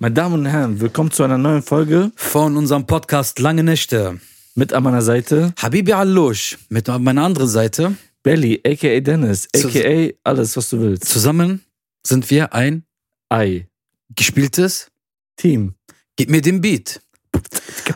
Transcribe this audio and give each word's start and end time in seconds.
Meine 0.00 0.14
Damen 0.14 0.34
und 0.40 0.46
Herren, 0.46 0.80
willkommen 0.80 1.10
zu 1.10 1.24
einer 1.24 1.38
neuen 1.38 1.62
Folge 1.62 2.12
von 2.14 2.56
unserem 2.56 2.86
Podcast 2.86 3.38
Lange 3.40 3.64
Nächte. 3.64 4.20
Mit 4.54 4.72
an 4.72 4.82
meiner 4.84 5.02
Seite 5.02 5.52
Habibi 5.60 5.92
Allush. 5.92 6.56
Mit 6.68 6.88
meiner 6.88 7.24
anderen 7.24 7.48
Seite 7.48 7.96
Belly, 8.22 8.60
aka 8.64 9.00
Dennis, 9.00 9.48
aka 9.54 10.10
alles, 10.24 10.56
was 10.56 10.70
du 10.70 10.80
willst. 10.80 11.04
Zusammen 11.04 11.62
sind 12.06 12.30
wir 12.30 12.52
ein 12.54 12.84
Ei. 13.28 13.66
gespieltes 14.14 14.88
Team. 15.36 15.74
Gib 16.16 16.30
mir 16.30 16.42
den 16.42 16.60
Beat. 16.60 17.00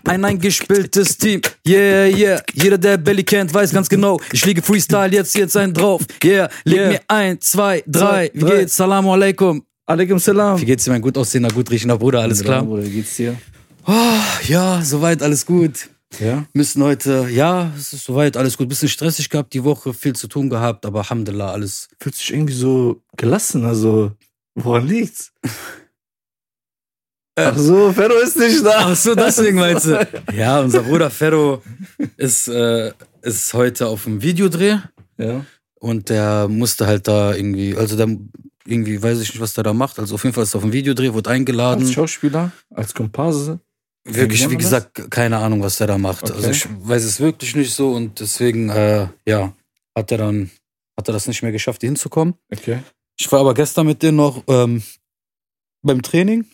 Ein 0.04 0.24
eingespieltes 0.24 1.18
Team, 1.18 1.40
yeah, 1.66 2.06
yeah. 2.06 2.42
Jeder, 2.54 2.78
der 2.78 2.96
Belly 2.98 3.24
kennt, 3.24 3.52
weiß 3.52 3.72
ganz 3.72 3.88
genau. 3.88 4.20
Ich 4.32 4.44
liege 4.44 4.62
Freestyle, 4.62 5.12
jetzt, 5.12 5.34
jetzt 5.34 5.56
ein 5.56 5.72
drauf. 5.74 6.02
Yeah, 6.22 6.48
leg 6.64 6.78
Yeah. 6.78 6.88
mir 6.90 7.00
ein, 7.08 7.40
zwei, 7.40 7.82
drei. 7.86 8.30
Wie 8.34 8.44
geht's? 8.44 8.76
Salamu 8.76 9.12
alaikum. 9.12 9.64
Alaikum 9.92 10.18
salam. 10.18 10.58
Wie 10.58 10.64
geht's 10.64 10.84
dir, 10.84 10.90
mein 10.90 11.02
gut 11.02 11.18
aussehender, 11.18 11.50
gut 11.50 11.70
riechender 11.70 11.98
Bruder? 11.98 12.20
Alles 12.20 12.42
klar? 12.42 12.62
Bruder, 12.64 12.82
wie 12.86 12.90
geht's 12.92 13.14
dir? 13.16 13.36
Oh, 13.86 13.92
ja, 14.48 14.80
soweit, 14.82 15.22
alles 15.22 15.44
gut. 15.44 15.90
Ja. 16.18 16.46
Müssen 16.54 16.82
heute, 16.82 17.28
ja, 17.30 17.70
es 17.76 17.92
ist 17.92 18.04
soweit, 18.04 18.38
alles 18.38 18.56
gut. 18.56 18.70
Bisschen 18.70 18.88
stressig 18.88 19.28
gehabt 19.28 19.52
die 19.52 19.62
Woche, 19.64 19.92
viel 19.92 20.14
zu 20.16 20.28
tun 20.28 20.48
gehabt, 20.48 20.86
aber 20.86 21.00
Alhamdulillah, 21.00 21.52
alles. 21.52 21.88
Fühlst 22.00 22.20
dich 22.20 22.32
irgendwie 22.32 22.54
so 22.54 23.02
gelassen, 23.18 23.66
also 23.66 24.12
woran 24.54 24.86
liegt's? 24.86 25.30
Ach 27.38 27.56
so, 27.58 27.92
Ferro 27.92 28.14
ist 28.24 28.38
nicht 28.38 28.64
da. 28.64 28.72
Ach 28.92 28.96
so, 28.96 29.14
deswegen 29.14 29.58
meinst 29.58 29.84
du. 29.86 30.08
Ja, 30.34 30.60
unser 30.60 30.80
Bruder 30.84 31.10
Ferro 31.10 31.62
ist, 32.16 32.48
äh, 32.48 32.92
ist 33.20 33.52
heute 33.52 33.88
auf 33.88 34.04
dem 34.04 34.22
Videodreh 34.22 34.78
Ja. 35.18 35.44
und 35.80 36.08
der 36.08 36.48
musste 36.48 36.86
halt 36.86 37.06
da 37.08 37.34
irgendwie, 37.34 37.76
also 37.76 37.94
der 37.98 38.08
irgendwie 38.66 39.02
weiß 39.02 39.20
ich 39.20 39.30
nicht, 39.30 39.40
was 39.40 39.54
der 39.54 39.64
da 39.64 39.72
macht. 39.72 39.98
Also 39.98 40.14
auf 40.14 40.24
jeden 40.24 40.34
Fall 40.34 40.44
ist 40.44 40.54
er 40.54 40.58
auf 40.58 40.62
dem 40.62 40.72
Videodreh, 40.72 41.12
wurde 41.12 41.30
eingeladen. 41.30 41.82
Als 41.82 41.92
Schauspieler, 41.92 42.52
als 42.70 42.94
Komparse. 42.94 43.60
Wirklich, 44.04 44.40
wie 44.40 44.46
man 44.46 44.54
das? 44.54 44.64
gesagt, 44.64 45.10
keine 45.10 45.38
Ahnung, 45.38 45.62
was 45.62 45.78
der 45.78 45.86
da 45.86 45.98
macht. 45.98 46.24
Okay. 46.24 46.32
Also 46.34 46.50
ich 46.50 46.66
weiß 46.68 47.04
es 47.04 47.20
wirklich 47.20 47.54
nicht 47.54 47.72
so 47.72 47.92
und 47.92 48.18
deswegen, 48.18 48.68
äh, 48.68 49.06
ja, 49.26 49.52
hat 49.96 50.10
er 50.10 50.18
dann, 50.18 50.50
hat 50.96 51.08
er 51.08 51.12
das 51.12 51.28
nicht 51.28 51.42
mehr 51.42 51.52
geschafft, 51.52 51.82
hinzukommen. 51.82 52.34
Okay. 52.52 52.80
Ich 53.18 53.30
war 53.30 53.40
aber 53.40 53.54
gestern 53.54 53.86
mit 53.86 54.02
denen 54.02 54.16
noch 54.16 54.42
ähm, 54.48 54.82
beim 55.82 56.02
Training. 56.02 56.46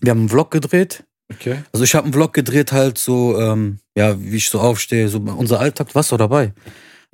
Wir 0.00 0.10
haben 0.10 0.20
einen 0.20 0.28
Vlog 0.28 0.50
gedreht. 0.50 1.04
Okay. 1.32 1.64
Also 1.72 1.84
ich 1.84 1.94
habe 1.94 2.04
einen 2.04 2.12
Vlog 2.12 2.32
gedreht 2.32 2.70
halt 2.70 2.98
so, 2.98 3.40
ähm, 3.40 3.80
ja, 3.96 4.20
wie 4.20 4.36
ich 4.36 4.48
so 4.48 4.60
aufstehe, 4.60 5.08
so 5.08 5.18
unser 5.18 5.58
Alltag. 5.58 5.94
Warst 5.94 6.12
du 6.12 6.16
dabei? 6.16 6.52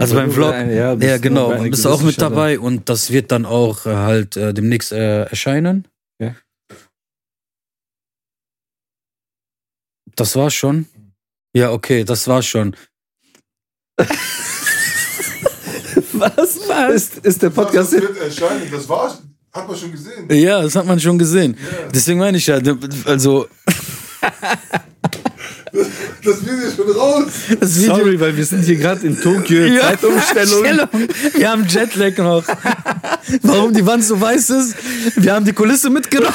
Also 0.00 0.14
beim 0.14 0.32
Vlog. 0.32 0.52
Ja, 0.52 0.94
Ja, 0.94 1.18
genau. 1.18 1.50
bei 1.50 1.68
Bist 1.68 1.84
du 1.84 1.90
auch 1.90 2.00
mit 2.00 2.20
dabei 2.20 2.58
und 2.58 2.88
das 2.88 3.10
wird 3.10 3.30
dann 3.30 3.44
auch 3.44 3.84
äh, 3.84 3.94
halt 3.94 4.36
äh, 4.36 4.54
demnächst 4.54 4.92
äh, 4.92 5.24
erscheinen. 5.24 5.86
Ja. 6.18 6.34
Das 10.16 10.34
war's 10.36 10.54
schon. 10.54 10.86
Ja, 11.54 11.70
okay, 11.72 12.04
das 12.04 12.26
war's 12.28 12.46
schon. 12.46 12.74
Was? 16.12 16.68
Was? 16.68 16.94
Ist, 16.94 17.18
ist 17.26 17.42
der 17.42 17.50
Podcast 17.50 17.92
das 17.92 18.00
wird 18.00 18.16
erscheinen. 18.18 18.70
Das 18.70 18.88
war's. 18.88 19.22
Hat 19.52 19.66
man 19.68 19.76
schon 19.76 19.92
gesehen. 19.92 20.28
Ja, 20.30 20.62
das 20.62 20.74
hat 20.76 20.86
man 20.86 20.98
schon 21.00 21.18
gesehen. 21.18 21.56
Ja. 21.60 21.88
Deswegen 21.92 22.20
meine 22.20 22.38
ich 22.38 22.46
ja, 22.46 22.58
also 23.04 23.48
Das 26.24 26.42
Video 26.42 26.66
ist 26.66 26.76
schon 26.76 26.90
raus. 26.90 27.26
das 27.58 27.80
Video. 27.80 27.96
Sorry, 27.96 28.20
weil 28.20 28.36
wir 28.36 28.44
sind 28.44 28.64
hier 28.64 28.76
gerade 28.76 29.06
in 29.06 29.18
Tokio. 29.18 29.64
Ja, 29.64 29.96
Zeitumstellung. 29.96 30.64
Stellung. 30.64 30.88
Wir 31.34 31.50
haben 31.50 31.66
Jetlag 31.66 32.16
noch. 32.18 32.44
Warum 33.42 33.72
die 33.72 33.86
Wand 33.86 34.04
so 34.04 34.20
weiß 34.20 34.50
ist? 34.50 34.74
Wir 35.16 35.34
haben 35.34 35.44
die 35.44 35.52
Kulisse 35.52 35.90
mitgenommen. 35.90 36.34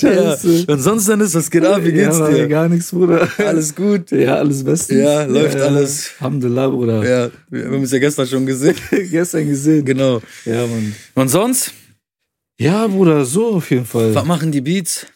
Scheiße. 0.00 0.64
Und 0.66 0.80
sonst 0.80 1.08
dann 1.08 1.20
ist, 1.20 1.34
was 1.34 1.50
geht 1.50 1.64
ab? 1.64 1.82
Wie 1.84 1.92
geht's 1.92 2.18
ja, 2.18 2.28
dir? 2.28 2.48
Gar 2.48 2.68
nichts, 2.68 2.90
Bruder. 2.90 3.28
Alles 3.38 3.74
gut. 3.74 4.10
Ja, 4.10 4.36
alles 4.36 4.64
bestens. 4.64 5.00
Ja, 5.00 5.24
läuft 5.24 5.60
alles. 5.60 6.10
Alhamdulillah, 6.18 6.68
Bruder. 6.68 7.08
Ja, 7.08 7.30
wir 7.48 7.64
haben 7.66 7.82
es 7.82 7.92
ja 7.92 7.98
gestern 7.98 8.26
schon 8.26 8.44
gesehen. 8.46 8.76
Gestern 9.10 9.48
gesehen. 9.48 9.84
Genau. 9.84 10.20
Ja, 10.44 10.66
Mann. 10.66 10.94
Und 11.14 11.28
sonst? 11.28 11.72
Ja, 12.58 12.86
Bruder, 12.86 13.24
so 13.24 13.56
auf 13.56 13.70
jeden 13.70 13.84
Fall. 13.86 14.14
Was 14.14 14.24
machen 14.24 14.52
die 14.52 14.60
Beats? 14.60 15.06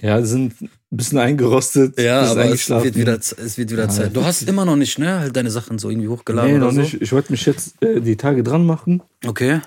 Ja, 0.00 0.22
sind 0.22 0.60
ein 0.62 0.70
bisschen 0.90 1.18
eingerostet. 1.18 1.98
Ja, 1.98 2.22
bisschen 2.22 2.38
aber 2.38 2.52
es 2.52 2.68
wird 2.84 2.94
wieder, 2.96 3.14
es 3.16 3.58
wird 3.58 3.70
wieder 3.70 3.84
Ja, 3.84 3.88
Zeit. 3.90 4.16
Du 4.16 4.24
hast 4.24 4.42
immer 4.42 4.64
noch 4.64 4.76
nicht, 4.76 4.98
ne? 4.98 5.18
Halt 5.20 5.36
deine 5.36 5.50
Sachen 5.50 5.78
so 5.78 5.90
irgendwie 5.90 6.08
hochgeladen 6.08 6.52
Nee, 6.52 6.58
noch 6.58 6.72
so. 6.72 6.80
nicht. 6.80 6.94
Ich 7.02 7.12
wollte 7.12 7.32
mich 7.32 7.44
jetzt 7.44 7.82
äh, 7.82 8.00
die 8.00 8.16
Tage 8.16 8.42
dran 8.42 8.64
machen. 8.64 9.02
Okay. 9.26 9.60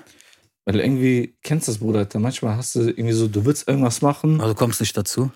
Weil 0.64 0.80
irgendwie, 0.80 1.36
kennst 1.42 1.68
das, 1.68 1.78
Bruder, 1.78 2.00
Alter, 2.00 2.18
manchmal 2.18 2.56
hast 2.56 2.74
du 2.74 2.80
irgendwie 2.80 3.12
so, 3.12 3.28
du 3.28 3.44
willst 3.44 3.68
irgendwas 3.68 4.02
machen. 4.02 4.40
Aber 4.40 4.50
du 4.50 4.54
kommst 4.56 4.80
nicht 4.80 4.96
dazu. 4.96 5.30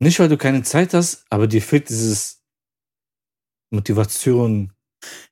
Nicht, 0.00 0.18
weil 0.20 0.28
du 0.28 0.36
keine 0.36 0.62
Zeit 0.62 0.94
hast, 0.94 1.24
aber 1.28 1.46
dir 1.46 1.60
fehlt 1.62 1.88
dieses 1.88 2.40
Motivation. 3.70 4.72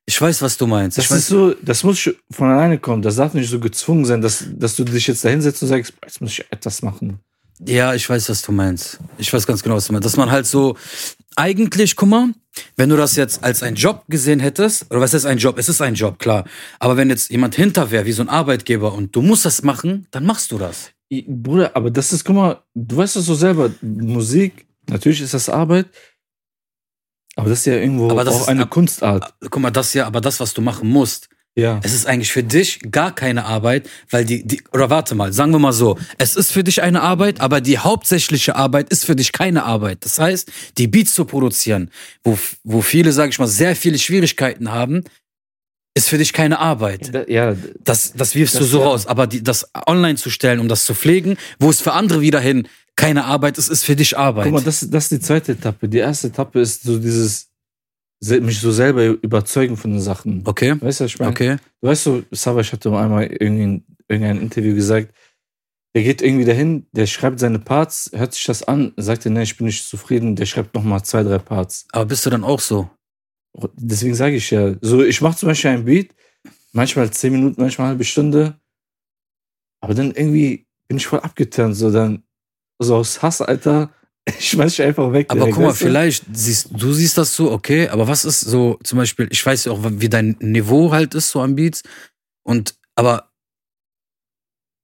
Ich 0.05 0.19
weiß, 0.19 0.41
was 0.41 0.57
du 0.57 0.67
meinst. 0.67 0.97
Das 0.97 1.05
ich 1.05 1.11
ist 1.11 1.27
so, 1.27 1.53
das 1.53 1.83
muss 1.83 2.09
von 2.31 2.49
alleine 2.49 2.79
kommen. 2.79 3.01
Das 3.01 3.15
darf 3.15 3.33
nicht 3.33 3.49
so 3.49 3.59
gezwungen 3.59 4.05
sein, 4.05 4.21
dass, 4.21 4.45
dass 4.51 4.75
du 4.75 4.83
dich 4.83 5.07
jetzt 5.07 5.23
da 5.23 5.29
hinsetzt 5.29 5.61
und 5.61 5.67
sagst, 5.67 5.93
jetzt 6.03 6.21
muss 6.21 6.31
ich 6.31 6.45
etwas 6.51 6.81
machen. 6.81 7.19
Ja, 7.65 7.93
ich 7.93 8.09
weiß, 8.09 8.29
was 8.29 8.41
du 8.41 8.51
meinst. 8.51 8.99
Ich 9.17 9.31
weiß 9.31 9.45
ganz 9.45 9.61
genau, 9.61 9.75
was 9.75 9.87
du 9.87 9.93
meinst. 9.93 10.05
Dass 10.05 10.15
man 10.17 10.31
halt 10.31 10.47
so, 10.47 10.77
eigentlich, 11.35 11.95
guck 11.95 12.09
mal, 12.09 12.29
wenn 12.77 12.89
du 12.89 12.95
das 12.95 13.15
jetzt 13.15 13.43
als 13.43 13.63
einen 13.63 13.75
Job 13.75 14.03
gesehen 14.07 14.39
hättest, 14.39 14.89
oder 14.89 15.01
was 15.01 15.13
ist 15.13 15.25
ein 15.25 15.37
Job? 15.37 15.57
Es 15.57 15.69
ist 15.69 15.81
ein 15.81 15.93
Job, 15.93 16.19
klar. 16.19 16.45
Aber 16.79 16.95
wenn 16.97 17.09
jetzt 17.09 17.29
jemand 17.29 17.55
hinter 17.55 17.91
wäre, 17.91 18.05
wie 18.05 18.11
so 18.13 18.21
ein 18.21 18.29
Arbeitgeber, 18.29 18.93
und 18.93 19.15
du 19.15 19.21
musst 19.21 19.45
das 19.45 19.61
machen, 19.61 20.07
dann 20.11 20.25
machst 20.25 20.51
du 20.51 20.57
das. 20.57 20.91
Bruder, 21.27 21.75
aber 21.75 21.91
das 21.91 22.13
ist, 22.13 22.23
guck 22.23 22.35
mal, 22.35 22.61
du 22.75 22.97
weißt 22.97 23.17
das 23.17 23.25
so 23.25 23.35
selber, 23.35 23.71
Musik, 23.81 24.65
natürlich 24.87 25.21
ist 25.21 25.33
das 25.33 25.49
Arbeit, 25.49 25.87
aber 27.39 27.49
das 27.49 27.59
ist 27.59 27.65
ja 27.65 27.73
irgendwo 27.75 28.09
Aber 28.09 28.23
das 28.23 28.35
auch 28.35 28.41
ist 28.41 28.47
eine 28.49 28.63
ab- 28.63 28.69
Kunstart. 28.69 29.33
Guck 29.41 29.57
mal, 29.61 29.71
das 29.71 29.93
ja, 29.93 30.05
aber 30.07 30.21
das, 30.21 30.39
was 30.39 30.53
du 30.53 30.61
machen 30.61 30.89
musst, 30.89 31.29
Ja. 31.55 31.79
es 31.83 31.93
ist 31.93 32.05
eigentlich 32.05 32.31
für 32.31 32.43
dich 32.43 32.79
gar 32.91 33.13
keine 33.13 33.45
Arbeit, 33.45 33.89
weil 34.09 34.23
die, 34.25 34.45
die, 34.47 34.61
oder 34.71 34.89
warte 34.89 35.15
mal, 35.15 35.33
sagen 35.33 35.51
wir 35.51 35.59
mal 35.59 35.73
so, 35.73 35.97
es 36.17 36.35
ist 36.35 36.51
für 36.51 36.63
dich 36.63 36.81
eine 36.81 37.01
Arbeit, 37.01 37.41
aber 37.41 37.59
die 37.61 37.77
hauptsächliche 37.79 38.55
Arbeit 38.55 38.89
ist 38.89 39.05
für 39.05 39.15
dich 39.15 39.31
keine 39.31 39.63
Arbeit. 39.63 40.05
Das 40.05 40.19
heißt, 40.19 40.49
die 40.77 40.87
Beats 40.87 41.13
zu 41.13 41.25
produzieren, 41.25 41.89
wo, 42.23 42.37
wo 42.63 42.81
viele, 42.81 43.11
sage 43.11 43.29
ich 43.31 43.39
mal, 43.39 43.47
sehr 43.47 43.75
viele 43.75 43.97
Schwierigkeiten 43.99 44.71
haben, 44.71 45.03
ist 45.95 46.07
für 46.07 46.17
dich 46.19 46.31
keine 46.33 46.59
Arbeit. 46.59 47.27
Ja, 47.29 47.55
Das, 47.83 48.13
das 48.13 48.35
wirfst 48.35 48.55
Das 48.55 48.61
du 48.61 48.67
so 48.67 48.79
ja. 48.79 48.85
raus. 48.85 49.07
Aber 49.07 49.27
die, 49.27 49.43
das 49.43 49.69
online 49.87 50.15
zu 50.15 50.29
stellen, 50.29 50.59
um 50.59 50.67
das 50.69 50.85
zu 50.85 50.93
pflegen, 50.93 51.35
wo 51.59 51.69
es 51.69 51.81
für 51.81 51.91
andere 51.93 52.21
wiederhin 52.21 52.67
keine 52.99 53.25
Arbeit 53.25 53.57
ist, 53.57 53.69
ist 53.69 53.83
für 53.83 53.95
dich 53.95 54.17
Arbeit. 54.17 54.45
guck 54.45 54.53
mal, 54.53 54.63
das, 54.63 54.87
das 54.89 55.05
ist 55.05 55.11
die 55.11 55.19
zweite 55.19 55.53
Etappe. 55.53 55.87
Die 55.89 55.97
erste 55.99 56.27
Etappe 56.27 56.59
ist 56.59 56.83
so 56.83 56.99
dieses, 56.99 57.49
se- 58.19 58.41
mich 58.41 58.59
so 58.59 58.71
selber 58.71 59.05
überzeugen 59.05 59.77
von 59.77 59.91
den 59.91 60.01
Sachen. 60.01 60.43
okay, 60.45 60.75
Weißt 60.79 60.99
du, 60.99 61.03
was 61.05 61.11
ich 61.11 61.19
meine? 61.19 61.31
okay. 61.31 61.57
Du 61.81 61.87
weißt 61.87 62.03
so, 62.03 62.23
Savas 62.31 62.71
hatte 62.73 62.89
einmal 62.97 63.25
irgendein, 63.27 63.85
irgendein 64.07 64.41
Interview 64.41 64.75
gesagt, 64.75 65.13
der 65.95 66.03
geht 66.03 66.21
irgendwie 66.21 66.45
dahin, 66.45 66.85
der 66.91 67.07
schreibt 67.07 67.39
seine 67.39 67.57
Parts, 67.59 68.11
hört 68.13 68.33
sich 68.33 68.45
das 68.45 68.61
an, 68.63 68.93
sagt 68.97 69.25
er, 69.25 69.31
nee, 69.31 69.41
ich 69.43 69.57
bin 69.57 69.65
nicht 69.65 69.87
zufrieden, 69.87 70.35
der 70.35 70.45
schreibt 70.45 70.75
nochmal 70.75 71.01
zwei, 71.03 71.23
drei 71.23 71.39
Parts. 71.39 71.87
Aber 71.91 72.05
bist 72.05 72.25
du 72.25 72.29
dann 72.29 72.43
auch 72.43 72.59
so? 72.59 72.89
Deswegen 73.75 74.13
sage 74.13 74.35
ich 74.35 74.51
ja, 74.51 74.75
so 74.81 75.03
ich 75.03 75.21
mache 75.21 75.37
zum 75.37 75.47
Beispiel 75.49 75.71
ein 75.71 75.85
Beat, 75.85 76.13
manchmal 76.73 77.09
zehn 77.11 77.31
Minuten, 77.33 77.59
manchmal 77.59 77.85
eine 77.85 77.91
halbe 77.93 78.03
Stunde, 78.03 78.59
aber 79.81 79.93
dann 79.95 80.11
irgendwie 80.11 80.67
bin 80.87 80.97
ich 80.97 81.07
voll 81.07 81.19
abgeturnt, 81.21 81.75
so 81.75 81.91
dann, 81.91 82.23
so 82.79 82.95
aus 82.95 83.21
Hass, 83.21 83.41
Alter, 83.41 83.91
ich 84.25 84.49
schmeiß 84.49 84.75
dich 84.75 84.85
einfach 84.85 85.11
weg. 85.11 85.27
Aber 85.29 85.49
guck 85.49 85.63
mal, 85.63 85.73
vielleicht 85.73 86.25
siehst 86.31 86.69
du 86.71 86.93
siehst 86.93 87.17
das 87.17 87.35
so, 87.35 87.51
okay, 87.51 87.89
aber 87.89 88.07
was 88.07 88.25
ist 88.25 88.41
so, 88.41 88.79
zum 88.83 88.97
Beispiel, 88.97 89.27
ich 89.31 89.45
weiß 89.45 89.65
ja 89.65 89.71
auch, 89.71 89.79
wie 89.83 90.09
dein 90.09 90.35
Niveau 90.39 90.91
halt 90.91 91.13
ist, 91.13 91.29
so 91.29 91.41
am 91.41 91.55
Beats. 91.55 91.83
Und 92.43 92.75
aber 92.95 93.31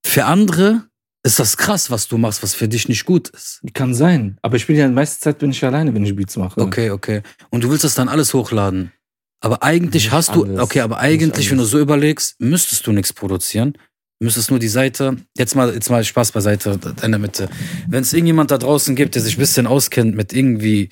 für 0.06 0.25
andere 0.25 0.88
ist 1.24 1.40
das 1.40 1.58
krass, 1.58 1.90
was 1.90 2.08
du 2.08 2.18
machst, 2.18 2.44
was 2.44 2.54
für 2.54 2.68
dich 2.68 2.88
nicht 2.88 3.06
gut 3.06 3.30
ist. 3.30 3.62
Kann 3.74 3.96
sein, 3.96 4.38
aber 4.44 4.58
ich 4.58 4.68
bin 4.68 4.75
ja, 4.75 4.88
die 4.88 4.94
meiste 4.94 5.20
Zeit 5.20 5.40
bin 5.40 5.50
ich 5.50 5.64
alleine, 5.66 5.94
wenn 5.94 6.06
ich 6.06 6.16
Beats 6.16 6.38
mache. 6.38 6.62
Okay, 6.62 6.92
okay. 6.92 7.24
Und 7.50 7.64
du 7.64 7.70
willst 7.70 7.84
das 7.84 7.96
dann 7.96 8.10
alles 8.10 8.34
hochladen. 8.34 8.92
Aber 9.42 9.64
eigentlich 9.64 10.06
Nicht 10.06 10.12
hast 10.12 10.36
du, 10.36 10.44
alles. 10.44 10.60
okay, 10.60 10.81
aber 10.81 11.00
eigentlich, 11.00 11.52
wenn 11.52 11.58
du 11.58 11.66
so 11.66 11.80
überlegst, 11.80 12.40
müsstest 12.40 12.88
du 12.88 12.92
nichts 12.92 13.14
produzieren. 13.14 13.78
Müsstest 14.25 14.50
nur 14.50 14.60
die 14.60 14.68
Seite, 14.68 15.18
jetzt 15.38 15.56
mal, 15.56 15.74
jetzt 15.74 15.89
mal 15.89 16.04
Spaß 16.04 16.31
beiseite, 16.31 16.80
in 17.01 17.12
der 17.12 17.19
Mitte. 17.19 17.48
Wenn 17.88 18.01
es 18.01 18.12
irgendjemand 18.12 18.51
da 18.51 18.57
draußen 18.57 18.95
gibt, 18.95 19.16
der 19.16 19.22
sich 19.22 19.38
ein 19.38 19.39
bisschen 19.39 19.68
auskennt 19.68 20.16
mit 20.16 20.33
irgendwie 20.33 20.89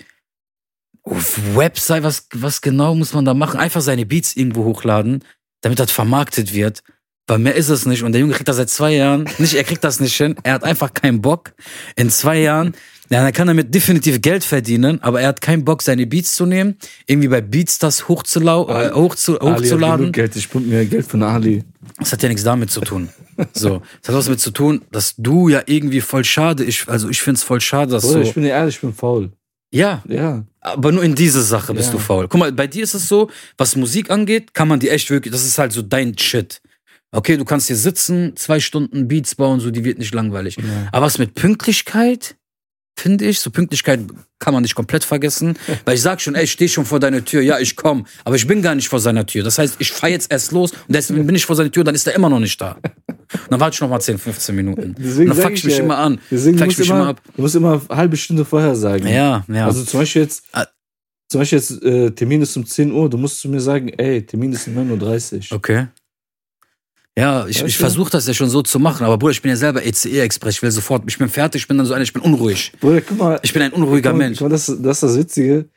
Website, 1.04 2.04
was, 2.04 2.28
was 2.34 2.62
genau 2.62 2.96
muss 2.96 3.14
man 3.14 3.26
da 3.26 3.34
machen? 3.34 3.60
Einfach 3.60 3.82
seine 3.82 4.06
Beats 4.06 4.36
irgendwo 4.36 4.64
hochladen, 4.64 5.24
damit 5.62 5.80
das 5.80 5.92
vermarktet 5.92 6.54
wird. 6.54 6.84
Weil 7.28 7.40
mehr 7.40 7.56
ist 7.56 7.70
es 7.70 7.86
nicht. 7.86 8.04
Und 8.04 8.12
der 8.12 8.22
Junge 8.22 8.34
kriegt 8.34 8.48
das 8.48 8.58
seit 8.58 8.70
zwei 8.70 8.94
Jahren. 8.94 9.28
Nicht, 9.38 9.54
er 9.54 9.64
kriegt 9.64 9.84
das 9.84 10.00
nicht 10.00 10.16
hin. 10.16 10.36
Er 10.44 10.54
hat 10.54 10.64
einfach 10.64 10.94
keinen 10.94 11.22
Bock. 11.22 11.54
In 11.96 12.10
zwei 12.10 12.40
Jahren 12.40 12.76
Ja, 13.14 13.24
dann 13.24 13.32
kann 13.34 13.48
er 13.48 13.54
mit 13.54 13.74
definitiv 13.76 14.22
Geld 14.22 14.44
verdienen, 14.44 15.02
aber 15.04 15.22
er 15.22 15.28
hat 15.30 15.40
keinen 15.42 15.64
Bock, 15.64 15.82
seine 15.84 16.08
Beats 16.08 16.36
zu 16.36 16.46
nehmen, 16.46 16.78
irgendwie 17.06 17.28
bei 17.28 17.42
Beatstars 17.42 18.08
hochzulau 18.08 18.68
äh, 18.70 18.92
hochzu 18.92 19.40
Ali 19.40 19.52
hat 19.52 19.60
hochzuladen. 19.62 20.00
genug 20.00 20.14
Geld, 20.14 20.36
ich 20.36 20.50
pump 20.50 20.66
mir 20.68 20.84
Geld 20.86 21.06
von 21.06 21.22
Ali. 21.24 21.64
Das 22.00 22.12
hat 22.12 22.24
ja 22.24 22.30
nichts 22.30 22.44
damit 22.44 22.72
zu 22.72 22.82
tun. 22.82 23.10
So, 23.54 23.82
das 24.02 24.10
hat 24.10 24.16
was 24.16 24.26
damit 24.26 24.40
zu 24.42 24.52
tun, 24.52 24.82
dass 24.92 25.16
du 25.18 25.50
ja 25.50 25.62
irgendwie 25.66 26.02
voll 26.02 26.24
schade, 26.26 26.64
ich, 26.64 26.88
also 26.88 27.10
ich 27.10 27.22
find's 27.22 27.44
voll 27.44 27.62
schade, 27.62 27.92
dass 27.92 28.04
Bruder, 28.04 28.24
so. 28.24 28.30
ich 28.30 28.34
bin 28.34 28.44
ehrlich, 28.46 28.76
ich 28.76 28.82
bin 28.82 28.94
faul. 28.94 29.32
ja, 29.72 30.04
Ja. 30.08 30.44
aber 30.62 30.92
nur 30.92 31.04
in 31.04 31.14
diese 31.16 31.42
Sache 31.44 31.74
bist 31.74 31.88
Ja. 31.88 31.94
du 31.94 32.00
faul. 32.00 32.28
Guck 32.28 32.40
mal, 32.40 32.52
bei 32.52 32.68
dir 32.68 32.84
ist 32.84 32.94
es 32.96 33.08
so, 33.08 33.30
was 33.58 33.76
Musik 33.76 34.10
angeht, 34.10 34.54
kann 34.54 34.68
man 34.68 34.80
die 34.80 34.90
echt 34.90 35.10
wirklich, 35.10 35.32
das 35.32 35.46
ist 35.46 35.58
halt 35.60 35.72
so 35.72 35.82
dein 35.82 36.18
Shit. 36.18 36.62
Okay, 37.12 37.38
du 37.38 37.46
kannst 37.46 37.68
hier 37.68 37.76
sitzen, 37.76 38.36
zwei 38.38 38.60
Stunden 38.60 39.08
Beats 39.08 39.36
bauen, 39.36 39.60
so, 39.60 39.70
die 39.70 39.84
wird 39.84 40.00
nicht 40.00 40.16
langweilig. 40.16 40.58
Ja. 40.58 40.64
Aber 40.92 41.06
was 41.06 41.20
mit 41.20 41.36
Pünktlichkeit, 41.36 42.36
finde 42.96 43.26
ich, 43.26 43.40
so 43.40 43.50
Pünktlichkeit 43.52 44.00
kann 44.40 44.54
man 44.54 44.64
nicht 44.64 44.76
komplett 44.76 45.04
vergessen, 45.04 45.58
weil 45.86 45.96
ich 45.96 46.02
sag 46.02 46.22
schon, 46.22 46.36
ey, 46.36 46.44
ich 46.44 46.52
stehe 46.52 46.70
schon 46.70 46.86
vor 46.86 47.00
deiner 47.00 47.24
Tür, 47.24 47.42
ja, 47.42 47.60
ich 47.60 47.76
komm, 47.76 48.06
aber 48.24 48.36
ich 48.36 48.46
bin 48.48 48.62
gar 48.62 48.76
nicht 48.76 48.90
vor 48.90 49.00
seiner 49.00 49.26
Tür. 49.26 49.44
Das 49.44 49.58
heißt, 49.58 49.76
ich 49.80 49.92
fahr 49.92 50.10
jetzt 50.10 50.32
erst 50.32 50.52
los 50.52 50.72
und 50.72 50.80
deswegen 50.96 51.26
bin 51.26 51.36
ich 51.36 51.46
vor 51.46 51.56
seiner 51.56 51.72
Tür, 51.72 51.84
dann 51.84 51.96
ist 51.96 52.08
er 52.08 52.16
immer 52.16 52.30
noch 52.30 52.40
nicht 52.40 52.60
da. 52.62 52.78
Und 53.34 53.52
dann 53.52 53.60
warte 53.60 53.74
ich 53.76 53.82
noch 53.82 53.90
mal 53.90 54.00
10, 54.00 54.18
15 54.18 54.56
Minuten. 54.56 54.96
Deswegen 54.98 55.32
und 55.32 55.38
dann 55.38 55.44
fuck 55.44 55.54
ich 55.54 55.64
mich 55.64 55.78
ja, 55.78 55.84
immer 55.84 55.98
an. 55.98 56.20
Deswegen 56.30 56.58
fuck 56.58 56.68
ich 56.72 56.78
mich 56.78 56.90
immer, 56.90 57.00
immer 57.00 57.08
ab. 57.10 57.22
du 57.36 57.42
musst 57.42 57.56
immer 57.56 57.82
eine 57.90 57.98
halbe 57.98 58.18
Stunde 58.18 58.46
vorher 58.46 58.76
sagen. 58.76 59.08
Ja, 59.08 59.44
ja. 59.48 59.66
Also 59.66 59.84
zum 59.84 60.02
Beispiel 60.02 60.22
jetzt, 60.24 60.44
Ah. 60.52 60.66
zum 61.30 61.42
Beispiel 61.42 61.58
jetzt 61.58 61.84
äh, 61.84 62.12
Termin 62.12 62.42
ist 62.44 62.56
um 62.58 62.66
10 62.66 62.92
Uhr, 62.92 63.10
du 63.10 63.18
musst 63.18 63.40
zu 63.40 63.50
mir 63.50 63.60
sagen, 63.60 63.90
ey, 63.90 64.24
Termin 64.24 64.54
ist 64.54 64.68
um 64.68 64.78
9.30 64.78 65.52
Uhr. 65.52 65.58
Okay. 65.58 65.88
Ja, 67.18 67.46
ich, 67.46 67.62
ich 67.62 67.78
versuche 67.78 68.10
das 68.10 68.26
ja 68.28 68.34
schon 68.34 68.50
so 68.50 68.64
zu 68.64 68.80
machen, 68.80 69.06
aber 69.06 69.18
Bruder, 69.20 69.32
ich 69.32 69.42
bin 69.42 69.50
ja 69.50 69.56
selber 69.56 69.86
ECE-Express, 69.86 70.56
ich 70.56 70.62
will 70.64 70.72
sofort, 70.72 71.04
ich 71.06 71.18
bin 71.20 71.30
fertig, 71.30 71.62
ich 71.62 71.68
bin 71.68 71.78
dann 71.78 71.86
so 71.86 71.94
einer, 71.94 72.04
ich 72.04 72.12
bin 72.14 72.24
unruhig. 72.24 72.72
Bruder, 72.80 73.02
guck 73.02 73.18
mal, 73.20 73.40
Ich 73.44 73.54
bin 73.54 73.62
ein 73.62 73.72
unruhiger 73.72 74.10
guck 74.10 74.18
mal, 74.20 74.26
Mensch. 74.26 74.40
guck 74.40 74.48
mal 74.50 74.54
das, 74.56 74.66
das 74.66 74.78
ist 74.98 75.04
das 75.04 75.18
Witzige. 75.18 75.70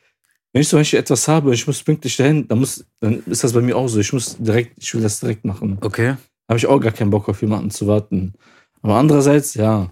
Wenn 0.51 0.61
ich 0.61 0.69
zum 0.69 0.79
Beispiel 0.79 0.97
etwas 0.97 1.27
habe, 1.27 1.53
ich 1.53 1.67
muss 1.67 1.83
pünktlich 1.83 2.17
dahin, 2.17 2.47
dann, 2.47 2.57
muss, 2.59 2.83
dann 2.99 3.21
ist 3.27 3.43
das 3.43 3.53
bei 3.53 3.61
mir 3.61 3.77
auch 3.77 3.87
so. 3.87 3.99
Ich 3.99 4.11
muss 4.13 4.35
direkt, 4.39 4.81
ich 4.81 4.91
will 4.95 5.01
das 5.01 5.19
direkt 5.19 5.45
machen. 5.45 5.77
Okay. 5.81 6.15
habe 6.49 6.57
ich 6.57 6.65
auch 6.65 6.79
gar 6.79 6.91
keinen 6.93 7.11
Bock 7.11 7.29
auf 7.29 7.41
jemanden 7.41 7.69
zu 7.69 7.85
warten. 7.85 8.33
Aber 8.81 8.95
andererseits, 8.95 9.53
ja, 9.53 9.91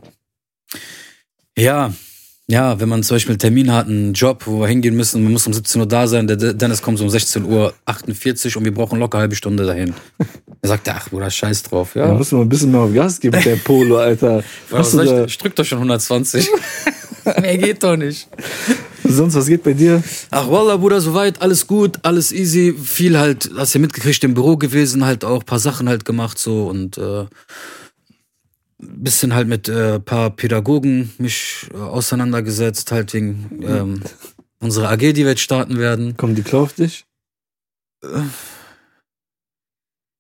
Ja, 1.58 1.94
ja, 2.48 2.80
wenn 2.80 2.90
man 2.90 3.02
zum 3.02 3.16
Beispiel 3.16 3.34
einen 3.34 3.40
Termin 3.40 3.74
hat, 3.74 3.88
einen 3.88 4.14
Job, 4.14 4.44
wo 4.46 4.60
wir 4.60 4.68
hingehen 4.68 4.96
müssen, 4.96 5.24
man 5.24 5.34
muss 5.34 5.48
um 5.48 5.54
17 5.54 5.82
Uhr 5.82 5.88
da 5.88 6.06
sein, 6.06 6.28
der 6.28 6.38
Dennis 6.54 6.82
kommt 6.82 7.02
um 7.02 7.10
16 7.10 7.44
Uhr 7.44 7.74
48 7.86 8.56
und 8.56 8.66
wir 8.66 8.74
brauchen 8.74 9.00
locker 9.00 9.18
eine 9.18 9.24
halbe 9.24 9.36
Stunde 9.36 9.66
dahin. 9.66 9.94
Er 10.62 10.70
sagt, 10.70 10.90
ach 10.90 11.10
Bruder, 11.10 11.30
scheiß 11.30 11.62
drauf. 11.62 11.92
da 11.94 12.08
Ja, 12.08 12.14
muss 12.14 12.32
man 12.32 12.42
ein 12.42 12.50
bisschen 12.50 12.72
mehr 12.72 12.82
auf 12.82 12.92
Gas 12.92 13.20
geben 13.20 13.40
der 13.44 13.56
Polo, 13.58 13.98
Alter. 13.98 14.44
Was 14.72 14.90
du 14.90 14.98
soll 14.98 15.06
da, 15.06 15.26
ich, 15.26 15.34
ich 15.34 15.38
drück 15.38 15.56
doch 15.56 15.64
schon 15.64 15.78
120. 15.78 16.50
Mehr 17.40 17.58
geht 17.60 17.84
doch 17.84 17.96
nicht. 17.96 18.28
sonst 19.04 19.36
was 19.36 19.46
geht 19.46 19.64
bei 19.64 19.74
dir? 19.74 20.02
Ach 20.32 20.50
Wallah, 20.50 20.78
Bruder, 20.78 21.02
soweit, 21.02 21.40
alles 21.42 21.68
gut, 21.68 22.00
alles 22.02 22.32
easy. 22.32 22.74
Viel 22.84 23.20
halt, 23.20 23.52
hast 23.56 23.76
ja 23.76 23.80
mitgekriegt, 23.80 24.24
im 24.24 24.34
Büro 24.34 24.58
gewesen, 24.58 25.06
halt 25.06 25.24
auch 25.24 25.46
paar 25.46 25.60
Sachen 25.60 25.88
halt 25.88 26.04
gemacht 26.04 26.40
so 26.40 26.68
und 26.68 26.98
äh, 26.98 27.26
bisschen 28.78 29.34
halt 29.34 29.48
mit 29.48 29.70
äh, 29.70 30.00
paar 30.00 30.30
Pädagogen 30.32 31.14
mich 31.18 31.68
äh, 31.74 31.78
auseinandergesetzt, 31.78 32.92
halt 32.92 33.14
wegen 33.14 33.64
ähm, 33.64 34.04
unserer 34.60 34.90
AG, 34.92 35.00
die 35.00 35.18
wir 35.24 35.30
jetzt 35.30 35.42
starten 35.42 35.78
werden. 35.78 36.18
Kommen 36.18 36.36
die 36.36 36.44
klar 36.44 36.64
auf 36.64 36.74
dich? 36.74 37.06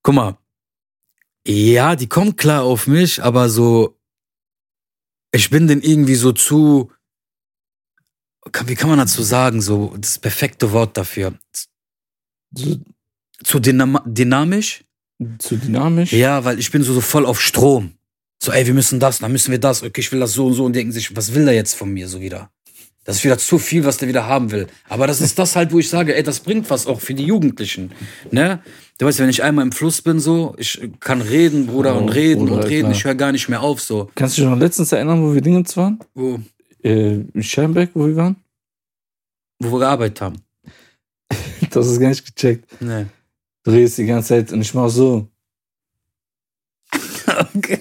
Guck 0.03 0.15
mal, 0.15 0.37
ja, 1.47 1.95
die 1.95 2.07
kommen 2.07 2.35
klar 2.35 2.63
auf 2.63 2.87
mich, 2.87 3.21
aber 3.23 3.49
so, 3.49 3.99
ich 5.31 5.49
bin 5.49 5.67
denn 5.67 5.81
irgendwie 5.81 6.15
so 6.15 6.31
zu, 6.31 6.91
wie 8.65 8.75
kann 8.75 8.89
man 8.89 8.99
dazu 8.99 9.21
sagen, 9.21 9.61
so 9.61 9.95
das 9.97 10.17
perfekte 10.17 10.71
Wort 10.71 10.97
dafür, 10.97 11.37
So, 12.55 12.77
zu 13.43 13.59
dynam 13.59 13.99
dynamisch. 14.05 14.83
zu 15.39 15.57
dynamisch? 15.57 16.13
Ja, 16.13 16.43
weil 16.45 16.57
ich 16.59 16.71
bin 16.71 16.83
so, 16.83 16.93
so 16.93 17.01
voll 17.01 17.25
auf 17.25 17.41
Strom. 17.41 17.94
So, 18.41 18.51
ey, 18.51 18.65
wir 18.67 18.73
müssen 18.73 18.99
das, 18.99 19.19
dann 19.19 19.31
müssen 19.31 19.51
wir 19.51 19.59
das, 19.59 19.81
okay, 19.83 20.01
ich 20.01 20.11
will 20.11 20.19
das 20.19 20.33
so 20.33 20.45
und 20.47 20.53
so 20.53 20.65
und 20.65 20.73
denken 20.73 20.91
sich, 20.91 21.15
was 21.15 21.33
will 21.33 21.45
der 21.45 21.53
jetzt 21.55 21.73
von 21.73 21.91
mir 21.91 22.07
so 22.07 22.21
wieder? 22.21 22.49
Das 23.03 23.17
ist 23.17 23.23
wieder 23.23 23.37
zu 23.37 23.59
viel, 23.59 23.85
was 23.85 23.97
der 23.97 24.07
wieder 24.07 24.25
haben 24.27 24.49
will. 24.51 24.67
Aber 24.89 25.05
das 25.05 25.21
ist 25.21 25.37
das 25.37 25.55
halt, 25.55 25.71
wo 25.71 25.77
ich 25.79 25.89
sage, 25.89 26.15
ey, 26.15 26.23
das 26.23 26.39
bringt 26.39 26.69
was 26.71 26.87
auch 26.87 26.99
für 27.01 27.13
die 27.13 27.25
Jugendlichen. 27.25 27.91
Ne? 28.31 28.61
Du 28.97 29.05
weißt, 29.05 29.19
wenn 29.19 29.29
ich 29.29 29.43
einmal 29.43 29.63
im 29.63 29.71
Fluss 29.71 30.01
bin, 30.01 30.19
so, 30.19 30.55
ich 30.57 30.81
kann 30.99 31.21
reden, 31.21 31.67
Bruder, 31.67 31.95
und 31.97 32.09
Oh, 32.09 32.13
reden 32.13 32.45
Bruder, 32.47 32.55
und 32.63 32.63
reden, 32.63 32.81
klar. 32.87 32.91
ich 32.93 33.03
höre 33.05 33.15
gar 33.15 33.31
nicht 33.31 33.47
mehr 33.47 33.61
auf, 33.61 33.79
so. 33.79 34.09
Kannst 34.15 34.37
du 34.37 34.41
dich 34.41 34.49
noch 34.49 34.57
letztens 34.57 34.91
erinnern, 34.91 35.21
wo 35.21 35.33
wir 35.33 35.41
Dingens 35.41 35.75
waren? 35.77 35.99
Wo, 36.15 36.39
Äh, 36.83 37.21
in 37.33 37.43
Schermbeck, 37.43 37.91
wo 37.93 38.07
wir 38.07 38.15
waren? 38.15 38.35
wo 39.59 39.71
wir 39.71 39.79
gearbeitet 39.79 40.21
haben. 40.21 40.41
Das 41.69 41.87
ist 41.87 41.99
gar 41.99 42.09
nicht 42.09 42.25
gecheckt. 42.25 42.81
Nee. 42.81 43.05
Du 43.63 43.71
redest 43.71 43.97
die 43.97 44.05
ganze 44.05 44.29
Zeit 44.29 44.51
und 44.51 44.61
ich 44.61 44.73
mach 44.73 44.89
so. 44.89 45.27
okay. 47.55 47.79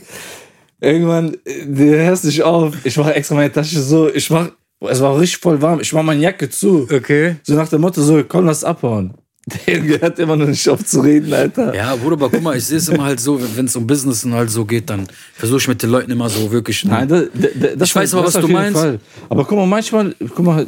Irgendwann, 0.84 1.34
äh, 1.44 1.64
du 1.66 1.84
hörst 1.84 2.24
dich 2.24 2.42
auf. 2.42 2.74
Ich 2.84 2.96
mache 2.96 3.14
extra 3.14 3.34
meine 3.34 3.52
Tasche 3.52 3.80
so. 3.80 4.08
Ich 4.12 4.28
mach, 4.30 4.48
es 4.80 5.00
war 5.00 5.18
richtig 5.18 5.38
voll 5.38 5.60
warm. 5.62 5.80
Ich 5.80 5.92
mach 5.92 6.02
meine 6.02 6.20
Jacke 6.20 6.48
zu. 6.50 6.86
Okay. 6.92 7.36
So 7.42 7.54
nach 7.54 7.68
dem 7.68 7.80
Motto, 7.80 8.02
so, 8.02 8.22
komm, 8.24 8.46
lass 8.46 8.64
abhauen. 8.64 9.14
Der 9.66 9.78
gehört 9.80 10.18
immer 10.18 10.36
noch 10.36 10.46
nicht 10.46 10.66
auf 10.68 10.84
zu 10.84 11.00
reden, 11.00 11.32
Alter. 11.32 11.74
Ja, 11.74 11.94
Bruder, 11.96 12.14
aber 12.14 12.30
guck 12.30 12.42
mal, 12.42 12.56
ich 12.56 12.64
sehe 12.64 12.78
es 12.78 12.88
immer 12.88 13.04
halt 13.04 13.20
so, 13.20 13.38
wenn 13.56 13.66
es 13.66 13.76
um 13.76 13.86
Business 13.86 14.24
und 14.24 14.32
halt 14.32 14.50
so 14.50 14.64
geht, 14.64 14.88
dann 14.88 15.06
versuche 15.34 15.58
ich 15.58 15.68
mit 15.68 15.82
den 15.82 15.90
Leuten 15.90 16.10
immer 16.10 16.30
so 16.30 16.50
wirklich. 16.50 16.82
Nein, 16.84 17.08
da, 17.08 17.20
da, 17.20 17.48
da, 17.54 17.68
das 17.76 17.90
Ich 17.90 17.96
weiß 17.96 18.14
aber, 18.14 18.26
was 18.26 18.34
du 18.34 18.48
meinst. 18.48 18.80
Fall. 18.80 19.00
Aber 19.28 19.44
guck 19.44 19.58
mal, 19.58 19.66
manchmal, 19.66 20.14
guck 20.34 20.46
mal, 20.46 20.66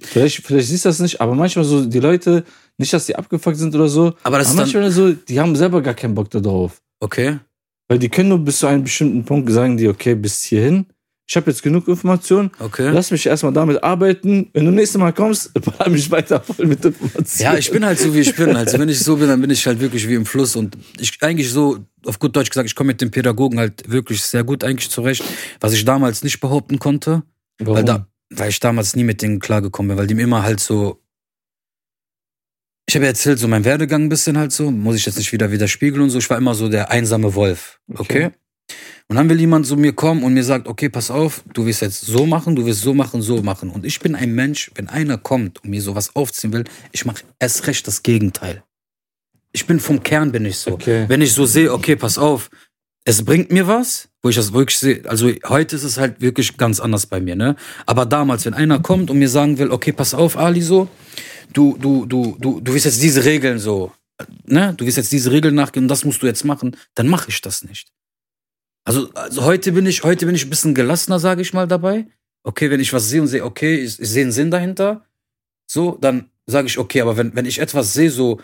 vielleicht, 0.00 0.44
vielleicht 0.44 0.68
siehst 0.68 0.84
du 0.84 0.88
das 0.88 0.98
nicht, 0.98 1.20
aber 1.20 1.34
manchmal 1.34 1.64
so 1.64 1.84
die 1.84 2.00
Leute, 2.00 2.44
nicht, 2.78 2.92
dass 2.92 3.06
die 3.06 3.14
abgefuckt 3.14 3.58
sind 3.58 3.74
oder 3.74 3.88
so, 3.88 4.14
Aber 4.24 4.38
das 4.38 4.48
aber 4.48 4.64
ist 4.64 4.74
dann. 4.74 4.82
manchmal 4.82 4.90
so, 4.90 5.12
die 5.12 5.38
haben 5.40 5.54
selber 5.54 5.80
gar 5.80 5.94
keinen 5.94 6.14
Bock 6.16 6.28
darauf. 6.30 6.80
Okay. 6.98 7.38
Weil 7.88 7.98
die 7.98 8.08
können 8.08 8.30
nur 8.30 8.38
bis 8.38 8.58
zu 8.58 8.66
einem 8.66 8.82
bestimmten 8.82 9.24
Punkt 9.24 9.50
sagen, 9.50 9.76
die, 9.76 9.88
okay, 9.88 10.14
bis 10.14 10.42
hierhin. 10.42 10.86
Ich 11.28 11.36
habe 11.36 11.50
jetzt 11.50 11.62
genug 11.62 11.88
Informationen. 11.88 12.52
Okay. 12.60 12.88
Lass 12.92 13.10
mich 13.10 13.26
erstmal 13.26 13.52
damit 13.52 13.82
arbeiten. 13.82 14.48
Wenn 14.52 14.64
du 14.64 14.70
nächstes 14.70 15.00
Mal 15.00 15.12
kommst, 15.12 15.52
baller 15.78 15.90
mich 15.90 16.08
weiter 16.10 16.40
voll 16.40 16.66
mit 16.66 16.84
Informationen. 16.84 17.52
Ja, 17.52 17.58
ich 17.58 17.70
bin 17.70 17.84
halt 17.84 17.98
so, 17.98 18.14
wie 18.14 18.20
ich 18.20 18.34
bin. 18.36 18.54
Also 18.54 18.78
wenn 18.78 18.88
ich 18.88 19.00
so 19.00 19.16
bin, 19.16 19.26
dann 19.26 19.40
bin 19.40 19.50
ich 19.50 19.66
halt 19.66 19.80
wirklich 19.80 20.08
wie 20.08 20.14
im 20.14 20.24
Fluss. 20.24 20.54
Und 20.54 20.78
ich 21.00 21.20
eigentlich 21.22 21.50
so, 21.50 21.78
auf 22.04 22.20
gut 22.20 22.36
Deutsch 22.36 22.50
gesagt, 22.50 22.68
ich 22.68 22.76
komme 22.76 22.88
mit 22.88 23.00
den 23.00 23.10
Pädagogen 23.10 23.58
halt 23.58 23.90
wirklich 23.90 24.22
sehr 24.22 24.44
gut 24.44 24.62
eigentlich 24.62 24.88
zurecht, 24.88 25.24
was 25.60 25.72
ich 25.72 25.84
damals 25.84 26.22
nicht 26.22 26.38
behaupten 26.38 26.78
konnte. 26.78 27.24
Warum? 27.58 27.76
Weil, 27.76 27.84
da, 27.84 28.06
weil 28.30 28.50
ich 28.50 28.60
damals 28.60 28.94
nie 28.94 29.04
mit 29.04 29.20
denen 29.20 29.40
klargekommen 29.40 29.88
bin, 29.88 29.98
weil 29.98 30.06
die 30.06 30.14
mir 30.14 30.22
immer 30.22 30.44
halt 30.44 30.60
so. 30.60 31.02
Ich 32.88 32.94
habe 32.94 33.04
ja 33.04 33.10
erzählt, 33.10 33.38
so 33.38 33.48
mein 33.48 33.64
Werdegang 33.64 34.04
ein 34.04 34.08
bisschen 34.08 34.38
halt 34.38 34.52
so, 34.52 34.70
muss 34.70 34.96
ich 34.96 35.06
jetzt 35.06 35.18
nicht 35.18 35.32
wieder 35.32 35.50
widerspiegeln 35.50 36.02
und 36.02 36.10
so. 36.10 36.18
Ich 36.18 36.30
war 36.30 36.38
immer 36.38 36.54
so 36.54 36.68
der 36.68 36.90
einsame 36.90 37.34
Wolf. 37.34 37.80
Okay? 37.92 38.26
Okay. 38.26 38.30
Und 39.08 39.16
dann 39.16 39.28
will 39.28 39.38
jemand 39.38 39.66
zu 39.66 39.76
mir 39.76 39.92
kommen 39.92 40.24
und 40.24 40.34
mir 40.34 40.42
sagt, 40.42 40.66
okay, 40.66 40.88
pass 40.88 41.10
auf, 41.10 41.42
du 41.52 41.66
wirst 41.66 41.82
jetzt 41.82 42.00
so 42.00 42.26
machen, 42.26 42.56
du 42.56 42.66
wirst 42.66 42.82
so 42.82 42.92
machen, 42.94 43.22
so 43.22 43.40
machen. 43.42 43.70
Und 43.70 43.84
ich 43.84 44.00
bin 44.00 44.16
ein 44.16 44.34
Mensch, 44.34 44.70
wenn 44.74 44.88
einer 44.88 45.16
kommt 45.16 45.62
und 45.62 45.70
mir 45.70 45.80
sowas 45.80 46.14
aufziehen 46.14 46.52
will, 46.52 46.64
ich 46.90 47.04
mache 47.04 47.22
erst 47.38 47.66
recht 47.68 47.86
das 47.86 48.02
Gegenteil. 48.02 48.64
Ich 49.52 49.66
bin 49.66 49.78
vom 49.78 50.02
Kern 50.02 50.32
bin 50.32 50.44
ich 50.44 50.58
so. 50.58 50.72
Okay. 50.72 51.04
Wenn 51.08 51.22
ich 51.22 51.32
so 51.32 51.46
sehe, 51.46 51.72
okay, 51.72 51.94
pass 51.94 52.18
auf, 52.18 52.50
es 53.04 53.24
bringt 53.24 53.52
mir 53.52 53.68
was, 53.68 54.08
wo 54.22 54.28
ich 54.28 54.36
das 54.36 54.52
wirklich 54.52 54.78
sehe. 54.78 55.02
Also 55.06 55.30
heute 55.46 55.76
ist 55.76 55.84
es 55.84 55.98
halt 55.98 56.20
wirklich 56.20 56.56
ganz 56.56 56.80
anders 56.80 57.06
bei 57.06 57.20
mir, 57.20 57.36
ne? 57.36 57.54
Aber 57.86 58.06
damals, 58.06 58.44
wenn 58.44 58.54
einer 58.54 58.80
kommt 58.80 59.10
und 59.10 59.18
mir 59.20 59.28
sagen 59.28 59.58
will, 59.58 59.70
okay, 59.70 59.92
pass 59.92 60.14
auf, 60.14 60.36
Ali, 60.36 60.60
so, 60.60 60.88
du, 61.52 61.76
du, 61.78 62.06
du, 62.06 62.36
du, 62.38 62.60
du 62.60 62.74
wirst 62.74 62.84
jetzt 62.84 63.02
diese 63.02 63.24
Regeln 63.24 63.58
so, 63.58 63.92
ne? 64.44 64.74
Du 64.76 64.86
wirst 64.86 64.96
jetzt 64.96 65.12
diese 65.12 65.30
Regeln 65.32 65.54
nachgehen 65.54 65.88
das 65.88 66.04
musst 66.04 66.22
du 66.22 66.26
jetzt 66.26 66.44
machen, 66.44 66.76
dann 66.94 67.08
mache 67.08 67.28
ich 67.28 67.40
das 67.40 67.64
nicht. 67.64 67.88
Also, 68.84 69.10
also 69.14 69.44
heute 69.44 69.72
bin 69.72 69.86
ich, 69.86 70.04
heute 70.04 70.26
bin 70.26 70.34
ich 70.34 70.44
ein 70.46 70.50
bisschen 70.50 70.74
gelassener, 70.74 71.18
sage 71.18 71.42
ich 71.42 71.52
mal, 71.52 71.66
dabei. 71.66 72.06
Okay, 72.44 72.70
wenn 72.70 72.80
ich 72.80 72.92
was 72.92 73.08
sehe 73.08 73.20
und 73.20 73.26
sehe, 73.26 73.44
okay, 73.44 73.76
ich, 73.76 73.98
ich 73.98 74.08
sehe 74.08 74.22
einen 74.22 74.32
Sinn 74.32 74.52
dahinter, 74.52 75.04
so, 75.66 75.98
dann 76.00 76.30
sage 76.46 76.68
ich, 76.68 76.78
okay, 76.78 77.00
aber 77.00 77.16
wenn, 77.16 77.34
wenn 77.34 77.46
ich 77.46 77.58
etwas 77.58 77.92
sehe, 77.92 78.10
so 78.10 78.40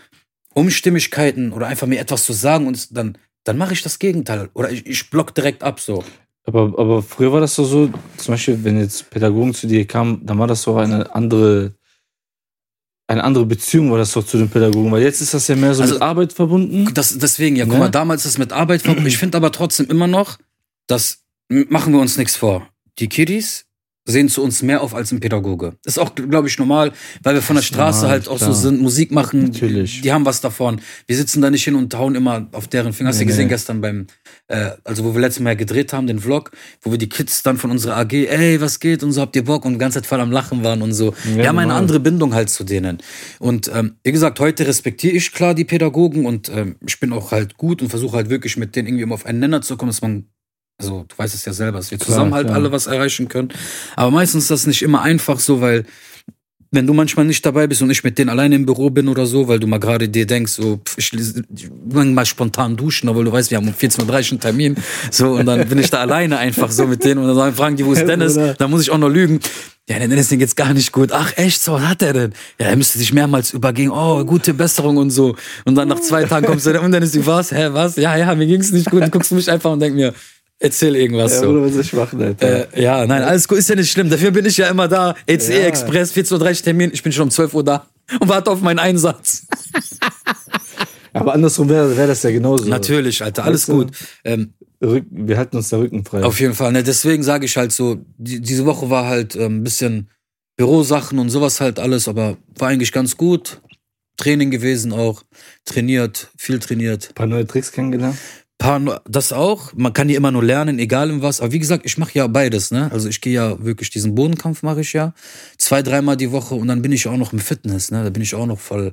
Umstimmigkeiten 0.55 1.53
oder 1.53 1.69
einfach 1.69 1.87
mir 1.87 2.01
etwas 2.01 2.25
zu 2.25 2.33
sagen 2.33 2.67
und 2.67 2.97
dann, 2.97 3.17
dann 3.45 3.57
mache 3.57 3.73
ich 3.73 3.83
das 3.83 4.01
Gegenteil. 4.01 4.51
Oder 4.55 4.71
ich, 4.71 4.85
ich 4.87 5.11
block 5.11 5.35
direkt 5.35 5.63
ab 5.63 5.79
so. 5.79 6.03
Aber, 6.45 6.77
aber 6.77 7.03
früher 7.03 7.33
war 7.33 7.41
das 7.41 7.55
doch 7.55 7.65
so, 7.65 7.91
zum 8.17 8.35
Beispiel, 8.35 8.65
wenn 8.65 8.81
jetzt 8.81 9.09
Pädagogen 9.11 9.55
zu 9.55 9.69
dir 9.69 9.87
kamen, 9.87 10.27
dann 10.27 10.39
war 10.39 10.49
das 10.49 10.63
so 10.63 10.77
eine 10.77 11.15
andere, 11.15 11.75
eine 13.13 13.25
andere 13.25 13.47
Beziehung 13.47 13.91
war 13.91 13.99
das 13.99 14.13
doch 14.13 14.25
zu 14.25 14.39
den 14.39 14.49
Pädagogen, 14.49 14.91
weil 14.91 15.03
jetzt 15.03 15.21
ist 15.21 15.35
das 15.35 15.47
ja 15.49 15.57
mehr 15.57 15.75
so 15.75 15.83
Also- 15.83 15.95
mit 15.95 16.03
Arbeit 16.03 16.33
verbunden. 16.33 16.89
Das, 16.95 17.17
deswegen, 17.19 17.57
ja, 17.57 17.65
guck 17.65 17.75
Ne? 17.75 17.81
mal, 17.81 17.89
damals 17.91 18.25
ist 18.25 18.33
es 18.33 18.39
mit 18.39 18.53
Arbeit 18.53 18.83
verbunden. 18.83 19.07
Ich 19.13 19.19
finde 19.19 19.37
aber 19.37 19.53
trotzdem 19.53 19.87
immer 19.91 20.07
noch, 20.07 20.39
das 20.87 21.19
machen 21.49 21.93
wir 21.93 22.01
uns 22.01 22.17
nichts 22.17 22.37
vor. 22.37 22.69
Die 22.99 23.09
Kiddies, 23.09 23.67
sehen 24.05 24.29
zu 24.29 24.43
uns 24.43 24.63
mehr 24.63 24.81
auf 24.83 24.95
als 24.97 25.13
ein 25.13 25.21
Pädagoge. 25.21 25.75
Das 25.85 25.95
ist 25.95 25.99
auch, 25.99 26.13
glaube 26.17 26.49
ich, 26.49 26.59
normal, 26.59 26.93
weil 27.23 27.35
wir 27.35 27.43
von 27.43 27.55
der 27.55 27.63
Straße 27.63 27.99
normal, 28.01 28.11
halt 28.11 28.29
auch 28.29 28.39
so 28.39 28.47
klar. 28.47 28.55
sind, 28.57 28.81
Musik 28.83 29.13
machen. 29.13 29.45
Natürlich. 29.45 30.01
Die 30.01 30.13
haben 30.13 30.25
was 30.25 30.41
davon. 30.41 30.81
Wir 31.07 31.17
sitzen 31.17 31.41
da 31.41 31.51
nicht 31.51 31.63
hin 31.63 31.77
und 31.77 31.95
hauen 31.95 32.17
immer 32.17 32.49
auf 32.51 32.67
deren 32.67 32.93
Finger. 32.93 33.11
Hast 33.11 33.21
du 33.21 33.25
Nee, 33.25 33.29
gesehen 33.31 33.45
nee. 33.45 33.51
gestern 33.51 33.81
beim, 33.81 34.07
äh, 34.49 34.71
also 34.85 35.05
wo 35.05 35.15
wir 35.15 35.21
letztes 35.21 35.43
Mal 35.43 35.57
gedreht 35.57 35.93
haben, 35.93 36.07
den 36.07 36.21
Vlog, 36.21 36.51
wo 36.83 36.91
wir 36.91 36.99
die 36.99 37.09
Kids 37.09 37.43
dann 37.43 37.57
von 37.57 37.71
unserer 37.71 37.97
AG, 37.97 38.13
ey, 38.13 38.61
was 38.61 38.81
geht 38.81 39.03
und 39.03 39.13
so, 39.13 39.21
habt 39.21 39.37
ihr 39.37 39.45
Bock 39.45 39.65
und 39.65 39.75
die 39.75 39.79
ganze 39.79 40.01
Zeit 40.01 40.07
voll 40.07 40.21
am 40.21 40.31
Lachen 40.31 40.63
waren 40.65 40.83
und 40.83 40.93
so. 40.93 41.15
wir 41.25 41.49
haben 41.49 41.59
eine 41.59 41.69
normal. 41.69 41.83
andere 41.83 42.01
Bindung 42.01 42.35
halt 42.35 42.51
zu 42.51 42.65
denen. 42.65 42.99
Und 43.39 43.71
ähm, 43.75 43.97
wie 44.03 44.13
gesagt, 44.13 44.41
heute 44.41 44.67
respektiere 44.67 45.15
ich 45.15 45.33
klar 45.33 45.55
die 45.55 45.65
Pädagogen 45.65 46.27
und 46.27 46.49
ähm, 46.51 46.77
ich 46.87 47.01
bin 47.01 47.13
auch 47.13 47.33
halt 47.33 47.57
gut 47.57 47.83
und 47.83 47.89
versuche 47.89 48.17
halt 48.17 48.29
wirklich 48.31 48.57
mit 48.57 48.77
denen 48.77 48.89
irgendwie 48.89 49.05
immer 49.05 49.15
auf 49.15 49.27
einen 49.27 49.41
Nenner 49.41 49.63
zu 49.63 49.77
kommen, 49.77 49.91
dass 49.91 50.03
man 50.03 50.27
also 50.79 51.05
du 51.07 51.17
weißt 51.17 51.35
es 51.35 51.45
ja 51.45 51.53
selber, 51.53 51.79
dass 51.79 51.91
wir 51.91 51.99
Klar, 51.99 52.09
zusammen 52.09 52.35
halt 52.35 52.47
klar. 52.47 52.57
alle 52.57 52.73
was 52.73 52.87
erreichen 52.87 53.29
können. 53.29 53.51
Aber 53.95 54.11
meistens 54.11 54.45
ist 54.45 54.51
das 54.51 54.67
nicht 54.67 54.83
immer 54.83 55.03
einfach 55.03 55.39
so, 55.39 55.61
weil 55.61 55.85
wenn 56.73 56.87
du 56.87 56.95
manchmal 56.95 57.27
nicht 57.27 57.45
dabei 57.45 57.67
bist 57.67 57.83
und 57.83 57.91
ich 57.91 58.03
mit 58.03 58.19
denen 58.19 58.31
alleine 58.31 58.57
im 58.57 58.65
Büro 58.65 58.89
bin 58.89 59.09
oder 59.09 59.27
so, 59.27 59.47
weil 59.47 59.61
du 59.61 59.67
mal 59.67 59.79
gerade 59.79 60.09
dir 60.09 60.27
denkst, 60.27 60.53
so, 60.53 60.81
ich, 60.97 61.13
ich 61.13 61.71
mal 61.85 62.25
spontan 62.25 62.77
duschen, 62.77 63.11
obwohl 63.11 63.27
du 63.27 63.33
weißt, 63.33 63.51
wir 63.51 63.59
haben 63.59 63.69
um 63.69 63.75
14.30 63.75 64.01
Uhr 64.01 64.31
einen 64.33 64.41
Termin. 64.41 64.77
So, 65.11 65.33
und 65.33 65.45
dann 65.45 65.69
bin 65.69 65.79
ich 65.79 65.91
da 65.91 66.01
alleine 66.01 66.39
einfach 66.39 66.71
so 66.71 66.87
mit 66.87 67.05
denen 67.05 67.23
und 67.23 67.37
dann 67.37 67.55
fragen 67.55 67.77
die, 67.77 67.85
wo 67.85 67.93
ist 67.93 68.07
Dennis? 68.07 68.39
Dann 68.59 68.71
muss 68.71 68.81
ich 68.81 68.91
auch 68.91 68.99
noch 68.99 69.11
lügen. 69.11 69.41
Ja, 69.89 69.99
der 69.99 70.09
Dennis, 70.09 70.29
den 70.29 70.39
geht's 70.39 70.57
gar 70.57 70.73
nicht 70.73 70.93
gut. 70.93 71.13
Ach, 71.13 71.37
echt? 71.37 71.61
So, 71.61 71.73
was 71.73 71.83
hat 71.83 72.03
er 72.03 72.13
denn? 72.15 72.33
Ja, 72.59 72.69
er 72.69 72.77
müsste 72.77 72.99
sich 72.99 73.13
mehrmals 73.13 73.53
übergehen. 73.53 73.91
Oh, 73.91 74.25
gute 74.25 74.55
Besserung 74.55 74.97
und 74.97 75.11
so. 75.11 75.37
Und 75.67 75.75
dann 75.75 75.89
nach 75.89 76.01
zwei 76.01 76.25
Tagen 76.25 76.47
kommst 76.47 76.65
du 76.65 76.73
dann 76.73 76.85
und 76.85 76.93
Dennis, 76.93 77.13
wie 77.15 77.27
war's? 77.27 77.53
Hä, 77.53 77.69
was? 77.73 77.97
Ja, 77.97 78.17
ja, 78.17 78.35
mir 78.35 78.47
ging's 78.47 78.73
nicht 78.73 78.91
gut. 78.91 79.03
Du 79.03 79.11
guckst 79.11 79.33
mich 79.33 79.51
einfach 79.51 79.73
und 79.73 79.81
denk 79.81 79.95
mir, 79.95 80.15
erzähl 80.63 80.97
irgendwas 80.97 81.33
Ja, 81.33 81.41
so. 81.41 81.63
Was 81.65 81.77
ich 81.77 81.93
machen, 81.93 82.23
Alter? 82.23 82.73
Äh, 82.75 82.83
ja, 82.83 83.07
nein, 83.07 83.23
alles 83.23 83.47
gut, 83.49 83.59
ist 83.59 83.69
ja 83.69 83.77
nicht 83.77 83.91
schlimm. 83.91 84.09
Dafür 84.11 84.31
bin 84.31 84.47
ich 84.47 84.57
ja 84.57 84.69
immer 84.69 84.89
da. 84.89 85.15
ECE 85.27 85.61
Ja. 85.61 85.67
Express, 85.67 86.13
14.30 86.15 86.33
Uhr 86.59 86.63
Termin, 86.65 86.91
ich 86.93 87.03
bin 87.03 87.13
schon 87.13 87.25
um 87.25 87.31
12 87.31 87.55
Uhr 87.55 87.65
da 87.65 87.87
und 88.21 88.29
warte 88.29 88.51
auf 88.51 88.61
meinen 88.61 88.79
Einsatz. 88.79 89.47
Aber 91.15 91.35
andersrum 91.35 91.69
wäre 91.69 91.95
wär 91.97 92.07
das 92.07 92.23
ja 92.23 92.31
genauso. 92.31 92.69
Natürlich, 92.69 93.23
Alter, 93.23 93.45
alles 93.45 93.69
Weißt 93.69 93.69
du? 93.69 93.85
gut. 93.85 93.91
Ähm, 94.25 94.55
wir 94.81 95.37
halten 95.37 95.57
uns 95.57 95.69
da 95.69 95.77
Rücken 95.77 96.05
frei. 96.05 96.25
auf 96.25 96.41
jeden 96.41 96.55
Fall, 96.55 96.73
ne, 96.73 96.83
deswegen 96.83 97.23
sage 97.23 97.45
ich 97.47 97.57
halt 97.57 97.71
so, 97.71 97.99
die, 98.17 98.41
diese 98.41 98.65
Woche 98.65 98.91
war 98.91 99.07
halt 99.07 99.37
ähm, 99.37 99.59
ein 99.59 99.63
bisschen 99.63 100.09
Bürosachen 100.57 101.19
und 101.19 101.29
sowas 101.31 101.61
halt 101.61 101.79
alles, 101.79 102.09
aber 102.09 102.37
war 102.59 102.69
eigentlich 102.69 102.93
ganz 102.93 103.17
gut. 103.17 103.61
Training 104.17 104.51
gewesen 104.51 104.93
auch, 104.93 105.23
trainiert, 105.65 106.31
viel 106.37 106.59
trainiert. 106.59 107.09
Ein 107.11 107.15
paar 107.15 107.27
neue 107.27 107.47
Tricks 107.47 107.73
kennengelernt. 107.73 108.17
Paar, 108.63 109.03
das 109.09 109.33
auch. 109.33 109.73
Man 109.75 109.93
kann 109.93 110.09
hier 110.09 110.17
immer 110.17 110.31
nur 110.31 110.45
lernen, 110.45 110.79
egal 110.79 111.11
in 111.11 111.21
was. 111.23 111.41
Aber 111.41 111.53
wie 111.53 111.59
gesagt, 111.59 111.85
ich 111.85 111.99
mache 111.99 112.15
ja 112.15 112.27
beides, 112.27 112.71
ne? 112.71 112.91
Also 112.93 113.09
ich 113.09 113.21
gehe 113.21 113.33
ja 113.35 113.63
wirklich 113.65 113.91
diesen 113.91 114.15
Bodenkampf 114.15 114.63
mache 114.63 114.81
ich 114.83 114.93
ja 114.93 115.15
zwei, 115.59 115.83
dreimal 115.83 116.17
die 116.17 116.31
Woche 116.33 116.55
und 116.55 116.69
dann 116.69 116.81
bin 116.83 116.93
ich 116.93 117.07
auch 117.09 117.17
noch 117.17 117.33
im 117.33 117.39
Fitness, 117.41 117.91
ne? 117.91 118.05
Da 118.05 118.11
bin 118.11 118.23
ich 118.23 118.35
auch 118.35 118.47
noch 118.47 118.59
voll 118.61 118.93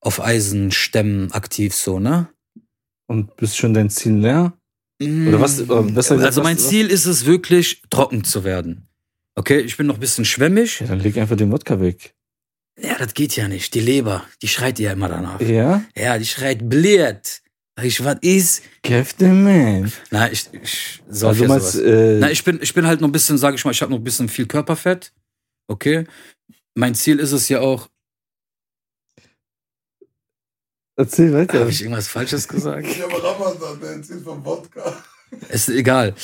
auf 0.00 0.20
Eisenstämmen 0.20 1.32
aktiv 1.32 1.74
so, 1.74 1.98
ne? 2.00 2.28
Und 3.06 3.36
bist 3.36 3.56
schon 3.56 3.72
dein 3.74 3.90
Ziel 3.90 4.14
leer? 4.14 4.52
Oder 5.02 5.40
was- 5.40 5.60
oder 5.60 5.82
besser 5.82 6.18
also 6.18 6.42
mein 6.42 6.56
was- 6.56 6.68
Ziel 6.68 6.88
ist 6.88 7.04
es 7.06 7.26
wirklich, 7.26 7.82
trocken 7.90 8.24
zu 8.24 8.44
werden. 8.44 8.88
Okay, 9.36 9.60
ich 9.60 9.76
bin 9.76 9.86
noch 9.86 9.94
ein 9.94 10.00
bisschen 10.00 10.24
schwämmig. 10.24 10.80
Ja, 10.80 10.86
dann 10.86 11.00
leg 11.00 11.16
einfach 11.18 11.36
den 11.36 11.50
Wodka 11.52 11.80
weg. 11.80 12.14
Ja, 12.80 12.96
das 12.98 13.14
geht 13.14 13.36
ja 13.36 13.46
nicht. 13.48 13.74
Die 13.74 13.80
Leber, 13.80 14.24
die 14.42 14.48
schreit 14.48 14.78
ja 14.78 14.92
immer 14.92 15.08
danach. 15.08 15.40
Ja? 15.40 15.82
Ja, 15.96 16.18
die 16.18 16.26
schreit 16.26 16.68
blöd. 16.68 17.40
Ich, 17.82 18.04
was 18.04 18.18
ist? 18.20 18.62
Captain 18.82 19.42
Man. 19.42 19.92
Na, 20.10 20.30
ich, 20.30 20.48
ich 20.52 21.02
sauf 21.08 21.30
Also 21.30 21.44
meinst, 21.46 21.72
sowas. 21.72 21.84
äh, 21.84 22.18
Na, 22.20 22.30
ich 22.30 22.44
bin, 22.44 22.60
ich 22.62 22.72
bin 22.72 22.86
halt 22.86 23.00
noch 23.00 23.08
ein 23.08 23.12
bisschen, 23.12 23.36
sage 23.36 23.56
ich 23.56 23.64
mal, 23.64 23.72
ich 23.72 23.82
habe 23.82 23.90
noch 23.90 23.98
ein 23.98 24.04
bisschen 24.04 24.28
viel 24.28 24.46
Körperfett. 24.46 25.12
Okay. 25.66 26.06
Mein 26.74 26.94
Ziel 26.94 27.18
ist 27.18 27.32
es 27.32 27.48
ja 27.48 27.60
auch. 27.60 27.88
erzähl 30.96 31.32
weiter. 31.32 31.60
Habe 31.60 31.70
ich 31.70 31.82
irgendwas 31.82 32.06
Falsches 32.08 32.46
gesagt? 32.46 32.86
Ich 32.86 33.02
habe 33.02 33.22
Ramadan, 33.22 33.80
der 33.80 33.90
erzählt 33.90 34.22
vom 34.22 34.44
Wodka. 34.44 35.02
Ist 35.48 35.68
egal. 35.68 36.14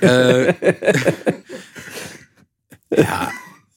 äh, 0.00 0.52
ja, 2.96 3.30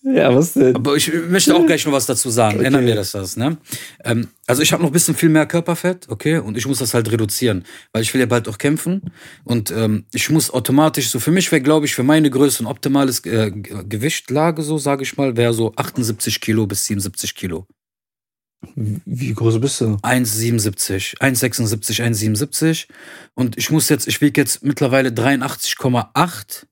ja, 0.05 0.33
was 0.35 0.53
denn? 0.53 0.75
aber 0.75 0.95
ich 0.95 1.11
möchte 1.29 1.55
auch 1.55 1.65
gleich 1.65 1.85
noch 1.85 1.91
was 1.93 2.05
dazu 2.05 2.29
sagen. 2.29 2.57
Okay. 2.57 2.67
Ändern 2.67 2.85
wir 2.85 2.95
das, 2.95 3.11
das 3.11 3.35
ne? 3.37 3.57
Ähm, 4.03 4.27
also 4.47 4.61
ich 4.61 4.71
habe 4.71 4.83
noch 4.83 4.89
ein 4.89 4.93
bisschen 4.93 5.15
viel 5.15 5.29
mehr 5.29 5.45
Körperfett, 5.47 6.07
okay, 6.09 6.37
und 6.37 6.57
ich 6.57 6.67
muss 6.67 6.79
das 6.79 6.93
halt 6.93 7.11
reduzieren, 7.11 7.65
weil 7.91 8.03
ich 8.03 8.13
will 8.13 8.21
ja 8.21 8.27
bald 8.27 8.47
auch 8.47 8.57
kämpfen 8.59 9.11
und 9.43 9.71
ähm, 9.71 10.05
ich 10.13 10.29
muss 10.29 10.51
automatisch 10.51 11.09
so 11.09 11.19
für 11.19 11.31
mich 11.31 11.51
wäre, 11.51 11.61
glaube 11.61 11.85
ich, 11.87 11.95
für 11.95 12.03
meine 12.03 12.29
Größe 12.29 12.63
ein 12.63 12.67
optimales 12.67 13.25
äh, 13.25 13.51
Ge- 13.51 13.83
Gewichtlage 13.89 14.61
so, 14.61 14.77
sage 14.77 15.03
ich 15.03 15.17
mal, 15.17 15.35
wäre 15.37 15.53
so 15.53 15.73
78 15.75 16.39
Kilo 16.39 16.67
bis 16.67 16.85
77 16.85 17.33
Kilo. 17.35 17.65
Wie 18.75 19.33
groß 19.33 19.59
bist 19.59 19.81
du? 19.81 19.97
1,77, 20.01 21.19
1,76, 21.19 22.01
1,77 22.01 22.87
und 23.35 23.57
ich 23.57 23.69
muss 23.69 23.89
jetzt, 23.89 24.07
ich 24.07 24.21
wiege 24.21 24.41
jetzt 24.41 24.63
mittlerweile 24.63 25.09
83,8. 25.09 26.65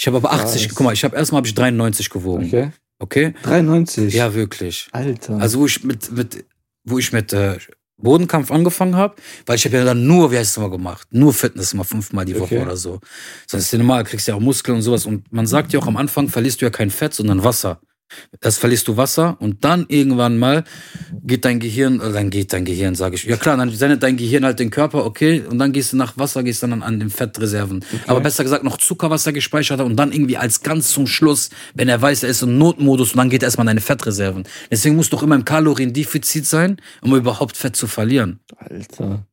Ich 0.00 0.06
habe 0.06 0.16
aber 0.16 0.32
80, 0.32 0.62
Krass. 0.68 0.74
guck 0.74 0.84
mal, 0.86 0.94
ich 0.94 1.04
habe 1.04 1.14
erstmal 1.14 1.40
habe 1.40 1.46
ich 1.48 1.54
93 1.54 2.08
gewogen. 2.08 2.46
Okay. 2.46 2.70
Okay. 3.00 3.34
93. 3.42 4.14
Ja, 4.14 4.32
wirklich. 4.34 4.88
Alter. 4.92 5.36
Also 5.38 5.58
wo 5.60 5.66
ich 5.66 5.84
mit, 5.84 6.10
mit 6.12 6.46
wo 6.84 6.98
ich 6.98 7.12
mit 7.12 7.34
äh, 7.34 7.58
Bodenkampf 7.98 8.50
angefangen 8.50 8.96
habe, 8.96 9.16
weil 9.44 9.56
ich 9.56 9.64
habe 9.66 9.76
ja 9.76 9.84
dann 9.84 10.06
nur, 10.06 10.32
wie 10.32 10.38
heißt 10.38 10.52
es 10.52 10.56
mal 10.56 10.70
gemacht, 10.70 11.06
nur 11.10 11.34
Fitness 11.34 11.74
mal 11.74 11.84
fünfmal 11.84 12.24
die 12.24 12.34
Woche 12.34 12.44
Okay. 12.54 12.62
oder 12.62 12.78
so. 12.78 13.00
Sonst 13.46 13.64
ist 13.64 13.72
ja 13.72 13.78
normal, 13.78 14.04
kriegst 14.04 14.26
ja 14.26 14.34
auch 14.36 14.40
Muskeln 14.40 14.76
und 14.76 14.82
sowas. 14.82 15.04
Und 15.04 15.30
man 15.34 15.46
sagt 15.46 15.74
ja 15.74 15.80
auch 15.80 15.86
am 15.86 15.98
Anfang 15.98 16.28
verlierst 16.30 16.62
du 16.62 16.64
ja 16.64 16.70
kein 16.70 16.88
Fett, 16.88 17.12
sondern 17.12 17.44
Wasser. 17.44 17.78
Erst 18.40 18.58
verlierst 18.58 18.88
du 18.88 18.96
Wasser 18.96 19.36
und 19.40 19.64
dann 19.64 19.86
irgendwann 19.88 20.38
mal 20.38 20.64
geht 21.22 21.44
dein 21.44 21.60
Gehirn, 21.60 22.00
oder 22.00 22.12
dann 22.12 22.30
geht 22.30 22.52
dein 22.52 22.64
Gehirn, 22.64 22.94
sage 22.94 23.16
ich. 23.16 23.24
Ja 23.24 23.36
klar, 23.36 23.56
dann 23.56 23.70
sendet 23.70 24.02
dein 24.02 24.16
Gehirn 24.16 24.44
halt 24.44 24.58
den 24.58 24.70
Körper, 24.70 25.04
okay, 25.04 25.42
und 25.48 25.58
dann 25.58 25.72
gehst 25.72 25.92
du 25.92 25.96
nach 25.96 26.16
Wasser, 26.16 26.42
gehst 26.42 26.62
dann 26.62 26.82
an 26.82 27.00
den 27.00 27.10
Fettreserven. 27.10 27.84
Aber 28.06 28.20
besser 28.20 28.42
gesagt 28.42 28.64
noch 28.64 28.78
Zuckerwasser 28.78 29.32
gespeichert 29.32 29.80
hat 29.80 29.86
und 29.86 29.96
dann 29.96 30.12
irgendwie 30.12 30.36
als 30.36 30.62
ganz 30.62 30.90
zum 30.90 31.06
Schluss, 31.06 31.50
wenn 31.74 31.88
er 31.88 32.00
weiß, 32.00 32.22
er 32.22 32.30
ist 32.30 32.42
im 32.42 32.58
Notmodus 32.58 33.12
und 33.12 33.18
dann 33.18 33.30
geht 33.30 33.42
er 33.42 33.46
erstmal 33.46 33.64
an 33.64 33.68
deine 33.68 33.80
Fettreserven. 33.80 34.44
Deswegen 34.70 34.96
musst 34.96 35.12
du 35.12 35.16
doch 35.16 35.22
immer 35.22 35.34
im 35.34 35.44
Kaloriendefizit 35.44 36.46
sein, 36.46 36.76
um 37.02 37.14
überhaupt 37.14 37.56
Fett 37.56 37.76
zu 37.76 37.86
verlieren. 37.86 38.40
Alter. 38.56 39.26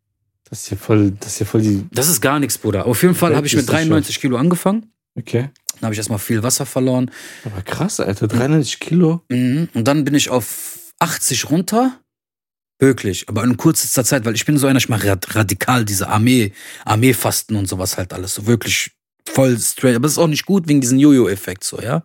Das 0.50 0.62
ist 0.63 0.69
ja 0.69 0.77
voll, 0.77 1.12
das 1.19 1.34
ist 1.34 1.39
ja 1.39 1.46
voll 1.46 1.62
die. 1.62 1.86
Das 1.91 2.07
ist 2.07 2.22
gar 2.22 2.39
nichts, 2.39 2.57
Bruder. 2.57 2.86
Auf 2.86 3.01
jeden 3.01 3.15
Fall 3.15 3.36
habe 3.36 3.48
ich 3.48 3.55
mit 3.55 3.67
das 3.67 3.75
schon. 3.75 3.89
93 3.89 4.22
Kilo 4.22 4.38
angefangen. 4.38 4.91
Okay. 5.15 5.50
Dann 5.79 5.88
habe 5.88 5.93
ich 5.93 5.98
erstmal 6.00 6.19
viel 6.19 6.43
Wasser 6.43 6.65
verloren. 6.65 7.12
Aber 7.46 7.62
krass, 7.62 8.00
Alter. 8.00 8.27
93 8.27 8.79
Kilo. 8.79 9.22
Mhm. 9.29 9.69
Und 9.74 9.88
dann 9.88 10.03
bin 10.03 10.15
ich 10.15 10.29
auf 10.29 10.93
80 11.00 11.50
runter. 11.50 12.00
Wirklich, 12.79 13.27
aber 13.27 13.43
in 13.43 13.57
kürzester 13.57 14.03
Zeit, 14.05 14.24
weil 14.25 14.36
ich 14.36 14.46
bin 14.46 14.57
so 14.60 14.67
einer, 14.67 14.77
ich 14.77 14.88
mache 14.88 15.07
rad- 15.07 15.36
radikal 15.36 15.84
diese 15.84 16.10
Armee, 16.10 16.53
Armeefasten 16.86 17.55
und 17.55 17.67
sowas 17.67 17.98
halt 17.98 18.13
alles. 18.13 18.36
So 18.36 18.46
wirklich 18.46 18.91
voll 19.27 19.57
straight. 19.60 19.96
Aber 19.96 20.03
das 20.03 20.12
ist 20.12 20.17
auch 20.19 20.27
nicht 20.27 20.46
gut 20.46 20.67
wegen 20.67 20.79
diesem 20.79 21.00
Jojo-Effekt, 21.00 21.63
so, 21.63 21.81
ja. 21.81 22.03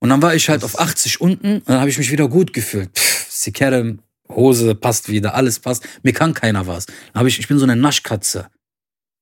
Und 0.00 0.10
dann 0.10 0.20
war 0.20 0.34
ich 0.34 0.50
halt 0.50 0.62
auf 0.62 0.78
80 0.78 1.22
unten 1.22 1.54
und 1.56 1.68
dann 1.68 1.80
habe 1.80 1.88
ich 1.88 1.96
mich 1.96 2.10
wieder 2.10 2.28
gut 2.28 2.52
gefühlt. 2.52 2.90
Pff, 2.94 3.30
Sikere, 3.30 3.96
Hose 4.28 4.74
passt 4.74 5.08
wieder, 5.08 5.34
alles 5.34 5.58
passt. 5.58 5.86
Mir 6.02 6.12
kann 6.12 6.34
keiner 6.34 6.66
was. 6.66 6.84
Dann 6.84 6.94
habe 7.14 7.28
ich, 7.30 7.38
ich 7.38 7.48
bin 7.48 7.58
so 7.58 7.64
eine 7.64 7.74
Naschkatze. 7.76 8.48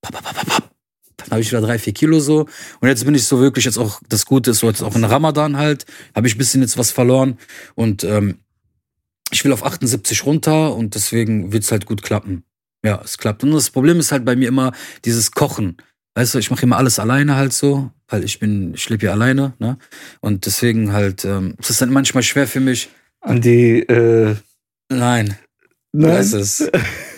Papp, 0.01 0.21
papp, 0.21 0.45
papp. 0.45 0.62
Dann 1.23 1.31
habe 1.31 1.41
ich 1.41 1.51
wieder 1.51 1.61
drei, 1.61 1.79
vier 1.79 1.93
Kilo 1.93 2.19
so. 2.19 2.47
Und 2.79 2.87
jetzt 2.87 3.05
bin 3.05 3.15
ich 3.15 3.25
so 3.25 3.39
wirklich 3.39 3.65
jetzt 3.65 3.77
auch, 3.77 4.01
das 4.09 4.25
Gute 4.25 4.51
ist 4.51 4.59
so 4.59 4.67
jetzt 4.67 4.81
auch 4.81 4.95
in 4.95 5.03
Ramadan 5.03 5.57
halt, 5.57 5.85
habe 6.15 6.27
ich 6.27 6.35
ein 6.35 6.37
bisschen 6.37 6.61
jetzt 6.61 6.77
was 6.77 6.91
verloren. 6.91 7.37
Und 7.75 8.03
ähm, 8.03 8.39
ich 9.31 9.43
will 9.43 9.51
auf 9.51 9.65
78 9.65 10.25
runter 10.25 10.75
und 10.75 10.95
deswegen 10.95 11.51
wird's 11.51 11.71
halt 11.71 11.85
gut 11.85 12.03
klappen. 12.03 12.43
Ja, 12.85 13.01
es 13.03 13.17
klappt. 13.17 13.43
Und 13.43 13.51
das 13.51 13.69
Problem 13.69 13.99
ist 13.99 14.11
halt 14.11 14.25
bei 14.25 14.35
mir 14.35 14.47
immer 14.47 14.73
dieses 15.05 15.31
Kochen. 15.31 15.77
Weißt 16.15 16.35
du, 16.35 16.39
ich 16.39 16.51
mache 16.51 16.63
immer 16.63 16.77
alles 16.77 16.99
alleine 16.99 17.35
halt 17.35 17.53
so, 17.53 17.89
weil 18.07 18.23
ich 18.23 18.39
bin, 18.39 18.73
ich 18.75 18.87
lebe 18.89 19.01
hier 19.01 19.13
alleine, 19.13 19.53
ne? 19.57 19.77
Und 20.19 20.45
deswegen 20.45 20.93
halt, 20.93 21.25
ähm, 21.25 21.55
es 21.59 21.71
ist 21.71 21.81
dann 21.81 21.91
manchmal 21.91 22.21
schwer 22.21 22.47
für 22.47 22.59
mich. 22.59 22.89
An 23.21 23.41
die, 23.41 23.79
äh, 23.79 24.35
Nein, 24.89 25.37
nein. 25.91 26.11
lass 26.13 26.33
es. 26.33 26.69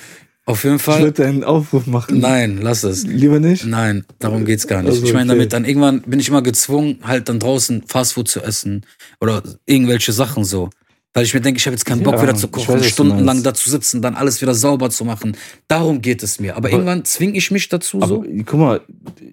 Auf 0.47 0.63
jeden 0.63 0.75
Ich 0.75 0.81
Fall. 0.83 1.01
würde 1.01 1.25
einen 1.25 1.43
Aufruf 1.43 1.87
machen. 1.87 2.19
Nein, 2.19 2.59
lass 2.61 2.83
es. 2.83 3.03
Lieber 3.03 3.39
nicht? 3.39 3.65
Nein, 3.65 4.05
darum 4.19 4.45
geht's 4.45 4.67
gar 4.67 4.83
nicht. 4.83 4.91
Also, 4.91 5.03
ich 5.03 5.11
meine 5.13 5.31
okay. 5.31 5.37
damit, 5.39 5.53
dann 5.53 5.65
irgendwann 5.65 6.01
bin 6.03 6.19
ich 6.19 6.29
immer 6.29 6.43
gezwungen, 6.43 6.99
halt 7.03 7.29
dann 7.29 7.39
draußen 7.39 7.83
Fastfood 7.87 8.27
zu 8.27 8.41
essen 8.41 8.85
oder 9.19 9.41
irgendwelche 9.65 10.11
Sachen 10.13 10.45
so. 10.45 10.69
Weil 11.15 11.23
ich 11.23 11.33
mir 11.33 11.41
denke, 11.41 11.57
ich 11.59 11.65
habe 11.65 11.73
jetzt 11.73 11.85
keinen 11.85 12.03
Bock 12.03 12.15
Ja, 12.15 12.21
wieder 12.23 12.35
zu 12.35 12.45
ich 12.47 12.51
kochen, 12.51 12.75
weiß, 12.75 12.81
du 12.83 12.89
stundenlang 12.89 13.41
da 13.41 13.53
zu 13.53 13.69
sitzen, 13.69 14.01
dann 14.01 14.15
alles 14.15 14.41
wieder 14.41 14.53
sauber 14.53 14.89
zu 14.91 15.03
machen. 15.05 15.35
Darum 15.67 16.01
geht 16.01 16.21
es 16.21 16.39
mir. 16.39 16.51
Aber, 16.57 16.67
Aber- 16.67 16.71
irgendwann 16.71 17.05
zwinge 17.05 17.37
ich 17.37 17.49
mich 17.51 17.67
dazu 17.69 17.97
Aber 17.97 18.07
so. 18.07 18.25
guck 18.45 18.59
mal, 18.59 18.81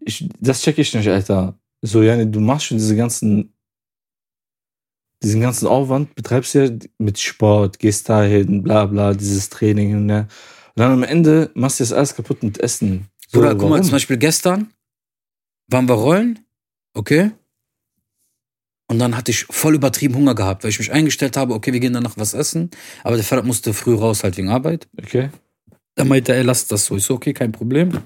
ich, 0.04 0.28
das 0.40 0.62
check 0.62 0.78
ich 0.78 0.95
nicht, 0.95 1.09
Alter. 1.09 1.59
So, 1.83 2.02
Janne, 2.02 2.26
du 2.28 2.40
machst 2.40 2.66
schon 2.66 2.78
diese 2.78 2.95
ganzen, 2.97 3.52
diesen 5.23 5.40
ganzen 5.40 5.66
Aufwand, 5.66 6.14
betreibst 6.14 6.54
ja 6.54 6.69
mit 6.99 7.19
Sport, 7.19 7.78
gehst 7.81 8.09
dahin, 8.09 8.62
bla 8.62 8.87
bla, 8.87 9.12
dieses 9.12 9.49
Training, 9.50 10.07
ne? 10.07 10.28
Dann 10.75 10.93
am 10.93 11.02
Ende 11.02 11.50
machst 11.55 11.81
du 11.81 11.85
das 11.85 11.93
alles 11.93 12.14
kaputt 12.14 12.43
mit 12.43 12.59
Essen. 12.59 13.09
So, 13.29 13.41
Oder 13.41 13.55
guck 13.55 13.71
mal, 13.71 13.83
zum 13.83 13.93
Beispiel 13.93 14.17
gestern 14.17 14.73
waren 15.69 15.88
wir 15.88 15.95
rollen, 15.95 16.41
okay? 16.95 17.33
Und 18.88 18.99
dann 18.99 19.17
hatte 19.17 19.31
ich 19.31 19.47
voll 19.47 19.75
übertrieben 19.75 20.14
Hunger 20.14 20.35
gehabt, 20.35 20.64
weil 20.64 20.71
ich 20.71 20.79
mich 20.79 20.93
eingestellt 20.93 21.37
habe, 21.37 21.55
okay, 21.55 21.73
wir 21.73 21.81
gehen 21.81 21.95
danach 21.95 22.17
was 22.17 22.35
essen. 22.35 22.71
Aber 23.05 23.17
der 23.17 23.25
Ferhat 23.25 23.47
musste 23.47 23.73
früh 23.73 23.95
raus, 23.95 24.23
halt 24.23 24.37
wegen 24.37 24.50
Arbeit. 24.50 24.87
Okay. 24.99 25.31
Dann 25.95 26.09
meinte 26.09 26.33
er, 26.33 26.38
ey, 26.38 26.45
lass 26.45 26.67
das 26.67 26.87
so. 26.87 26.97
Ich 26.97 27.05
so, 27.05 27.14
okay, 27.14 27.33
kein 27.33 27.52
Problem. 27.52 27.93
Dann 27.93 28.02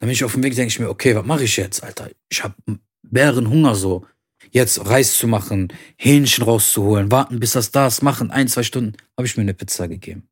bin 0.00 0.10
ich 0.10 0.24
auf 0.24 0.32
dem 0.32 0.42
Weg, 0.42 0.54
denke 0.54 0.68
ich 0.68 0.80
mir, 0.80 0.88
okay, 0.88 1.14
was 1.14 1.26
mache 1.26 1.44
ich 1.44 1.56
jetzt, 1.56 1.82
Alter? 1.84 2.10
Ich 2.30 2.42
habe 2.42 2.54
bären 3.02 3.50
Hunger 3.50 3.74
so. 3.74 4.06
Jetzt 4.50 4.86
Reis 4.86 5.18
zu 5.18 5.28
machen, 5.28 5.72
Hähnchen 5.96 6.44
rauszuholen, 6.44 7.10
warten, 7.10 7.38
bis 7.38 7.52
das 7.52 7.70
da 7.70 7.86
ist, 7.86 8.02
machen, 8.02 8.30
ein, 8.30 8.48
zwei 8.48 8.62
Stunden, 8.62 8.96
habe 9.16 9.26
ich 9.26 9.36
mir 9.36 9.42
eine 9.42 9.54
Pizza 9.54 9.86
gegeben. 9.86 10.28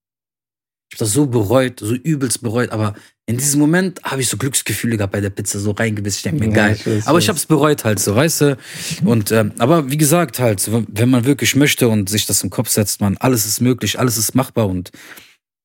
Ich 0.93 0.97
habe 0.97 1.05
das 1.05 1.13
so 1.13 1.27
bereut, 1.27 1.79
so 1.81 1.95
übelst 1.95 2.43
bereut, 2.43 2.71
aber 2.73 2.95
in 3.27 3.37
diesem 3.39 3.61
Moment 3.61 4.03
habe 4.03 4.23
ich 4.23 4.29
so 4.29 4.37
Glücksgefühle 4.37 4.97
gehabt 4.97 5.13
bei 5.13 5.21
der 5.21 5.31
Pizza, 5.31 5.61
so 5.61 5.71
reingebissen. 5.71 6.17
Ich 6.19 6.23
denke 6.25 6.41
mir, 6.41 6.49
Ja, 6.49 6.67
geil. 6.67 6.77
ich 6.77 6.85
weiß, 6.87 7.07
aber 7.07 7.19
ich 7.19 7.25
ich 7.25 7.29
habe 7.29 7.39
es 7.39 7.47
bereut 7.47 7.85
halt 7.85 8.01
so, 8.01 8.17
weißt 8.17 8.41
du? 8.41 8.59
Und, 9.05 9.31
ähm, 9.31 9.53
aber 9.59 9.89
wie 9.91 9.97
gesagt 9.97 10.41
halt, 10.41 10.69
wenn 10.89 11.09
man 11.11 11.25
wirklich 11.25 11.55
möchte 11.55 11.89
und 11.89 12.09
sich 12.11 12.27
das 12.27 12.43
im 12.43 12.51
Kopf 12.51 12.71
setzt, 12.71 13.01
man, 13.01 13.17
alles 13.19 13.47
ist 13.47 13.61
möglich, 13.61 14.01
alles 14.01 14.17
ist 14.17 14.35
machbar 14.35 14.67
und 14.69 14.91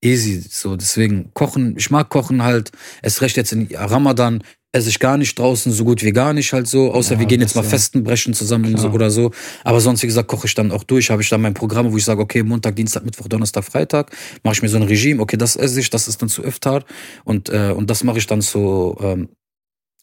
easy. 0.03 0.44
So, 0.48 0.75
deswegen 0.75 1.32
kochen, 1.34 1.75
ich 1.75 1.89
mag 1.89 2.10
kochen 2.10 2.44
halt. 2.44 2.72
Es 3.01 3.22
recht 3.22 3.36
jetzt 3.36 3.51
in 3.51 3.67
Ramadan 3.74 4.44
esse 4.75 4.89
ich 4.89 5.00
gar 5.00 5.17
nicht 5.17 5.39
draußen, 5.39 5.72
so 5.72 5.86
gut 5.86 6.03
wie 6.03 6.12
gar 6.12 6.34
nicht 6.34 6.51
halt 6.51 6.67
so. 6.67 6.91
Außer 6.94 7.13
Ja, 7.13 7.20
wir 7.20 7.27
gehen 7.27 7.39
jetzt 7.39 7.55
mal 7.55 7.62
besser. 7.62 7.77
Festen 7.77 8.03
brechen 8.03 8.34
zusammen 8.34 8.75
so 8.77 8.89
oder 8.89 9.10
so. 9.10 9.32
Aber 9.63 9.79
sonst, 9.79 10.03
wie 10.03 10.08
gesagt, 10.08 10.27
koche 10.27 10.48
ich 10.48 10.53
dann 10.53 10.72
auch 10.72 10.84
durch. 10.84 11.10
Habe 11.10 11.22
ich 11.22 11.29
dann 11.29 11.41
mein 11.41 11.53
Programm, 11.53 11.91
wo 11.91 11.98
ich 11.98 12.03
sage, 12.03 12.22
okay, 12.22 12.44
Montag, 12.44 12.75
Dienstag, 12.75 13.05
Mittwoch, 13.05 13.27
Donnerstag, 13.27 13.63
Freitag, 13.63 14.12
mache 14.44 14.55
ich 14.55 14.62
mir 14.62 14.70
so 14.70 14.77
ein 14.77 14.84
Regime. 14.84 15.22
Okay, 15.22 15.38
das 15.38 15.55
esse 15.55 15.79
ich, 15.79 15.89
das 15.89 16.08
ist 16.08 16.22
dann 16.22 16.29
zu 16.29 16.44
Iftar. 16.44 16.84
Und, 17.24 17.50
äh, 17.50 17.74
und 17.75 17.89
das 17.89 18.03
mache 18.03 18.17
ich 18.17 18.27
dann 18.27 18.41
so 18.41 18.98
ähm, 19.01 19.29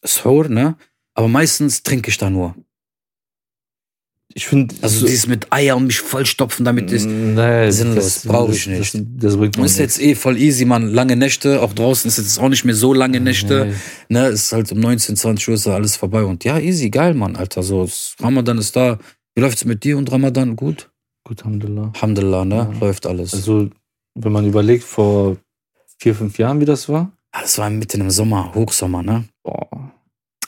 Sahur, 0.03 0.49
ne? 0.49 0.75
Aber 1.13 1.27
meistens 1.27 1.83
trinke 1.83 2.09
ich 2.09 2.17
da 2.17 2.29
nur. 2.29 2.55
Ich 4.35 4.47
finde. 4.47 4.73
Also 4.81 5.01
so, 5.01 5.05
dieses 5.05 5.27
mit 5.27 5.51
Eier 5.53 5.75
und 5.77 5.85
mich 5.87 5.99
vollstopfen, 5.99 6.65
damit 6.65 6.91
ist. 6.91 7.05
nee, 7.05 7.69
sinnlos, 7.69 8.21
brauch 8.25 8.49
ich 8.49 8.65
das, 8.65 8.93
nicht. 8.93 8.95
Das, 8.95 9.31
das 9.31 9.37
bringt 9.37 9.57
mir 9.57 9.65
ist 9.65 9.77
jetzt 9.77 10.01
eh 10.01 10.15
voll 10.15 10.37
easy, 10.39 10.65
man. 10.65 10.87
Lange 10.91 11.15
Nächte, 11.15 11.61
auch 11.61 11.73
draußen 11.73 12.07
ist 12.07 12.17
jetzt 12.17 12.39
auch 12.39 12.49
nicht 12.49 12.65
mehr 12.65 12.73
so 12.75 12.93
lange 12.93 13.19
Nächte. 13.19 13.67
Nee. 14.09 14.19
Ne, 14.19 14.27
ist 14.29 14.51
halt 14.51 14.71
um 14.71 14.79
19, 14.79 15.15
20 15.15 15.47
Uhr 15.49 15.53
ist 15.55 15.67
da 15.67 15.75
alles 15.75 15.95
vorbei. 15.97 16.23
Und 16.23 16.43
ja, 16.45 16.57
easy, 16.59 16.89
geil, 16.89 17.13
Mann, 17.13 17.35
Alter. 17.35 17.61
So, 17.61 17.83
es- 17.83 18.15
Ramadan 18.19 18.57
ist 18.57 18.75
da. 18.75 18.97
Wie 19.35 19.41
läuft's 19.41 19.65
mit 19.65 19.83
dir 19.83 19.97
und 19.97 20.11
Ramadan? 20.11 20.55
Gut? 20.55 20.89
Gut, 21.25 21.41
Alhamdulillah. 21.41 21.91
Alhamdulillah, 21.93 22.45
ne? 22.45 22.55
Ja. 22.55 22.79
Läuft 22.79 23.05
alles. 23.05 23.33
Also, 23.33 23.69
wenn 24.15 24.31
man 24.31 24.47
überlegt, 24.47 24.83
vor 24.83 25.37
vier, 25.99 26.15
fünf 26.15 26.37
Jahren, 26.39 26.59
wie 26.59 26.65
das 26.65 26.89
war, 26.89 27.11
Ah, 27.35 27.41
das 27.41 27.57
war 27.57 27.69
mitten 27.69 28.01
im 28.01 28.09
Sommer, 28.11 28.53
Hochsommer, 28.53 29.01
ne? 29.01 29.23
boah, 29.43 29.67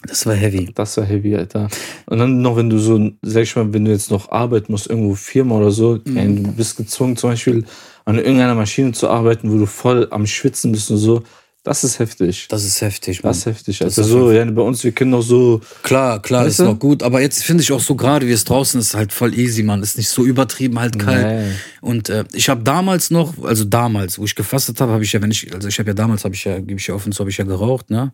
Das 0.08 0.26
war 0.26 0.34
heavy. 0.36 0.72
das 0.74 0.98
war 0.98 1.06
heavy, 1.06 1.36
Alter. 1.36 1.68
Und 2.06 2.18
dann 2.20 2.42
noch, 2.42 2.56
wenn 2.58 2.70
du 2.70 2.78
so, 2.78 3.12
sag 3.22 3.44
ich 3.44 3.56
mal, 3.56 3.74
wenn 3.74 3.86
du 3.86 3.92
jetzt 3.92 4.12
noch 4.12 4.32
arbeiten 4.32 4.72
musst, 4.72 4.88
irgendwo 4.90 5.16
Firma 5.16 5.56
oder 5.56 5.72
so, 5.72 6.00
Mhm. 6.06 6.44
du 6.44 6.52
bist 6.52 6.78
gezwungen, 6.78 7.18
zum 7.18 7.32
Beispiel 7.32 7.66
an 8.06 8.18
irgendeiner 8.18 8.56
Maschine 8.56 8.92
zu 8.92 9.10
arbeiten, 9.10 9.52
wo 9.52 9.58
du 9.58 9.66
voll 9.66 10.08
am 10.12 10.26
Schwitzen 10.28 10.72
bist 10.72 10.92
und 10.92 10.98
so, 10.98 11.24
das 11.64 11.84
ist 11.84 11.98
heftig. 11.98 12.48
Das 12.48 12.64
ist 12.64 12.80
heftig, 12.82 13.24
Mann. 13.24 13.32
Das 13.32 13.38
ist 13.40 13.46
heftig. 13.48 13.82
Also 13.82 14.02
ist 14.04 14.08
so, 14.10 14.32
ja, 14.32 14.46
bei 14.46 14.62
uns, 14.62 14.84
wir 14.84 14.92
können 14.92 15.10
noch 15.10 15.24
so, 15.24 15.62
Klar, 15.82 16.22
klar, 16.22 16.46
ist 16.46 16.60
noch 16.60 16.78
gut. 16.78 17.02
Aber 17.02 17.22
jetzt 17.22 17.44
finde 17.44 17.64
ich 17.64 17.72
auch 17.72 17.80
so 17.80 17.96
gerade, 17.96 18.28
wie 18.28 18.32
es 18.32 18.44
draußen 18.44 18.80
ist, 18.80 18.94
halt 18.94 19.12
voll 19.12 19.34
easy, 19.34 19.64
Mann. 19.64 19.82
Ist 19.82 19.98
nicht 19.98 20.10
so 20.10 20.24
übertrieben 20.24 20.80
halt 20.80 21.00
kalt. 21.00 21.26
Nee. 21.26 21.52
Und 21.82 22.10
äh, 22.10 22.24
ich 22.34 22.50
habe 22.50 22.62
damals 22.62 23.10
noch, 23.10 23.44
also 23.44 23.64
damals, 23.64 24.20
wo 24.20 24.26
ich 24.26 24.36
gefastet 24.36 24.80
habe, 24.80 24.92
habe 24.92 25.04
ich 25.04 25.12
ja, 25.14 25.24
wenn 25.24 25.32
ich, 25.32 25.52
also 25.56 25.68
ich 25.68 25.80
habe 25.80 25.90
ja 25.90 25.96
damals, 25.96 26.24
habe 26.24 26.36
ich 26.36 26.44
ja, 26.46 26.60
gebe 26.60 26.80
ich 26.80 26.86
ja 26.86 26.94
offen 26.94 27.12
zu, 27.12 27.22
habe 27.22 27.32
ich 27.32 27.38
ja 27.38 27.46
geraucht, 27.46 27.90
ne? 27.90 28.14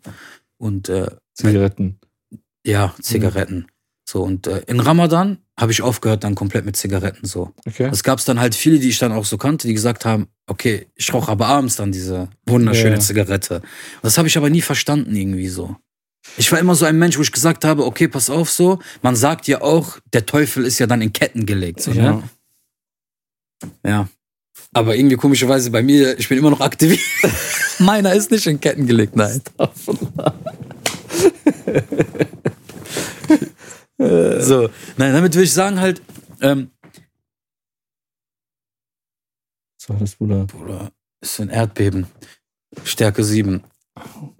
Und 0.62 0.90
äh, 0.90 1.08
Zigaretten. 1.34 2.00
ja, 2.66 2.94
Zigaretten. 3.02 3.66
So, 4.08 4.22
und 4.24 4.46
äh, 4.46 4.60
in 4.68 4.80
Ramadan 4.80 5.40
habe 5.60 5.72
ich 5.72 5.82
aufgehört 5.82 6.24
dann 6.24 6.36
komplett 6.36 6.66
mit 6.66 6.76
Zigaretten 6.76 7.26
so. 7.26 7.54
Okay. 7.66 7.90
Es 7.92 8.04
gab 8.04 8.24
dann 8.26 8.40
halt 8.40 8.54
viele, 8.54 8.78
die 8.78 8.90
ich 8.90 9.00
dann 9.00 9.12
auch 9.12 9.26
so 9.26 9.38
kannte, 9.38 9.68
die 9.68 9.74
gesagt 9.74 10.06
haben, 10.06 10.28
okay, 10.48 10.88
ich 10.96 11.12
rauche 11.14 11.32
aber 11.32 11.48
abends 11.48 11.78
dann 11.78 11.92
diese 11.92 12.30
wunderschöne 12.46 12.96
Ja. 12.96 13.00
Zigarette. 13.00 13.56
Und 13.56 13.64
das 14.04 14.18
habe 14.20 14.28
ich 14.28 14.38
aber 14.38 14.50
nie 14.52 14.62
verstanden 14.62 15.16
irgendwie 15.16 15.48
so. 15.48 15.76
Ich 16.38 16.52
war 16.52 16.60
immer 16.60 16.76
so 16.76 16.86
ein 16.86 17.00
Mensch, 17.00 17.18
wo 17.18 17.22
ich 17.24 17.32
gesagt 17.32 17.66
habe, 17.66 17.86
okay, 17.86 18.08
pass 18.08 18.30
auf 18.30 18.52
so, 18.52 18.80
man 19.02 19.16
sagt 19.16 19.48
ja 19.48 19.62
auch, 19.62 19.98
der 20.14 20.26
Teufel 20.28 20.66
ist 20.66 20.78
ja 20.78 20.86
dann 20.88 21.02
in 21.02 21.14
Ketten 21.14 21.46
gelegt. 21.48 21.82
So, 21.82 21.92
Ja. 21.92 22.12
ne? 22.14 22.24
Ja. 23.86 24.10
Aber 24.74 24.96
irgendwie 24.96 25.18
komischerweise 25.18 25.70
bei 25.70 25.84
mir, 25.84 26.18
ich 26.18 26.30
bin 26.30 26.38
immer 26.38 26.50
noch 26.50 26.62
aktiv. 26.62 27.04
Meiner 27.80 28.14
ist 28.14 28.32
nicht 28.32 28.48
in 28.48 28.62
Ketten 28.62 28.88
gelegt, 28.88 29.18
nein. 29.18 29.42
so, 33.98 34.70
nein, 34.98 35.14
damit 35.14 35.36
will 35.36 35.44
ich 35.44 35.54
sagen 35.54 35.80
halt, 35.80 36.02
ähm, 36.40 36.72
Was 39.80 39.90
war 39.90 39.98
das, 39.98 40.16
Bruder? 40.16 40.46
Bruder, 40.46 40.92
ist 41.22 41.42
ein 41.42 41.50
Erdbeben. 41.50 42.08
Stärke 42.84 43.24
7. 43.24 43.64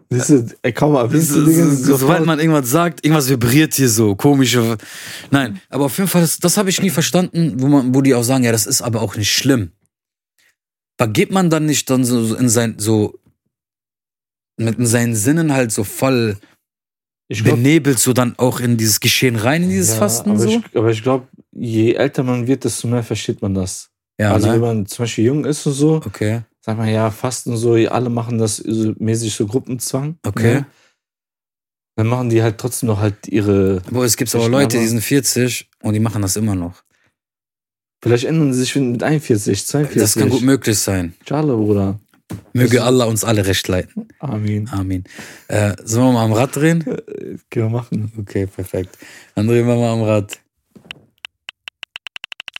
Siehst 0.10 0.30
du, 0.30 0.48
ey, 0.62 0.72
komm 0.72 0.94
mal, 0.94 1.08
du 1.08 1.20
Dinge 1.20 1.72
So, 1.72 1.98
sobald 1.98 2.26
man 2.26 2.40
irgendwas 2.40 2.70
sagt, 2.70 3.04
irgendwas 3.04 3.30
vibriert 3.30 3.74
hier 3.74 3.90
so, 3.90 4.16
komische. 4.16 4.78
Nein, 5.30 5.60
aber 5.70 5.86
auf 5.86 5.98
jeden 5.98 6.10
Fall, 6.10 6.22
das, 6.22 6.38
das 6.38 6.58
habe 6.58 6.70
ich 6.70 6.82
nie 6.82 6.90
verstanden, 6.90 7.62
wo, 7.62 7.68
man, 7.68 7.96
wo 7.96 8.02
die 8.02 8.14
auch 8.14 8.24
sagen, 8.24 8.44
ja, 8.44 8.52
das 8.52 8.66
ist 8.66 8.82
aber 8.82 9.02
auch 9.02 9.16
nicht 9.16 9.32
schlimm. 9.32 9.72
Vergeht 11.02 11.32
man 11.32 11.50
dann 11.50 11.66
nicht 11.66 11.90
dann 11.90 12.06
so 12.06 12.36
in 12.36 12.48
sein, 12.48 12.76
so, 12.78 13.20
mit 14.58 14.78
in 14.78 14.86
seinen 14.86 15.16
Sinnen 15.16 15.52
halt 15.52 15.72
so 15.72 15.84
voll 15.84 16.38
ich 17.28 17.44
glaub, 17.44 17.56
benebelt, 17.56 17.98
so 17.98 18.14
dann 18.14 18.38
auch 18.38 18.60
in 18.60 18.78
dieses 18.78 19.00
Geschehen 19.00 19.36
rein, 19.36 19.64
in 19.64 19.70
dieses 19.70 19.94
ja, 19.94 19.96
Fasten 19.96 20.30
aber 20.30 20.40
so? 20.40 20.50
Ich, 20.50 20.78
aber 20.78 20.92
ich 20.92 21.02
glaube, 21.02 21.28
je 21.54 21.94
älter 21.94 22.22
man 22.22 22.46
wird, 22.46 22.66
desto 22.66 22.88
mehr 22.88 23.02
versteht 23.02 23.42
man 23.42 23.56
das. 23.56 23.90
ja, 24.20 24.32
also 24.32 24.46
ne? 24.46 24.54
wenn 24.54 24.62
man 24.62 24.86
zum 24.86 25.02
Beispiel 25.02 25.26
jung 25.26 25.44
ist 25.44 25.66
und 25.66 25.74
so, 25.74 25.96
okay. 26.06 26.42
sagt 26.60 26.78
man 26.78 26.88
ja, 26.88 27.10
Fasten 27.10 27.58
so, 27.58 27.74
alle 27.74 28.12
machen 28.12 28.38
das 28.38 28.58
so 28.58 28.94
mäßig 29.00 29.34
so 29.34 29.48
Gruppenzwang. 29.48 30.20
Okay. 30.24 30.54
Ne? 30.54 30.66
Dann 31.96 32.06
machen 32.06 32.30
die 32.30 32.44
halt 32.44 32.60
trotzdem 32.60 32.88
noch 32.88 33.00
halt 33.00 33.28
ihre. 33.28 33.82
Aber 33.88 34.06
es 34.06 34.16
gibt 34.18 34.36
aber 34.36 34.50
Leute, 34.50 34.78
die 34.78 34.86
sind 34.86 35.02
40 35.02 35.68
und 35.82 35.94
die 35.94 36.00
machen 36.00 36.22
das 36.22 36.36
immer 36.36 36.54
noch. 36.54 36.84
Vielleicht 38.02 38.26
ändern 38.26 38.54
sie 38.54 38.62
sich 38.62 38.76
mit 38.76 39.04
41, 39.04 39.66
42. 39.68 40.02
Das 40.02 40.16
kann 40.16 40.30
gut 40.30 40.42
möglich 40.42 40.78
sein. 40.78 41.14
Schade, 41.28 41.56
Bruder. 41.56 42.00
Möge 42.54 42.82
Allah 42.82 43.06
uns 43.06 43.24
alle 43.24 43.46
recht 43.46 43.68
leiten. 43.68 44.08
Amen. 44.20 44.70
Amen. 44.70 45.04
Äh, 45.48 45.76
sollen 45.84 46.08
wir 46.08 46.14
mal 46.14 46.26
am 46.26 46.34
Rad 46.34 46.56
drehen? 46.56 46.84
Können 46.84 47.40
wir 47.66 47.70
machen. 47.70 48.12
Okay, 48.18 48.48
perfekt. 48.48 48.98
Dann 49.36 49.48
drehen 49.48 49.68
wir 49.68 49.76
mal 49.76 49.94
am 49.94 50.04
Rad. 50.04 50.40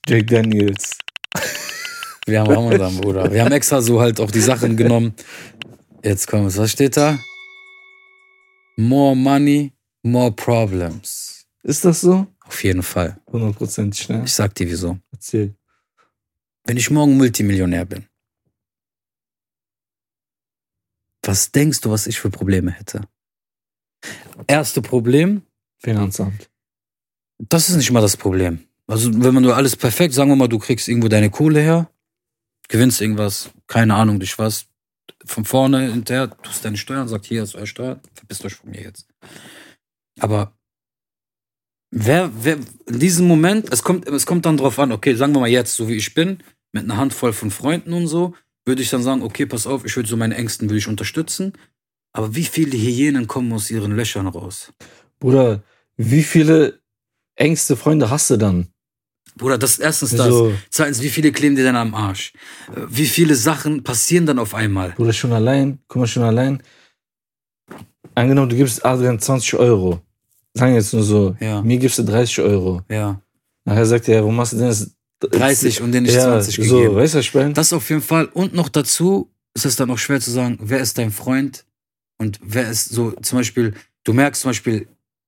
Jake 0.08 0.26
Daniels. 0.26 0.98
Wir 2.28 2.42
haben 2.42 2.52
Ramadan, 2.52 2.96
Bruder. 2.98 3.32
Wir 3.32 3.44
haben 3.44 3.52
extra 3.52 3.82
so 3.82 4.00
halt 4.00 4.20
auch 4.20 4.30
die 4.30 4.42
Sachen 4.42 4.78
genommen. 4.78 5.14
Jetzt 6.04 6.28
kommt 6.28 6.56
was 6.56 6.72
steht 6.72 6.98
da? 6.98 7.18
More 8.78 9.16
money, 9.16 9.74
more 10.04 10.32
problems. 10.32 11.46
Ist 11.64 11.86
das 11.86 12.02
so? 12.02 12.28
Auf 12.52 12.66
jeden 12.66 12.84
Fall. 12.84 13.18
100% 13.28 13.96
schnell. 13.96 14.26
Ich 14.26 14.34
sag 14.34 14.54
dir 14.56 14.70
wieso. 14.70 15.00
Erzähl. 15.14 15.56
Wenn 16.66 16.76
ich 16.76 16.92
morgen 16.92 17.16
Multimillionär 17.16 17.86
bin, 17.86 18.08
was 21.24 21.54
denkst 21.54 21.80
du, 21.80 21.92
was 21.92 22.08
ich 22.08 22.20
für 22.20 22.30
Probleme 22.30 22.72
hätte? 22.72 23.08
Erste 24.48 24.82
Problem, 24.82 25.44
Finanzamt. 25.78 26.50
das 27.38 27.70
ist 27.70 27.78
nicht 27.78 27.92
mal 27.92 28.02
das 28.02 28.18
Problem. 28.18 28.68
Also, 28.86 29.10
wenn 29.24 29.34
man 29.34 29.44
nur 29.44 29.56
alles 29.56 29.78
perfekt, 29.78 30.14
sagen 30.14 30.30
wir 30.30 30.36
mal, 30.36 30.50
du 30.50 30.60
kriegst 30.60 30.90
irgendwo 30.90 31.08
deine 31.08 31.30
Kohle 31.30 31.62
her, 31.62 31.90
gewinnst 32.68 33.00
irgendwas, 33.00 33.50
keine 33.68 33.96
Ahnung, 33.96 34.20
durch 34.20 34.38
was, 34.38 34.66
von 35.24 35.46
vorne 35.46 35.90
hinterher, 35.90 36.30
tust 36.42 36.66
deine 36.66 36.76
Steuern, 36.76 37.08
sagt, 37.08 37.28
hier 37.28 37.44
ist 37.44 37.56
euer 37.56 37.66
Steuer, 37.66 38.02
verpisst 38.14 38.44
euch 38.44 38.56
von 38.56 38.72
mir 38.72 38.82
jetzt. 38.82 39.08
Aber 40.20 40.54
wer, 41.92 42.32
wer, 42.42 42.58
in 42.88 43.00
diesem 43.00 43.28
Moment, 43.28 43.72
es 43.72 43.84
kommt, 43.84 44.08
es 44.08 44.26
kommt 44.26 44.46
dann 44.46 44.58
drauf 44.58 44.80
an, 44.80 44.92
okay, 44.92 45.14
sagen 45.14 45.34
wir 45.34 45.42
mal 45.42 45.50
jetzt, 45.50 45.76
so 45.76 45.88
wie 45.88 45.96
ich 45.96 46.14
bin, 46.14 46.40
mit 46.72 46.84
einer 46.84 46.98
Handvoll 46.98 47.34
von 47.34 47.52
Freunden 47.52 47.94
und 47.94 48.08
so, 48.08 48.34
würde 48.66 48.82
ich 48.82 48.90
dann 48.90 49.04
sagen, 49.04 49.22
okay, 49.22 49.46
pass 49.46 49.68
auf, 49.68 49.86
ich 49.86 49.96
würde 49.96 50.10
so 50.10 50.18
meine 50.18 50.36
Ängsten 50.36 50.70
will 50.70 50.78
ich 50.78 50.88
unterstützen. 50.88 51.54
Aber 52.14 52.36
wie 52.36 52.44
viele 52.44 52.78
Hyänen 52.78 53.28
kommen 53.28 53.52
aus 53.54 53.72
ihren 53.72 53.92
Löchern 53.92 54.28
raus? 54.28 54.74
Bruder, 55.20 55.64
wie 55.98 56.24
viele 56.24 56.80
engste 57.36 57.76
Freunde 57.78 58.10
hast 58.10 58.30
du 58.30 58.38
dann? 58.38 58.68
Bruder, 59.36 59.58
das 59.58 59.72
ist 59.72 59.80
erstens 59.80 60.12
das. 60.12 60.28
So, 60.28 60.54
Zweitens, 60.70 61.02
wie 61.02 61.10
viele 61.10 61.32
kleben 61.32 61.56
dir 61.56 61.64
denn 61.64 61.76
am 61.76 61.96
Arsch? 61.96 62.34
Äh, 62.76 62.82
Wie 62.90 63.06
viele 63.06 63.36
Sachen 63.36 63.84
passieren 63.84 64.26
dann 64.26 64.40
auf 64.40 64.54
einmal? 64.54 64.92
Bruder, 64.92 65.14
schon 65.14 65.32
allein, 65.32 65.80
guck 65.88 66.02
mal, 66.02 66.08
schon 66.08 66.24
allein. 66.24 66.62
Angenommen, 68.14 68.50
du 68.50 68.58
gibst 68.58 68.86
Adrian 68.86 69.20
20 69.20 69.56
Euro. 69.56 70.02
Sagen 70.54 70.74
jetzt 70.76 70.94
nur 70.94 71.04
so, 71.04 71.36
Ja. 71.40 71.62
mir 71.62 71.78
gibst 71.78 71.98
du 72.00 72.04
30 72.04 72.40
Euro. 72.42 72.82
Ja. 72.90 73.22
Nachher 73.66 73.86
sagt 73.86 74.08
er, 74.10 74.22
warum 74.22 74.36
machst 74.36 74.54
du 74.54 74.58
denn 74.58 74.68
das? 74.68 74.92
30 75.22 75.82
und 75.84 75.92
denen 75.92 76.08
nicht 76.08 76.16
ja, 76.16 76.24
20 76.24 76.56
so, 76.68 76.78
gegeben. 76.78 76.96
weißt 76.96 77.14
du, 77.14 77.20
ich 77.20 77.34
meine? 77.36 77.54
Das 77.54 77.72
auf 77.74 77.88
jeden 77.90 78.02
Fall. 78.02 78.26
Und 78.26 78.54
noch 78.56 78.70
dazu 78.70 79.30
ist 79.54 79.66
es 79.66 79.76
dann 79.76 79.92
auch 79.92 79.98
schwer 80.00 80.20
zu 80.20 80.32
sagen, 80.32 80.58
wer 80.62 80.80
ist 80.80 80.98
dein 80.98 81.12
Freund 81.12 81.64
und 82.18 82.40
wer 82.44 82.68
ist 82.70 82.86
so, 82.90 83.12
zum 83.22 83.38
Beispiel, 83.40 83.74
du 84.04 84.14
merkst 84.14 84.42
zum 84.42 84.50
Beispiel, 84.50 84.88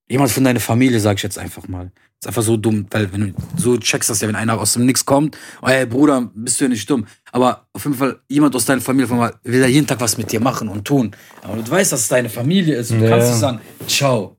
jemand 0.09 0.31
von 0.31 0.43
deiner 0.43 0.59
Familie, 0.59 0.99
sag 0.99 1.17
ich 1.17 1.23
jetzt 1.23 1.37
einfach 1.37 1.67
mal. 1.67 1.91
Ist 2.19 2.27
einfach 2.27 2.41
so 2.41 2.57
dumm, 2.57 2.87
weil 2.89 3.11
wenn 3.13 3.33
du 3.33 3.33
so 3.57 3.77
checkst 3.77 4.09
das 4.09 4.21
ja, 4.21 4.27
wenn 4.27 4.35
einer 4.35 4.59
aus 4.59 4.73
dem 4.73 4.85
Nix 4.85 5.05
kommt, 5.05 5.37
oh, 5.61 5.67
ey 5.67 5.85
Bruder, 5.85 6.31
bist 6.33 6.59
du 6.59 6.65
ja 6.65 6.69
nicht 6.69 6.89
dumm. 6.89 7.05
Aber 7.31 7.67
auf 7.73 7.83
jeden 7.83 7.95
Fall, 7.97 8.19
jemand 8.29 8.55
aus 8.55 8.65
deiner 8.65 8.81
Familie 8.81 9.07
von 9.07 9.17
mal, 9.17 9.33
will 9.43 9.61
ja 9.61 9.67
jeden 9.67 9.85
Tag 9.85 9.99
was 10.01 10.17
mit 10.17 10.31
dir 10.31 10.39
machen 10.39 10.69
und 10.69 10.85
tun. 10.85 11.11
Aber 11.43 11.61
du 11.61 11.69
weißt, 11.69 11.91
dass 11.91 12.01
es 12.01 12.07
deine 12.07 12.29
Familie 12.29 12.77
ist 12.77 12.89
und 12.91 12.99
du 12.99 13.03
Ja. 13.05 13.11
kannst 13.11 13.29
nicht 13.29 13.39
sagen, 13.39 13.59
ciao. 13.87 14.37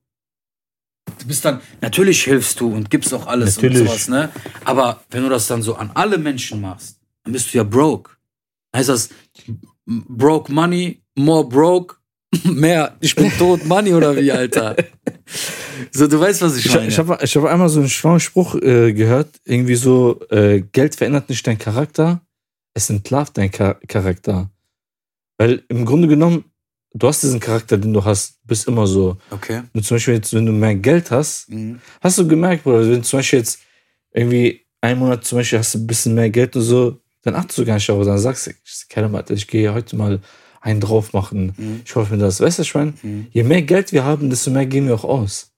Du 1.18 1.26
bist 1.26 1.44
dann, 1.44 1.60
natürlich 1.80 2.24
hilfst 2.24 2.60
du 2.60 2.68
und 2.72 2.90
gibst 2.90 3.12
auch 3.14 3.26
alles 3.26 3.56
Natürlich. 3.56 3.80
und 3.80 3.86
sowas, 3.86 4.08
ne? 4.08 4.30
Aber 4.64 5.02
wenn 5.10 5.22
du 5.22 5.28
das 5.28 5.46
dann 5.46 5.62
so 5.62 5.74
an 5.76 5.90
alle 5.94 6.18
Menschen 6.18 6.60
machst, 6.60 6.98
dann 7.24 7.32
bist 7.32 7.52
du 7.52 7.58
ja 7.58 7.64
broke. 7.64 8.12
Heißt 8.74 8.88
das, 8.88 9.08
broke 9.86 10.52
money, 10.52 11.02
more 11.16 11.48
broke, 11.48 11.96
mehr, 12.44 12.96
ich 13.00 13.14
bin 13.14 13.30
tot 13.38 13.64
money 13.64 13.94
oder 13.94 14.16
wie, 14.16 14.32
Alter? 14.32 14.76
So, 15.92 16.06
du 16.06 16.18
weißt, 16.20 16.42
was 16.42 16.56
ich 16.56 16.66
Ich, 16.66 16.74
meine. 16.74 16.88
ich 16.88 16.98
habe 16.98 17.18
ich 17.22 17.36
hab 17.36 17.44
einmal 17.44 17.68
so 17.68 17.80
einen 17.80 17.88
schlauen 17.88 18.20
Spruch 18.20 18.54
äh, 18.56 18.92
gehört, 18.92 19.40
irgendwie 19.44 19.76
so, 19.76 20.20
äh, 20.30 20.60
Geld 20.60 20.94
verändert 20.96 21.28
nicht 21.28 21.46
deinen 21.46 21.58
Charakter, 21.58 22.20
es 22.74 22.90
entlarvt 22.90 23.38
deinen 23.38 23.52
Char 23.52 23.78
Charakter. 23.86 24.50
Weil 25.38 25.64
im 25.68 25.84
Grunde 25.84 26.08
genommen, 26.08 26.44
du 26.94 27.06
hast 27.08 27.22
diesen 27.22 27.40
Charakter, 27.40 27.76
den 27.76 27.92
du 27.92 28.04
hast, 28.04 28.38
bist 28.46 28.66
immer 28.68 28.86
so. 28.86 29.16
okay. 29.30 29.62
Nur 29.72 29.82
zum 29.84 29.96
Beispiel 29.96 30.14
jetzt, 30.14 30.32
wenn 30.32 30.46
du 30.46 30.52
mehr 30.52 30.74
Geld 30.76 31.10
hast, 31.10 31.48
Mhm. 31.50 31.80
hast 32.00 32.18
du 32.18 32.26
gemerkt, 32.26 32.62
Bruder, 32.64 32.80
wenn 32.82 32.90
du 32.92 33.02
zum 33.02 33.18
Beispiel 33.18 33.40
jetzt 33.40 33.58
irgendwie 34.12 34.64
einen 34.80 35.00
Monat 35.00 35.24
zum 35.24 35.38
Beispiel 35.38 35.58
hast 35.58 35.74
du 35.74 35.78
ein 35.78 35.86
bisschen 35.86 36.14
mehr 36.14 36.30
Geld 36.30 36.54
und 36.56 36.62
so, 36.62 37.00
dann 37.22 37.34
achtest 37.34 37.58
du 37.58 37.64
gar 37.64 37.74
nicht 37.74 37.88
darauf, 37.88 38.04
dann 38.04 38.18
sagst 38.18 38.46
du, 38.46 38.50
ich, 38.50 39.30
ich 39.30 39.46
gehe 39.48 39.72
heute 39.72 39.96
mal 39.96 40.20
einen 40.60 40.80
drauf 40.80 41.12
machen. 41.12 41.52
Mhm. 41.56 41.80
Ich 41.84 41.94
hoffe 41.94 42.12
mir 42.14 42.20
das. 42.22 42.40
Weißt 42.40 42.58
du, 42.58 42.62
ich 42.62 42.74
meine, 42.74 42.94
Mhm. 43.02 43.26
je 43.30 43.42
mehr 43.42 43.62
Geld 43.62 43.92
wir 43.92 44.04
haben, 44.04 44.30
desto 44.30 44.50
mehr 44.50 44.66
geben 44.66 44.86
wir 44.88 44.94
auch 44.94 45.04
aus. 45.04 45.50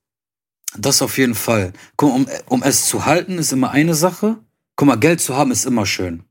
Das 0.79 1.01
auf 1.03 1.17
jeden 1.19 1.35
Fall. 1.35 1.73
Guck, 1.97 2.15
um, 2.15 2.27
um 2.47 2.63
es 2.63 2.87
zu 2.87 3.07
halten, 3.07 3.39
ist 3.39 3.53
immer 3.53 3.71
eine 3.71 3.95
Sache. 3.95 4.37
Guck 4.77 4.89
mal, 4.89 4.97
Geld 4.97 5.21
zu 5.21 5.37
haben 5.37 5.51
ist 5.53 5.65
immer 5.65 5.87
schön. 5.87 6.23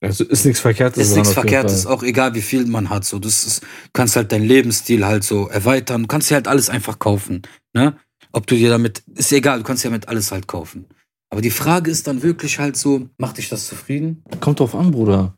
Also 0.00 0.24
ist 0.24 0.44
nichts 0.44 0.60
Verkehrtes. 0.60 1.08
Ist 1.08 1.16
nichts 1.16 1.32
Verkehrtes, 1.32 1.86
auch 1.86 2.02
egal 2.02 2.34
wie 2.34 2.42
viel 2.42 2.66
man 2.66 2.88
hat. 2.88 3.04
So, 3.04 3.18
das 3.18 3.44
ist, 3.44 3.62
kannst 3.92 4.14
halt 4.14 4.30
deinen 4.30 4.44
Lebensstil 4.44 5.04
halt 5.04 5.24
so 5.24 5.48
erweitern. 5.48 6.02
Du 6.02 6.08
kannst 6.08 6.30
dir 6.30 6.34
halt 6.34 6.46
alles 6.46 6.70
einfach 6.70 6.98
kaufen. 6.98 7.42
Ne? 7.74 7.96
Ob 8.32 8.46
du 8.46 8.54
dir 8.54 8.70
damit, 8.70 9.02
ist 9.14 9.32
egal, 9.32 9.58
du 9.58 9.64
kannst 9.64 9.84
dir 9.84 9.88
damit 9.88 10.08
alles 10.08 10.30
halt 10.30 10.46
kaufen. 10.46 10.86
Aber 11.30 11.42
die 11.42 11.50
Frage 11.50 11.90
ist 11.90 12.06
dann 12.06 12.22
wirklich 12.22 12.58
halt 12.58 12.76
so, 12.76 13.08
macht 13.18 13.38
dich 13.38 13.48
das 13.48 13.66
zufrieden? 13.66 14.22
Kommt 14.40 14.60
drauf 14.60 14.74
an, 14.74 14.92
Bruder. 14.92 15.36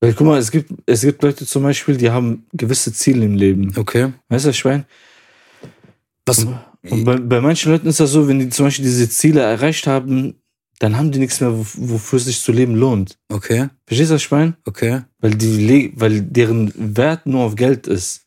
Weil 0.00 0.14
guck 0.14 0.26
mal, 0.26 0.38
es 0.38 0.50
gibt, 0.50 0.72
es 0.86 1.02
gibt 1.02 1.22
Leute 1.22 1.46
zum 1.46 1.62
Beispiel, 1.62 1.96
die 1.96 2.10
haben 2.10 2.46
gewisse 2.52 2.92
Ziele 2.92 3.24
im 3.24 3.34
Leben. 3.34 3.72
Okay. 3.76 4.12
Weißt 4.28 4.46
du, 4.46 4.50
ich 4.50 4.64
meine? 4.64 4.86
Was, 6.26 6.46
Und 6.90 7.04
bei, 7.04 7.16
bei 7.16 7.40
manchen 7.40 7.72
Leuten 7.72 7.86
ist 7.86 8.00
das 8.00 8.10
so, 8.10 8.26
wenn 8.28 8.38
die 8.38 8.48
zum 8.48 8.66
Beispiel 8.66 8.84
diese 8.84 9.08
Ziele 9.08 9.40
erreicht 9.40 9.86
haben, 9.86 10.34
dann 10.78 10.96
haben 10.96 11.12
die 11.12 11.18
nichts 11.18 11.40
mehr, 11.40 11.52
wo- 11.56 11.64
wofür 11.92 12.16
es 12.18 12.24
sich 12.26 12.40
zu 12.40 12.52
leben 12.52 12.74
lohnt. 12.74 13.18
okay, 13.28 13.68
Verstehst 13.86 14.10
du, 14.10 14.14
was 14.14 14.22
ich 14.22 14.30
meine? 14.30 14.56
okay. 14.64 15.02
Weil, 15.20 15.34
die, 15.34 15.92
weil 15.96 16.20
deren 16.22 16.72
Wert 16.96 17.26
nur 17.26 17.42
auf 17.44 17.54
Geld 17.56 17.86
ist. 17.86 18.22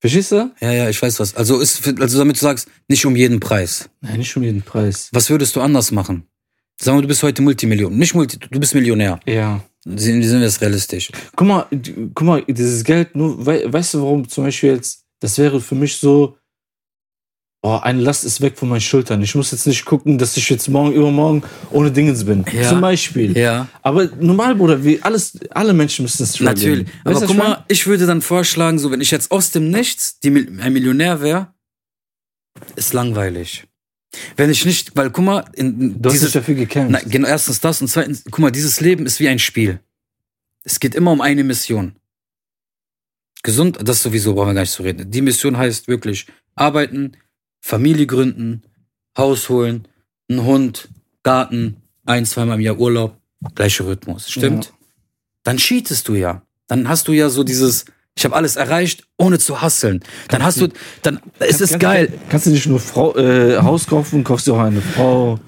Verstehst 0.00 0.32
du? 0.32 0.50
Ja, 0.60 0.72
ja, 0.72 0.88
ich 0.88 1.00
weiß 1.00 1.20
was. 1.20 1.34
Also 1.36 1.60
ist, 1.60 1.86
also 2.00 2.18
damit 2.18 2.36
du 2.36 2.40
sagst, 2.40 2.68
nicht 2.88 3.06
um 3.06 3.14
jeden 3.14 3.38
Preis. 3.38 3.88
Nein, 4.00 4.18
nicht 4.18 4.36
um 4.36 4.42
jeden 4.42 4.62
Preis. 4.62 5.08
Was 5.12 5.30
würdest 5.30 5.54
du 5.54 5.60
anders 5.60 5.92
machen? 5.92 6.24
Sagen 6.80 6.98
wir, 6.98 7.02
du 7.02 7.08
bist 7.08 7.22
heute 7.22 7.42
Multimillion. 7.42 7.96
Nicht 7.96 8.14
Multi, 8.14 8.38
du 8.38 8.58
bist 8.58 8.74
Millionär. 8.74 9.20
Ja. 9.26 9.62
Sind, 9.84 10.22
sind 10.22 10.38
wir 10.40 10.46
jetzt 10.46 10.60
realistisch? 10.60 11.10
Guck 11.36 11.46
mal, 11.46 11.66
guck 12.14 12.26
mal, 12.26 12.42
dieses 12.48 12.82
Geld, 12.82 13.14
nur, 13.14 13.44
wei- 13.46 13.64
weißt 13.72 13.94
du, 13.94 14.02
warum 14.02 14.28
zum 14.28 14.44
Beispiel 14.44 14.70
jetzt, 14.74 15.04
das 15.20 15.38
wäre 15.38 15.60
für 15.60 15.74
mich 15.76 15.96
so, 15.96 16.36
oh, 17.62 17.78
eine 17.80 18.00
Last 18.00 18.24
ist 18.24 18.40
weg 18.40 18.58
von 18.58 18.68
meinen 18.68 18.80
Schultern. 18.80 19.22
Ich 19.22 19.34
muss 19.34 19.52
jetzt 19.52 19.66
nicht 19.66 19.84
gucken, 19.84 20.18
dass 20.18 20.36
ich 20.36 20.48
jetzt 20.50 20.68
morgen, 20.68 20.92
übermorgen 20.92 21.42
ohne 21.70 21.90
Dingens 21.90 22.24
bin. 22.24 22.44
Ja. 22.52 22.68
Zum 22.68 22.80
Beispiel. 22.80 23.36
Ja. 23.38 23.68
Aber 23.82 24.08
normal, 24.20 24.56
Bruder, 24.56 24.84
wie 24.84 25.00
alles, 25.02 25.38
alle 25.50 25.72
Menschen 25.72 26.02
müssen 26.02 26.24
es. 26.24 26.40
Natürlich. 26.40 26.88
Aber 27.04 27.20
guck 27.20 27.36
mal, 27.36 27.64
ich 27.68 27.86
würde 27.86 28.06
dann 28.06 28.20
vorschlagen, 28.20 28.78
so 28.78 28.90
wenn 28.90 29.00
ich 29.00 29.10
jetzt 29.10 29.30
aus 29.30 29.52
dem 29.52 29.70
Nichts 29.70 30.18
die, 30.18 30.28
ein 30.30 30.72
Millionär 30.72 31.20
wäre, 31.22 31.54
ist 32.76 32.92
langweilig. 32.92 33.64
Wenn 34.36 34.50
ich 34.50 34.66
nicht, 34.66 34.94
weil 34.94 35.10
guck 35.10 35.24
mal, 35.24 35.44
in 35.54 36.02
Du 36.02 36.08
hast 36.08 36.14
dieses, 36.14 36.32
dafür 36.32 36.54
gekämpft. 36.54 36.90
na, 36.90 37.00
genau, 37.08 37.28
erstens 37.28 37.60
das 37.60 37.80
und 37.80 37.88
zweitens, 37.88 38.24
guck 38.24 38.40
mal, 38.40 38.50
dieses 38.50 38.80
Leben 38.80 39.06
ist 39.06 39.20
wie 39.20 39.28
ein 39.28 39.38
Spiel. 39.38 39.80
Es 40.64 40.80
geht 40.80 40.94
immer 40.94 41.12
um 41.12 41.20
eine 41.20 41.44
Mission. 41.44 41.94
Gesund, 43.42 43.78
das 43.82 44.02
sowieso 44.02 44.34
brauchen 44.34 44.48
wir 44.48 44.54
gar 44.54 44.60
nicht 44.60 44.72
zu 44.72 44.82
reden. 44.82 45.10
Die 45.10 45.22
Mission 45.22 45.56
heißt 45.56 45.88
wirklich 45.88 46.26
arbeiten, 46.54 47.12
Familie 47.62 48.06
gründen, 48.06 48.62
Haus 49.16 49.48
holen, 49.48 49.88
einen 50.28 50.44
Hund, 50.44 50.88
Garten, 51.22 51.76
ein, 52.04 52.26
zweimal 52.26 52.56
im 52.56 52.62
Jahr 52.62 52.78
Urlaub, 52.78 53.16
gleicher 53.54 53.86
Rhythmus. 53.86 54.28
Stimmt? 54.28 54.66
Ja. 54.66 54.70
Dann 55.44 55.56
cheatest 55.58 56.08
du 56.08 56.14
ja. 56.14 56.42
Dann 56.66 56.88
hast 56.88 57.06
du 57.08 57.12
ja 57.12 57.28
so 57.30 57.44
dieses, 57.44 57.84
ich 58.16 58.24
habe 58.24 58.34
alles 58.34 58.56
erreicht, 58.56 59.06
ohne 59.16 59.38
zu 59.38 59.62
hasseln. 59.62 60.00
Dann 60.28 60.42
hast 60.42 60.60
du, 60.60 60.68
dann, 61.02 61.20
es 61.38 61.60
ist 61.60 61.70
Kannst- 61.70 61.80
geil. 61.80 62.12
Kannst 62.28 62.46
du 62.46 62.50
nicht 62.50 62.66
nur 62.66 62.80
Frau, 62.80 63.16
äh, 63.16 63.58
Haus 63.58 63.86
kaufen, 63.86 64.24
kaufst 64.24 64.46
du 64.48 64.54
auch 64.54 64.60
eine 64.60 64.82
Frau. 64.82 65.38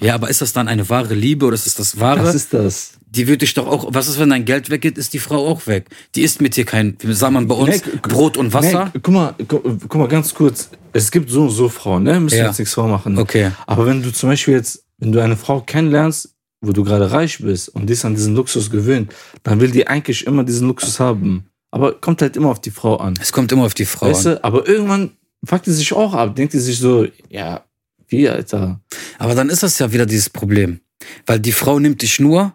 Ja, 0.00 0.14
aber 0.14 0.28
ist 0.28 0.42
das 0.42 0.52
dann 0.52 0.68
eine 0.68 0.88
wahre 0.90 1.14
Liebe 1.14 1.46
oder 1.46 1.54
ist 1.54 1.66
das 1.66 1.74
das 1.76 1.98
wahre? 2.00 2.24
Was 2.24 2.34
ist 2.34 2.52
das? 2.52 2.92
Die 3.16 3.26
würde 3.28 3.38
dich 3.38 3.54
doch 3.54 3.66
auch, 3.66 3.86
was 3.90 4.08
ist, 4.08 4.18
wenn 4.18 4.30
dein 4.30 4.44
Geld 4.44 4.70
weggeht, 4.70 4.98
ist 4.98 5.12
die 5.14 5.18
Frau 5.18 5.46
auch 5.46 5.66
weg. 5.66 5.86
Die 6.14 6.22
isst 6.22 6.40
mit 6.40 6.56
dir 6.56 6.64
kein, 6.64 6.96
wie 7.00 7.12
sagt 7.14 7.32
man 7.32 7.46
bei 7.48 7.54
uns, 7.54 7.84
Nee, 7.84 7.92
Brot 8.02 8.36
und 8.36 8.52
Wasser. 8.52 8.90
Nee, 8.94 9.00
guck 9.02 9.14
mal, 9.14 9.34
gu- 9.48 9.60
guck 9.88 9.94
mal, 9.96 10.08
ganz 10.08 10.34
kurz. 10.34 10.70
Es 10.92 11.10
gibt 11.10 11.30
so 11.30 11.42
und 11.42 11.50
so 11.50 11.68
Frauen, 11.68 12.02
ne? 12.04 12.20
Müssen 12.20 12.36
wir 12.36 12.42
Ja. 12.44 12.48
jetzt 12.48 12.58
nichts 12.58 12.74
vormachen. 12.74 13.18
Okay. 13.18 13.50
Aber 13.66 13.86
wenn 13.86 14.02
du 14.02 14.12
zum 14.12 14.28
Beispiel 14.30 14.54
jetzt, 14.54 14.84
wenn 14.98 15.12
du 15.12 15.20
eine 15.22 15.36
Frau 15.36 15.60
kennenlernst, 15.60 16.34
wo 16.60 16.72
du 16.72 16.82
gerade 16.84 17.10
reich 17.10 17.38
bist 17.38 17.68
und 17.68 17.86
die 17.88 17.92
ist 17.92 18.04
an 18.04 18.14
diesen 18.14 18.34
Luxus 18.34 18.70
gewöhnt, 18.70 19.12
dann 19.42 19.60
will 19.60 19.70
die 19.70 19.86
eigentlich 19.86 20.26
immer 20.26 20.44
diesen 20.44 20.68
Luxus 20.68 20.98
haben. 21.00 21.46
Aber 21.70 21.92
kommt 22.00 22.22
halt 22.22 22.36
immer 22.36 22.48
auf 22.50 22.60
die 22.60 22.70
Frau 22.70 22.96
an. 22.96 23.14
Es 23.20 23.32
kommt 23.32 23.50
immer 23.52 23.64
auf 23.64 23.74
die 23.74 23.84
Frau 23.84 24.06
Weißt 24.08 24.26
an. 24.28 24.34
du? 24.36 24.44
Aber 24.44 24.66
irgendwann 24.68 25.10
fuckt 25.44 25.66
die 25.66 25.72
sich 25.72 25.92
auch 25.92 26.14
ab, 26.14 26.36
denkt 26.36 26.54
die 26.54 26.58
sich 26.60 26.78
so, 26.78 27.06
ja, 27.28 27.64
wie, 28.08 28.28
Alter? 28.28 28.80
Aber 29.18 29.34
dann 29.34 29.50
ist 29.50 29.62
das 29.62 29.78
ja 29.78 29.92
wieder 29.92 30.06
dieses 30.06 30.30
Problem. 30.30 30.80
Weil 31.26 31.40
die 31.40 31.52
Frau 31.52 31.78
nimmt 31.80 32.00
dich 32.00 32.18
nur 32.20 32.54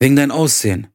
wegen 0.00 0.16
dein 0.16 0.30
Aussehen. 0.30 0.88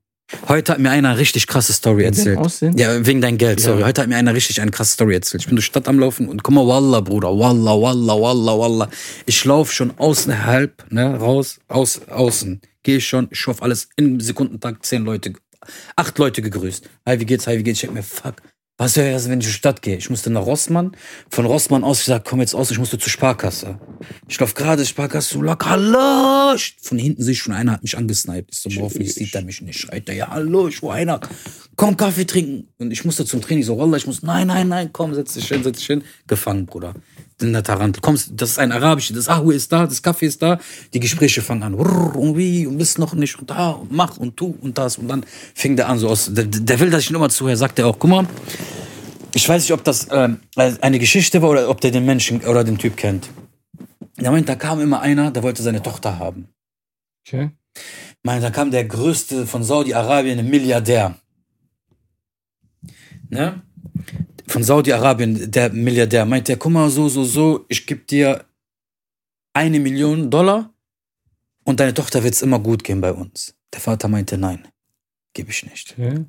Heute 0.47 0.71
hat 0.71 0.79
mir 0.79 0.89
einer 0.89 1.09
eine 1.09 1.19
richtig 1.19 1.45
krasse 1.45 1.73
Story 1.73 2.05
erzählt. 2.05 2.37
Aussehen? 2.39 2.75
Ja, 2.77 3.05
wegen 3.05 3.21
dein 3.21 3.37
Geld, 3.37 3.59
sorry. 3.59 3.81
Ja. 3.81 3.87
Heute 3.87 4.01
hat 4.01 4.09
mir 4.09 4.15
einer 4.15 4.33
richtig 4.33 4.61
eine 4.61 4.71
krasse 4.71 4.93
Story 4.93 5.13
erzählt. 5.13 5.43
Ich 5.43 5.47
bin 5.47 5.55
durch 5.55 5.65
die 5.65 5.71
Stadt 5.71 5.87
am 5.87 5.99
Laufen 5.99 6.27
und 6.27 6.43
guck 6.43 6.55
mal, 6.55 6.65
Wallah, 6.65 7.01
Bruder, 7.01 7.29
Wallah, 7.37 7.79
Wallah, 7.79 8.19
Wallah, 8.19 8.57
Wallah. 8.57 8.89
Ich 9.25 9.45
laufe 9.45 9.71
schon 9.71 9.93
außerhalb, 9.97 10.91
ne, 10.91 11.15
raus, 11.17 11.59
aus, 11.67 12.01
außen. 12.07 12.61
Gehe 12.81 12.97
ich 12.97 13.07
schon, 13.07 13.27
ich 13.31 13.45
hoffe 13.45 13.61
alles 13.61 13.89
im 13.95 14.19
Sekundentakt, 14.19 14.85
zehn 14.85 15.03
Leute, 15.03 15.33
acht 15.95 16.17
Leute 16.17 16.41
gegrüßt. 16.41 16.89
Hi, 17.05 17.19
wie 17.19 17.25
geht's, 17.25 17.45
hi, 17.45 17.57
wie 17.57 17.63
geht's? 17.63 17.77
Ich 17.77 17.81
denk 17.81 17.93
mir, 17.93 18.03
fuck, 18.03 18.35
was 18.77 18.97
wäre 18.97 19.13
das, 19.13 19.29
wenn 19.29 19.39
ich 19.39 19.45
in 19.45 19.51
die 19.51 19.55
Stadt 19.55 19.81
gehe? 19.83 19.97
Ich 19.97 20.09
musste 20.09 20.31
nach 20.31 20.45
Rossmann, 20.45 20.97
von 21.29 21.45
Rossmann 21.45 21.83
aus, 21.83 21.99
ich 21.99 22.05
sag, 22.05 22.25
komm 22.25 22.39
jetzt 22.39 22.55
aus, 22.55 22.71
ich 22.71 22.79
musste 22.79 22.97
zur 22.97 23.12
Sparkasse. 23.12 23.79
Ich 24.27 24.39
lauf 24.39 24.55
gerade 24.55 24.83
Sparkasse, 24.83 25.36
so 25.36 25.41
locker, 25.41 25.69
hallo! 25.69 26.57
Von 26.81 26.97
hinten 26.97 27.21
sehe 27.21 27.33
ich 27.33 27.39
schon 27.39 27.53
einer 27.53 27.73
hat 27.73 27.83
mich 27.83 27.95
angesniped. 27.97 28.49
Ich 28.51 28.62
so, 28.62 28.81
hoffentlich 28.81 29.13
sieht 29.13 29.36
er 29.36 29.43
mich 29.43 29.62
nicht. 29.62 29.79
Schreit 29.79 30.09
er, 30.09 30.15
ja, 30.15 30.29
hallo, 30.29 30.67
ich 30.67 30.81
wo 30.81 30.89
einer. 30.89 31.19
Komm, 31.75 31.97
Kaffee 31.97 32.25
trinken. 32.25 32.67
Und 32.79 32.91
ich 32.91 33.05
musste 33.05 33.25
zum 33.25 33.41
Training, 33.41 33.63
so, 33.63 33.77
Wallah, 33.77 33.97
ich 33.97 34.07
muss, 34.07 34.23
nein, 34.23 34.47
nein, 34.47 34.67
nein, 34.67 34.89
komm, 34.91 35.13
setz 35.13 35.33
dich 35.33 35.47
hin, 35.47 35.63
setz 35.63 35.77
dich 35.77 35.88
hin. 35.88 36.03
Gefangen, 36.27 36.65
Bruder. 36.65 36.95
In 37.43 37.53
der 37.53 37.63
Tarantel. 37.63 38.01
Kommst, 38.01 38.32
das 38.36 38.51
ist 38.51 38.60
ein 38.60 38.71
arabisches, 38.71 39.15
das 39.15 39.29
Ahu 39.29 39.51
ist 39.51 39.71
da, 39.71 39.86
das 39.86 40.01
Kaffee 40.01 40.27
ist 40.27 40.41
da. 40.41 40.60
Die 40.93 40.99
Gespräche 40.99 41.41
fangen 41.41 41.63
an. 41.63 41.73
Und 41.73 42.38
wie, 42.38 42.65
und 42.65 42.77
bist 42.77 42.99
noch 42.99 43.13
nicht, 43.13 43.38
und 43.38 43.49
da, 43.49 43.71
und 43.71 43.91
mach, 43.91 44.17
und 44.17 44.38
tu, 44.38 44.56
und 44.62 44.77
das. 44.77 44.97
Und 44.97 45.10
dann 45.10 45.25
fing 45.53 45.75
der 45.75 45.89
an, 45.89 45.99
so 45.99 46.08
aus, 46.10 46.34
der, 46.34 46.45
der 46.45 46.79
will, 46.79 46.89
dass 46.89 47.03
ich 47.03 47.10
ihn 47.10 47.15
immer 47.15 47.29
zuhöre, 47.29 47.58
sagt 47.58 47.79
er 47.79 47.88
auch, 47.88 47.99
guck 47.99 48.10
mal, 48.10 48.27
ich 49.36 49.47
weiß 49.47 49.63
nicht, 49.63 49.73
ob 49.73 49.84
das 49.84 50.08
ähm, 50.12 50.39
eine 50.56 50.99
Geschichte 50.99 51.41
war 51.41 51.49
oder 51.49 51.69
ob 51.69 51.82
der 51.82 51.91
den 51.91 52.06
Menschen 52.06 52.41
oder 52.41 52.63
den 52.63 52.77
Typ 52.77 52.95
kennt. 52.95 53.29
Der 54.19 54.32
meint, 54.32 54.47
da 54.47 54.56
kam 54.56 54.79
immer 54.79 55.01
einer, 55.01 55.32
der 55.32 55.43
wollte 55.43 55.63
seine 55.63 55.82
Tochter 55.82 56.19
haben. 56.19 56.47
Okay. 57.25 57.49
Meint, 58.21 58.43
da 58.43 58.51
kam 58.51 58.71
der 58.71 58.86
größte 58.86 59.47
von 59.47 59.63
Saudi-Arabien, 59.63 60.39
ein 60.39 60.49
Milliardär. 60.49 61.15
Ne? 63.29 63.62
Von 64.47 64.63
Saudi-Arabien, 64.63 65.51
der 65.51 65.69
Milliardär. 65.71 66.25
Meint 66.25 66.47
der, 66.47 66.58
guck 66.58 66.71
mal, 66.71 66.89
so, 66.89 67.08
so, 67.10 67.23
so, 67.23 67.65
ich 67.69 67.86
gebe 67.86 68.01
dir 68.01 68.45
eine 69.53 69.79
Million 69.79 70.29
Dollar 70.29 70.73
und 71.63 71.79
deine 71.79 71.93
Tochter 71.93 72.23
wird's 72.23 72.41
immer 72.41 72.60
gut 72.60 72.84
gehen 72.84 73.01
bei 73.01 73.13
uns. 73.13 73.56
Der 73.73 73.82
Vater 73.82 74.08
meinte, 74.08 74.38
nein, 74.38 74.67
gebe 75.34 75.51
ich 75.51 75.65
nicht. 75.65 75.95
okay. 75.97 76.25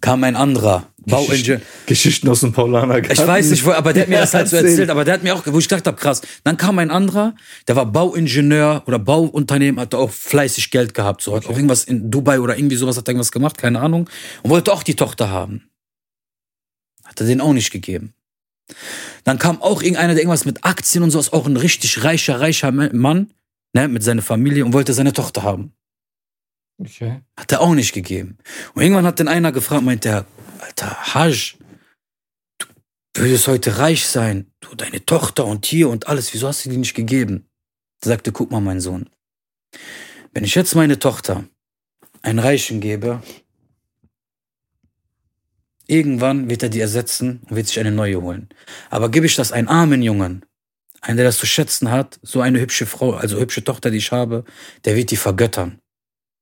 Kam 0.00 0.24
ein 0.24 0.36
anderer, 0.36 0.88
Bauingenieur. 1.06 1.60
Geschichten 1.86 2.28
aus 2.28 2.40
dem 2.40 2.52
Paulaner 2.52 3.10
Ich 3.10 3.18
weiß 3.18 3.50
nicht, 3.50 3.64
wo, 3.64 3.72
aber 3.72 3.92
der 3.92 4.02
hat 4.02 4.08
mir 4.10 4.18
das 4.18 4.34
halt 4.34 4.48
so 4.48 4.56
Erzähl. 4.56 4.70
erzählt, 4.70 4.90
aber 4.90 5.04
der 5.04 5.14
hat 5.14 5.22
mir 5.22 5.34
auch, 5.34 5.42
wo 5.46 5.58
ich 5.58 5.68
gedacht 5.68 5.86
habe, 5.86 5.96
krass. 5.96 6.20
Dann 6.44 6.56
kam 6.56 6.78
ein 6.78 6.90
anderer, 6.90 7.34
der 7.66 7.76
war 7.76 7.86
Bauingenieur 7.86 8.82
oder 8.86 8.98
Bauunternehmen, 8.98 9.80
hat 9.80 9.94
auch 9.94 10.10
fleißig 10.10 10.70
Geld 10.70 10.94
gehabt, 10.94 11.22
so 11.22 11.34
hat 11.34 11.46
auch 11.46 11.56
irgendwas 11.56 11.84
in 11.84 12.10
Dubai 12.10 12.40
oder 12.40 12.56
irgendwie 12.56 12.76
sowas 12.76 12.96
hat 12.96 13.08
er 13.08 13.12
irgendwas 13.12 13.32
gemacht, 13.32 13.58
keine 13.58 13.80
Ahnung, 13.80 14.08
und 14.42 14.50
wollte 14.50 14.72
auch 14.72 14.82
die 14.82 14.96
Tochter 14.96 15.30
haben. 15.30 15.68
Hat 17.14 17.20
er 17.20 17.26
den 17.28 17.40
auch 17.40 17.52
nicht 17.52 17.70
gegeben. 17.70 18.12
Dann 19.22 19.38
kam 19.38 19.62
auch 19.62 19.82
irgendeiner, 19.82 20.14
der 20.14 20.22
irgendwas 20.22 20.44
mit 20.44 20.64
Aktien 20.64 21.04
und 21.04 21.12
sowas, 21.12 21.32
auch 21.32 21.46
ein 21.46 21.56
richtig 21.56 22.02
reicher, 22.02 22.40
reicher 22.40 22.72
Mann, 22.72 23.30
ne, 23.72 23.86
mit 23.86 24.02
seiner 24.02 24.22
Familie 24.22 24.64
und 24.64 24.72
wollte 24.72 24.92
seine 24.94 25.12
Tochter 25.12 25.44
haben. 25.44 25.72
Okay. 26.78 27.20
Hat 27.36 27.52
er 27.52 27.60
auch 27.60 27.74
nicht 27.74 27.92
gegeben. 27.92 28.38
Und 28.74 28.82
irgendwann 28.82 29.06
hat 29.06 29.20
dann 29.20 29.28
einer 29.28 29.52
gefragt, 29.52 29.84
meint 29.84 30.04
der, 30.04 30.26
Alter, 30.58 31.14
Haj, 31.14 31.56
du 32.58 32.66
würdest 33.22 33.46
heute 33.46 33.78
reich 33.78 34.06
sein, 34.06 34.50
du, 34.58 34.74
deine 34.74 35.06
Tochter 35.06 35.44
und 35.44 35.66
hier 35.66 35.88
und 35.88 36.08
alles, 36.08 36.34
wieso 36.34 36.48
hast 36.48 36.64
du 36.64 36.70
die 36.70 36.76
nicht 36.76 36.94
gegeben? 36.94 37.46
Er 38.02 38.08
sagte, 38.08 38.32
guck 38.32 38.50
mal, 38.50 38.60
mein 38.60 38.80
Sohn, 38.80 39.08
wenn 40.32 40.42
ich 40.42 40.56
jetzt 40.56 40.74
meine 40.74 40.98
Tochter 40.98 41.44
einen 42.22 42.40
Reichen 42.40 42.80
gebe, 42.80 43.22
irgendwann 45.86 46.48
wird 46.48 46.62
er 46.62 46.68
die 46.68 46.80
ersetzen 46.80 47.40
und 47.48 47.56
wird 47.56 47.66
sich 47.66 47.78
eine 47.80 47.90
neue 47.92 48.20
holen. 48.22 48.48
Aber 48.90 49.10
gebe 49.10 49.26
ich 49.26 49.36
das 49.36 49.52
einen 49.52 49.68
armen 49.68 50.02
Jungen, 50.02 50.44
einen, 51.00 51.16
der 51.16 51.26
das 51.26 51.38
zu 51.38 51.46
schätzen 51.46 51.90
hat, 51.90 52.18
so 52.22 52.40
eine 52.40 52.60
hübsche 52.60 52.86
Frau, 52.86 53.12
also 53.12 53.38
hübsche 53.38 53.64
Tochter, 53.64 53.90
die 53.90 53.98
ich 53.98 54.12
habe, 54.12 54.44
der 54.84 54.96
wird 54.96 55.10
die 55.10 55.16
vergöttern. 55.16 55.78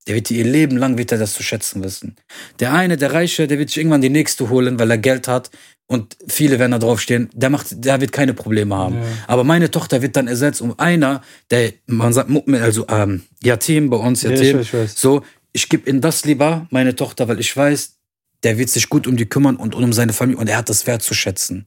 Der 0.09 0.17
wird 0.17 0.31
die 0.31 0.39
ihr 0.39 0.45
Leben 0.45 0.77
lang 0.79 0.99
wird 0.99 1.13
er 1.13 1.19
das 1.19 1.33
zu 1.33 1.45
schätzen 1.45 1.83
wissen. 1.85 2.17
Der 2.59 2.73
eine, 2.73 2.97
der 2.97 3.13
Reiche, 3.13 3.47
der 3.47 3.59
wird 3.59 3.69
sich 3.69 3.79
irgendwann 3.79 4.01
die 4.01 4.09
nächste 4.11 4.51
holen, 4.51 4.79
weil 4.81 4.91
er 4.91 4.99
Geld 4.99 5.29
hat 5.29 5.51
und 5.87 6.17
viele 6.27 6.59
werden 6.59 6.73
da 6.73 6.79
draufstehen. 6.79 7.31
Der 7.35 7.51
macht, 7.51 7.85
der 7.85 8.01
wird 8.01 8.11
keine 8.11 8.35
Probleme 8.35 8.75
haben. 8.75 8.97
Ja. 8.97 9.03
Aber 9.29 9.45
meine 9.45 9.71
Tochter 9.71 10.03
wird 10.03 10.17
dann 10.17 10.27
ersetzt 10.27 10.61
um 10.61 10.77
einer, 10.79 11.23
der, 11.51 11.73
man 11.87 12.13
sagt, 12.13 12.31
also 12.55 12.87
ähm, 12.89 13.23
Yatim 13.45 13.91
bei 13.91 13.97
uns, 13.97 14.23
Ja, 14.23 14.31
ich 14.31 14.41
Yatim, 14.41 14.59
weiß, 14.59 14.67
ich 14.67 14.75
weiß. 14.75 14.95
so, 14.97 15.23
ich 15.53 15.69
gebe 15.69 15.89
ihm 15.89 16.01
das 16.01 16.25
lieber, 16.25 16.67
meine 16.71 16.97
Tochter, 16.97 17.29
weil 17.29 17.39
ich 17.39 17.57
weiß, 17.57 17.99
der 18.43 18.59
wird 18.59 18.71
sich 18.71 18.89
gut 18.89 19.07
um 19.07 19.17
die 19.17 19.27
kümmern 19.27 19.57
und 19.57 19.75
um 19.75 19.93
seine 19.93 20.13
Familie 20.13 20.41
und 20.41 20.49
er 20.49 20.57
hat 20.57 20.69
das 20.69 20.87
wertzuschätzen. 20.87 21.65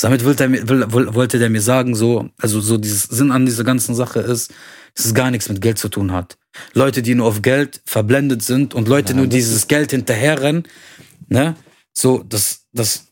Damit 0.00 0.24
wollte, 0.24 0.44
er 0.44 0.48
mir, 0.48 0.68
will, 0.68 1.14
wollte 1.14 1.38
der 1.38 1.50
mir 1.50 1.60
sagen, 1.60 1.94
so, 1.94 2.28
also 2.38 2.60
so 2.60 2.78
dieses 2.78 3.04
Sinn 3.04 3.30
an 3.30 3.46
dieser 3.46 3.64
ganzen 3.64 3.94
Sache 3.94 4.20
ist, 4.20 4.52
dass 4.94 5.06
es 5.06 5.14
gar 5.14 5.30
nichts 5.30 5.48
mit 5.48 5.60
Geld 5.60 5.78
zu 5.78 5.88
tun 5.88 6.12
hat. 6.12 6.36
Leute, 6.72 7.02
die 7.02 7.14
nur 7.14 7.26
auf 7.26 7.42
Geld 7.42 7.80
verblendet 7.84 8.42
sind 8.42 8.74
und 8.74 8.88
Leute 8.88 9.12
Ja, 9.12 9.18
nur 9.18 9.26
dieses 9.26 9.68
Geld 9.68 9.90
hinterherrennen, 9.92 10.64
ne, 11.28 11.54
so, 11.92 12.22
das, 12.22 12.66
das, 12.72 13.06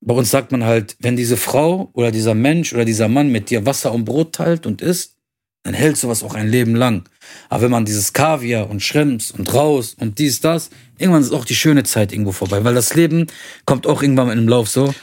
bei 0.00 0.14
uns 0.14 0.30
sagt 0.30 0.52
man 0.52 0.64
halt, 0.64 0.96
wenn 1.00 1.16
diese 1.16 1.36
Frau 1.36 1.90
oder 1.92 2.10
dieser 2.10 2.34
Mensch 2.34 2.72
oder 2.72 2.84
dieser 2.84 3.08
Mann 3.08 3.30
mit 3.30 3.50
dir 3.50 3.66
Wasser 3.66 3.92
und 3.92 4.04
Brot 4.04 4.34
teilt 4.34 4.66
und 4.66 4.80
isst, 4.80 5.16
dann 5.62 5.74
hält 5.74 5.96
sowas 5.96 6.22
auch 6.22 6.34
ein 6.34 6.48
Leben 6.48 6.74
lang. 6.74 7.04
Aber 7.48 7.62
wenn 7.62 7.70
man 7.70 7.84
dieses 7.84 8.12
Kaviar 8.12 8.70
und 8.70 8.82
Shrimps 8.82 9.30
und 9.30 9.52
raus 9.52 9.94
und 10.00 10.18
dies, 10.18 10.40
das, 10.40 10.70
irgendwann 10.98 11.22
ist 11.22 11.32
auch 11.32 11.44
die 11.44 11.54
schöne 11.54 11.84
Zeit 11.84 12.12
irgendwo 12.12 12.32
vorbei, 12.32 12.64
weil 12.64 12.74
das 12.74 12.94
Leben 12.94 13.26
kommt 13.66 13.86
auch 13.86 14.02
irgendwann 14.02 14.30
in 14.30 14.38
dem 14.38 14.48
Lauf 14.48 14.68
so. 14.68 14.94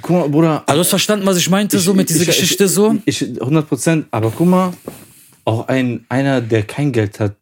Guck 0.00 0.10
mal, 0.10 0.28
Bruder. 0.28 0.62
Also 0.66 0.80
hast 0.80 0.88
du 0.88 0.90
verstanden, 0.90 1.26
was 1.26 1.36
ich 1.36 1.50
meinte, 1.50 1.78
so 1.78 1.92
mit 1.94 2.08
dieser 2.08 2.22
ich- 2.22 2.26
Geschichte 2.28 2.64
ich, 2.64 2.70
so? 2.70 2.96
Ich, 3.04 3.22
100 3.22 3.68
Prozent. 3.68 4.06
Aber 4.10 4.30
guck 4.30 4.46
mal, 4.48 4.72
auch 5.44 5.68
ein, 5.68 6.04
einer, 6.08 6.40
der 6.40 6.62
kein 6.62 6.92
Geld 6.92 7.18
hat, 7.20 7.36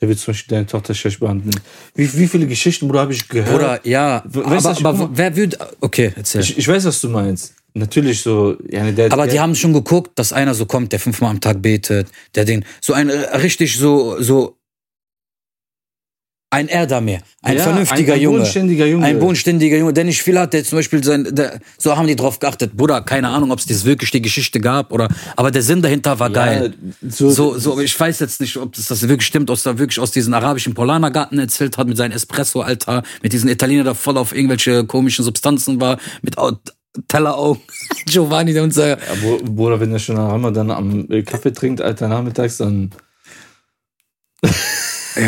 der 0.00 0.08
wird 0.08 0.18
zum 0.18 0.32
Beispiel 0.32 0.56
deine 0.56 0.66
Tochter 0.66 0.94
schlecht 0.94 1.20
behandeln. 1.20 1.54
Wie, 1.94 2.12
wie 2.16 2.26
viele 2.26 2.46
Geschichten, 2.46 2.86
Bruder, 2.88 3.00
habe 3.02 3.12
ich 3.12 3.28
gehört? 3.28 3.54
Oder 3.54 3.86
ja, 3.86 4.24
We- 4.26 4.44
aber, 4.44 4.56
weißt 4.56 4.66
du, 4.66 4.70
ich- 4.72 4.84
aber 4.84 5.10
wer 5.12 5.36
würde, 5.36 5.58
okay, 5.80 6.12
erzähl. 6.16 6.40
ich, 6.40 6.56
ich 6.58 6.66
weiß, 6.66 6.84
was 6.86 7.00
du 7.00 7.08
meinst. 7.08 7.54
Natürlich 7.74 8.22
so, 8.22 8.56
ja, 8.68 8.90
der, 8.90 9.12
aber 9.12 9.24
der, 9.24 9.34
die 9.34 9.40
haben 9.40 9.54
schon 9.54 9.72
geguckt, 9.72 10.18
dass 10.18 10.32
einer 10.32 10.54
so 10.54 10.66
kommt, 10.66 10.92
der 10.92 11.00
fünfmal 11.00 11.30
am 11.30 11.40
Tag 11.40 11.62
betet, 11.62 12.08
der 12.34 12.44
den, 12.44 12.64
so 12.80 12.92
ein 12.92 13.10
richtig 13.10 13.76
so, 13.76 14.20
so, 14.20 14.60
ein 16.52 16.66
Erdamir, 16.66 17.20
ein 17.42 17.56
ja, 17.56 17.62
vernünftiger 17.62 18.14
ein, 18.14 18.18
ein 18.18 18.22
Junge. 18.22 18.38
bodenständiger 18.38 18.86
Junge. 18.86 19.06
Ein 19.06 19.20
bodenständiger 19.20 19.76
Junge, 19.76 19.92
der 19.92 20.02
nicht 20.02 20.20
viel 20.20 20.36
hat, 20.36 20.52
der 20.52 20.64
zum 20.64 20.78
Beispiel 20.78 21.02
sein, 21.04 21.28
der, 21.30 21.60
so 21.78 21.96
haben 21.96 22.08
die 22.08 22.16
drauf 22.16 22.40
geachtet. 22.40 22.76
Bruder, 22.76 23.02
keine 23.02 23.28
Ahnung, 23.28 23.52
ob 23.52 23.60
es 23.60 23.66
das 23.66 23.84
wirklich 23.84 24.10
die 24.10 24.20
Geschichte 24.20 24.58
gab 24.58 24.92
oder, 24.92 25.08
aber 25.36 25.52
der 25.52 25.62
Sinn 25.62 25.80
dahinter 25.80 26.18
war 26.18 26.28
geil. 26.28 26.74
so, 27.08 27.30
So, 27.30 27.56
so, 27.56 27.72
aber 27.72 27.84
ich 27.84 27.98
weiß 27.98 28.18
jetzt 28.18 28.40
nicht, 28.40 28.56
ob 28.56 28.72
das, 28.74 28.88
das 28.88 29.02
wirklich 29.06 29.28
stimmt, 29.28 29.48
ob 29.48 29.64
er 29.64 29.78
wirklich 29.78 30.00
aus 30.00 30.10
diesem 30.10 30.34
arabischen 30.34 30.74
Polanergarten 30.74 31.38
erzählt 31.38 31.78
hat, 31.78 31.86
mit 31.86 31.96
seinem 31.96 32.12
Espresso, 32.12 32.62
Alter, 32.62 33.04
mit 33.22 33.32
diesen 33.32 33.48
Italiener, 33.48 33.84
der 33.84 33.94
voll 33.94 34.18
auf 34.18 34.34
irgendwelche 34.34 34.84
komischen 34.84 35.24
Substanzen 35.24 35.80
war, 35.80 35.98
mit 36.20 36.36
Telleraugen. 37.08 37.62
Giovanni, 38.06 38.52
der 38.52 38.62
unser, 38.64 38.88
Ja, 38.88 38.96
Bro- 39.22 39.42
Bruder, 39.44 39.80
wenn 39.80 39.92
er 39.92 39.98
schon 39.98 40.16
am 40.18 40.30
Ramadan 40.30 40.70
am 40.70 41.10
äh, 41.10 41.22
Kaffee 41.22 41.52
trinkt, 41.52 41.80
Alter, 41.80 42.08
nachmittags, 42.08 42.56
dann. 42.58 42.90
ja, 44.44 44.50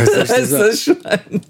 was 0.07 0.12
dir 0.35 0.46
sagen? 0.46 0.48
das 0.70 0.83
Schwein. 0.83 1.40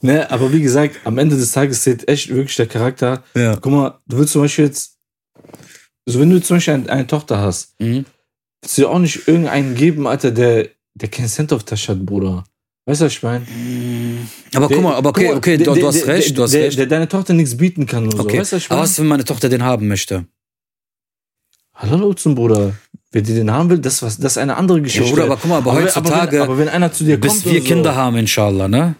ne, 0.00 0.30
aber 0.30 0.52
wie 0.52 0.60
gesagt, 0.62 1.00
am 1.04 1.18
Ende 1.18 1.36
des 1.36 1.52
Tages 1.52 1.82
zählt 1.82 2.08
echt 2.08 2.28
wirklich 2.28 2.56
der 2.56 2.66
Charakter. 2.66 3.24
Ja. 3.34 3.56
Guck 3.56 3.72
mal, 3.72 3.98
du 4.06 4.18
willst 4.18 4.32
zum 4.32 4.42
Beispiel 4.42 4.66
jetzt. 4.66 4.96
Also, 6.06 6.20
wenn 6.20 6.30
du 6.30 6.40
zum 6.40 6.56
Beispiel 6.56 6.74
eine, 6.74 6.88
eine 6.90 7.06
Tochter 7.06 7.38
hast, 7.38 7.78
Mhm. 7.80 8.04
willst 8.62 8.78
du 8.78 8.82
dir 8.82 8.88
auch 8.90 8.98
nicht 8.98 9.26
irgendeinen 9.28 9.74
geben, 9.74 10.06
Alter, 10.06 10.30
der, 10.30 10.68
der 10.94 11.08
keinen 11.08 11.28
Cent 11.28 11.52
auf 11.52 11.64
der 11.64 11.76
Tasche 11.76 11.92
hat, 11.92 12.06
Bruder. 12.06 12.44
Weißt 12.88 13.02
du, 13.02 13.04
was 13.04 13.12
ich 13.12 13.22
meine? 13.22 13.44
Aber 14.54 14.66
guck 14.68 14.82
mal, 14.82 14.94
aber 14.94 15.10
okay, 15.10 15.30
okay, 15.34 15.58
der- 15.58 15.66
du, 15.66 15.74
der- 15.74 15.86
hast 15.88 16.00
der- 16.00 16.06
recht, 16.14 16.38
du 16.38 16.42
hast 16.42 16.54
der, 16.54 16.62
recht. 16.64 16.78
Der, 16.78 16.86
deine 16.86 17.06
Tochter 17.06 17.34
nichts 17.34 17.54
bieten 17.54 17.84
kann 17.84 18.04
und 18.04 18.18
Okay, 18.18 18.36
so. 18.36 18.40
Weißt 18.40 18.52
du, 18.52 18.56
was 18.56 18.62
ich 18.62 18.70
aber 18.70 18.76
meine? 18.78 18.88
was, 18.88 18.98
wenn 18.98 19.06
meine 19.08 19.24
Tochter 19.26 19.48
den 19.50 19.62
haben 19.62 19.88
möchte? 19.88 20.24
Hallo, 21.74 21.96
Lutzen, 21.98 22.34
Bruder. 22.34 22.72
Wer 23.12 23.20
dir 23.20 23.34
den 23.34 23.50
haben 23.50 23.68
will, 23.68 23.78
das, 23.78 24.00
was, 24.00 24.16
das 24.16 24.32
ist 24.32 24.38
eine 24.38 24.56
andere 24.56 24.80
Geschichte. 24.80 25.10
Bruder, 25.10 25.24
aber 25.24 25.36
guck 25.36 25.50
mal, 25.50 25.56
aber 25.58 25.76
wenn- 25.76 25.84
heutzutage- 25.84 26.32
wenn, 26.36 26.40
aber 26.42 26.56
wenn 26.56 26.68
einer 26.70 26.90
zu 26.90 27.04
dir 27.04 27.20
Bis 27.20 27.32
kommt. 27.32 27.44
wir 27.44 27.52
oder 27.52 27.60
so, 27.60 27.66
Kinder 27.66 27.94
haben, 27.94 28.16
inshallah, 28.16 28.68
ne? 28.68 28.94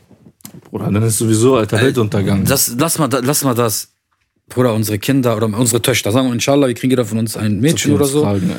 Bruder, 0.71 0.91
dann 0.91 1.03
ist 1.05 1.17
sowieso, 1.17 1.57
alter, 1.57 1.81
Weltuntergang. 1.81 2.45
Das, 2.45 2.75
lass 2.79 2.99
mal, 2.99 3.09
lass 3.23 3.43
mal 3.43 3.55
das. 3.55 3.89
Bruder, 4.51 4.75
unsere 4.75 4.99
Kinder 4.99 5.35
oder 5.35 5.47
unsere 5.47 5.81
Töchter, 5.81 6.13
sagen 6.13 6.27
wir 6.29 6.35
inshallah, 6.35 6.67
wir 6.69 6.75
kriegen 6.75 6.91
jeder 6.91 7.07
von 7.07 7.17
uns 7.19 7.39
ein 7.39 7.59
Mädchen 7.61 7.95
oder 7.95 8.05
so. 8.05 8.21
Fragen. 8.23 8.51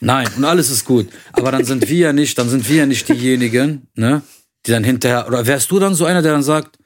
Nein, 0.00 0.26
und 0.36 0.44
alles 0.46 0.70
ist 0.70 0.86
gut. 0.86 1.08
Aber 1.32 1.52
dann 1.52 1.64
sind 1.64 1.86
wir 1.90 1.96
ja 1.98 2.12
nicht, 2.14 2.38
dann 2.38 2.48
sind 2.48 2.66
wir 2.70 2.76
ja 2.76 2.86
nicht 2.86 3.06
diejenigen, 3.08 3.86
ne, 3.96 4.22
die 4.66 4.70
dann 4.70 4.84
hinterher, 4.84 5.26
oder 5.26 5.46
wärst 5.46 5.70
du 5.70 5.78
dann 5.78 5.94
so 5.94 6.04
einer, 6.04 6.22
der 6.22 6.32
dann 6.32 6.42
sagt, 6.42 6.78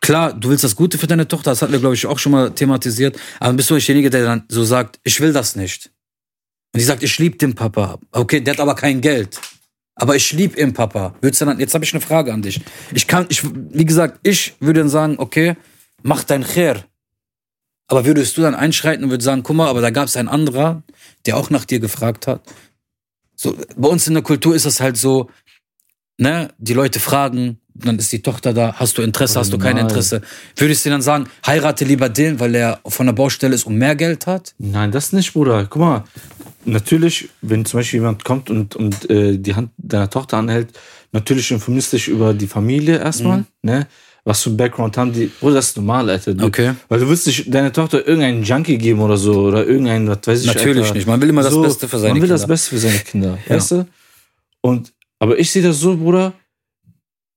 klar, 0.00 0.32
du 0.32 0.50
willst 0.50 0.64
das 0.64 0.76
Gute 0.76 0.98
für 0.98 1.06
deine 1.06 1.26
Tochter, 1.26 1.50
das 1.50 1.62
hatten 1.62 1.72
wir, 1.72 1.80
glaube 1.80 1.94
ich, 1.94 2.06
auch 2.06 2.18
schon 2.18 2.32
mal 2.32 2.50
thematisiert, 2.50 3.18
aber 3.40 3.54
bist 3.54 3.70
du 3.70 3.74
nicht 3.74 3.88
derjenige, 3.88 4.10
der 4.10 4.24
dann 4.24 4.44
so 4.48 4.64
sagt, 4.64 5.00
ich 5.04 5.20
will 5.20 5.32
das 5.32 5.56
nicht. 5.56 5.90
Und 6.72 6.80
die 6.80 6.84
sagt, 6.84 7.02
ich 7.02 7.18
liebe 7.18 7.36
den 7.36 7.54
Papa. 7.54 7.98
Okay, 8.10 8.40
der 8.40 8.54
hat 8.54 8.60
aber 8.60 8.74
kein 8.74 9.00
Geld. 9.00 9.40
Aber 9.94 10.16
ich 10.16 10.32
liebe 10.32 10.60
ihn, 10.60 10.72
Papa. 10.72 11.14
Würdest 11.20 11.40
du 11.40 11.44
dann, 11.44 11.60
jetzt 11.60 11.72
habe 11.74 11.84
ich 11.84 11.92
eine 11.92 12.00
Frage 12.00 12.32
an 12.32 12.42
dich. 12.42 12.60
Ich 12.92 13.06
kann, 13.06 13.26
ich, 13.28 13.44
wie 13.44 13.84
gesagt, 13.84 14.18
ich 14.24 14.54
würde 14.58 14.80
dann 14.80 14.88
sagen, 14.88 15.16
okay, 15.18 15.54
mach 16.02 16.24
dein 16.24 16.44
Khair. 16.44 16.84
Aber 17.86 18.04
würdest 18.04 18.36
du 18.36 18.42
dann 18.42 18.54
einschreiten 18.54 19.04
und 19.04 19.10
würdest 19.10 19.26
sagen, 19.26 19.44
guck 19.44 19.56
mal, 19.56 19.68
aber 19.68 19.80
da 19.80 19.90
gab 19.90 20.08
es 20.08 20.16
einen 20.16 20.28
anderer, 20.28 20.82
der 21.26 21.36
auch 21.36 21.50
nach 21.50 21.64
dir 21.64 21.78
gefragt 21.78 22.26
hat. 22.26 22.42
So, 23.36 23.56
bei 23.76 23.88
uns 23.88 24.08
in 24.08 24.14
der 24.14 24.22
Kultur 24.22 24.54
ist 24.54 24.66
das 24.66 24.80
halt 24.80 24.96
so, 24.96 25.30
ne, 26.18 26.48
die 26.58 26.74
Leute 26.74 27.00
fragen, 27.00 27.58
dann 27.76 27.98
ist 27.98 28.12
die 28.12 28.22
Tochter 28.22 28.52
da, 28.52 28.74
hast 28.76 28.96
du 28.98 29.02
Interesse, 29.02 29.38
hast 29.40 29.52
du 29.52 29.58
kein 29.58 29.74
Nein. 29.76 29.86
Interesse. 29.86 30.22
Würdest 30.56 30.86
du 30.86 30.90
dann 30.90 31.02
sagen, 31.02 31.26
heirate 31.46 31.84
lieber 31.84 32.08
den, 32.08 32.38
weil 32.38 32.54
er 32.54 32.78
von 32.86 33.06
der 33.06 33.12
Baustelle 33.14 33.54
ist 33.54 33.66
und 33.66 33.76
mehr 33.76 33.96
Geld 33.96 34.26
hat? 34.28 34.54
Nein, 34.58 34.92
das 34.92 35.12
nicht, 35.12 35.32
Bruder. 35.32 35.66
Guck 35.68 35.80
mal, 35.80 36.04
natürlich, 36.64 37.28
wenn 37.42 37.64
zum 37.64 37.80
Beispiel 37.80 37.98
jemand 38.00 38.24
kommt 38.24 38.48
und, 38.50 38.76
und 38.76 39.10
äh, 39.10 39.38
die 39.38 39.54
Hand 39.54 39.70
deiner 39.76 40.08
Tochter 40.08 40.36
anhält, 40.38 40.68
natürlich 41.12 41.50
informierst 41.50 41.92
du 41.92 41.96
dich 41.96 42.08
über 42.08 42.32
die 42.32 42.46
Familie 42.46 42.98
erstmal, 42.98 43.38
Mhm. 43.38 43.44
ne? 43.62 43.86
Was 44.26 44.42
für 44.42 44.48
ein 44.48 44.56
Background 44.56 44.96
haben 44.96 45.12
die? 45.12 45.26
Bruder, 45.38 45.56
das 45.56 45.66
ist 45.68 45.76
normal, 45.76 46.08
Alter. 46.08 46.32
Du, 46.32 46.46
Okay. 46.46 46.72
Weil 46.88 47.00
du 47.00 47.08
willst 47.10 47.26
nicht 47.26 47.52
deiner 47.52 47.70
Tochter 47.70 48.06
irgendeinen 48.08 48.42
Junkie 48.42 48.78
geben 48.78 49.00
oder 49.00 49.18
so, 49.18 49.34
oder 49.42 49.66
irgendein, 49.66 50.08
was 50.08 50.20
weiß 50.24 50.40
ich. 50.40 50.46
Natürlich 50.46 50.84
Alter. 50.84 50.94
nicht. 50.94 51.06
Man 51.06 51.20
will 51.20 51.28
immer 51.28 51.42
das 51.42 51.60
Beste 51.60 51.86
für 51.88 51.98
seine 51.98 52.14
Man 52.14 52.22
will 52.22 52.28
das 52.30 52.40
Kinder. 52.40 52.54
Beste 52.54 52.70
für 52.70 52.78
seine 52.78 52.98
Kinder, 53.00 53.38
Ja. 53.46 53.56
weißt 53.56 53.70
du? 53.72 53.86
Und, 54.62 54.93
aber 55.24 55.38
ich 55.38 55.50
sehe 55.50 55.62
das 55.62 55.80
so, 55.80 55.96
Bruder, 55.96 56.32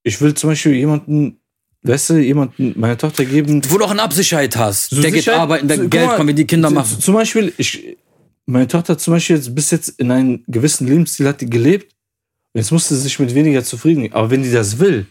ich 0.02 0.20
will 0.20 0.34
zum 0.34 0.50
Beispiel 0.50 0.74
jemanden, 0.74 1.40
weißt 1.82 2.10
du, 2.10 2.18
jemanden 2.18 2.74
meine 2.78 2.96
Tochter 2.96 3.24
geben, 3.24 3.62
Wo 3.68 3.78
du 3.78 3.84
auch 3.84 3.90
eine 3.90 4.02
Absicherheit 4.02 4.56
hast. 4.56 4.90
So 4.90 5.00
der 5.02 5.10
geht 5.10 5.20
Sicherheit- 5.24 5.40
arbeiten, 5.40 5.68
der 5.68 5.76
so, 5.78 5.88
Geld 5.88 6.10
kommt, 6.16 6.28
wie 6.28 6.34
die 6.34 6.46
Kinder 6.46 6.70
machen. 6.70 7.00
Zum 7.00 7.14
Beispiel, 7.14 7.52
ich, 7.58 7.96
meine 8.46 8.68
Tochter 8.68 8.96
zum 8.98 9.14
Beispiel 9.14 9.36
jetzt 9.36 9.54
bis 9.54 9.70
jetzt 9.70 9.88
in 10.00 10.10
einem 10.10 10.44
gewissen 10.46 10.86
Lebensstil 10.86 11.26
hat 11.26 11.40
die 11.40 11.50
gelebt. 11.50 11.92
Und 12.54 12.60
jetzt 12.60 12.70
musste 12.72 12.94
sie 12.94 13.02
sich 13.02 13.18
mit 13.18 13.34
weniger 13.34 13.62
zufrieden 13.64 14.02
geben. 14.02 14.14
Aber 14.14 14.30
wenn 14.30 14.42
die 14.42 14.50
das 14.52 14.78
will, 14.78 15.06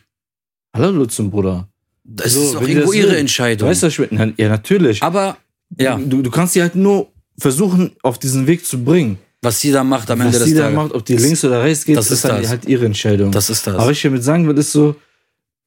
hallo 0.75 0.91
Lutzen, 0.91 1.29
Bruder. 1.29 1.67
Das 2.03 2.33
So, 2.33 2.41
ist 2.43 2.55
auch 2.55 2.61
wenn 2.61 2.69
irgendwo 2.69 2.93
ihre 2.93 3.11
will. 3.11 3.17
Entscheidung. 3.17 3.69
Weißt 3.69 3.83
du, 3.83 3.87
ich 3.87 3.99
meine? 4.11 4.33
Ja, 4.37 4.49
natürlich. 4.49 5.03
Aber, 5.03 5.37
ja, 5.79 5.97
Du, 5.97 6.21
du 6.21 6.31
kannst 6.31 6.53
sie 6.53 6.61
halt 6.61 6.75
nur 6.75 7.11
versuchen, 7.37 7.91
auf 8.01 8.17
diesen 8.17 8.47
Weg 8.47 8.65
zu 8.65 8.83
bringen. 8.83 9.17
Was 9.47 9.61
sie 9.61 9.71
da 9.71 9.83
macht 9.83 10.09
am 10.11 10.21
Ende 10.21 10.33
Was 10.33 10.39
des 10.39 10.49
sie 10.49 10.55
da 10.55 10.63
Tages. 10.63 10.75
macht, 10.75 10.93
ob 10.93 11.05
die 11.05 11.15
links 11.15 11.43
oder 11.43 11.63
rechts 11.63 11.85
geht, 11.85 11.97
das 11.97 12.11
ist 12.11 12.23
ist 12.23 12.31
halt, 12.31 12.43
das. 12.43 12.49
halt 12.51 12.65
ihre 12.65 12.85
Entscheidung. 12.85 13.31
Das 13.31 13.49
ist 13.49 13.65
das. 13.65 13.75
Aber 13.75 13.85
was 13.85 13.91
ich 13.91 14.01
damit 14.01 14.23
sagen 14.23 14.47
will, 14.47 14.57
ist 14.57 14.71
so, 14.71 14.95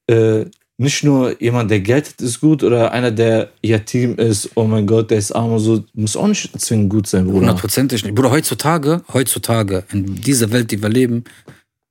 äh, 0.07 0.45
nicht 0.77 1.03
nur 1.03 1.39
jemand, 1.41 1.69
der 1.69 1.79
Geld 1.79 2.07
hat, 2.09 2.21
ist 2.21 2.39
gut 2.41 2.63
oder 2.63 2.91
einer, 2.91 3.11
der 3.11 3.51
ihr 3.61 3.85
Team 3.85 4.15
ist, 4.15 4.49
oh 4.55 4.63
mein 4.63 4.87
Gott, 4.87 5.11
der 5.11 5.19
ist 5.19 5.31
arm 5.31 5.53
und 5.53 5.59
so, 5.59 5.83
muss 5.93 6.15
auch 6.15 6.27
nicht 6.27 6.59
zwingend 6.59 6.89
gut 6.89 7.07
sein, 7.07 7.25
Bruder. 7.25 7.39
Hundertprozentig 7.39 8.03
nicht. 8.03 8.15
Bruder, 8.15 8.31
heutzutage, 8.31 9.03
heutzutage, 9.13 9.83
in 9.91 10.15
dieser 10.15 10.51
Welt, 10.51 10.71
die 10.71 10.81
wir 10.81 10.89
leben, 10.89 11.23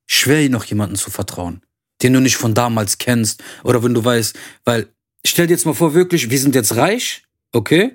schwer 0.06 0.48
noch 0.48 0.64
jemanden 0.64 0.96
zu 0.96 1.10
vertrauen, 1.10 1.62
den 2.02 2.14
du 2.14 2.20
nicht 2.20 2.36
von 2.36 2.52
damals 2.52 2.98
kennst. 2.98 3.42
Oder 3.62 3.82
wenn 3.84 3.94
du 3.94 4.04
weißt, 4.04 4.36
weil 4.64 4.88
stell 5.24 5.46
dir 5.46 5.52
jetzt 5.52 5.66
mal 5.66 5.74
vor, 5.74 5.94
wirklich, 5.94 6.28
wir 6.28 6.38
sind 6.38 6.56
jetzt 6.56 6.74
reich, 6.74 7.22
okay? 7.52 7.92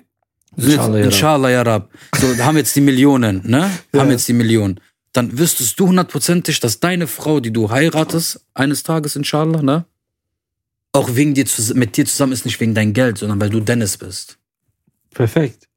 Inshallah, 0.56 0.98
ja. 0.98 1.04
Inshallah, 1.04 1.50
ja 1.50 1.62
Rab. 1.62 1.90
So, 2.18 2.36
haben 2.44 2.56
jetzt 2.56 2.74
die 2.76 2.80
Millionen, 2.80 3.42
ne? 3.44 3.70
Haben 3.94 4.10
jetzt 4.10 4.26
die 4.28 4.32
Millionen. 4.32 4.80
Dann 5.12 5.38
wüsstest 5.38 5.78
du 5.80 5.88
hundertprozentig, 5.88 6.60
dass 6.60 6.80
deine 6.80 7.06
Frau, 7.06 7.40
die 7.40 7.52
du 7.52 7.70
heiratest, 7.70 8.40
eines 8.54 8.82
Tages, 8.82 9.16
inshallah, 9.16 9.62
ne? 9.62 9.84
Auch 10.92 11.14
wegen 11.14 11.34
dir, 11.34 11.44
mit 11.74 11.96
dir 11.96 12.06
zusammen 12.06 12.32
ist 12.32 12.44
nicht 12.46 12.58
wegen 12.60 12.74
dein 12.74 12.92
Geld, 12.92 13.18
sondern 13.18 13.40
weil 13.40 13.50
du 13.50 13.60
Dennis 13.60 13.96
bist. 13.96 14.38
Perfekt. 15.12 15.68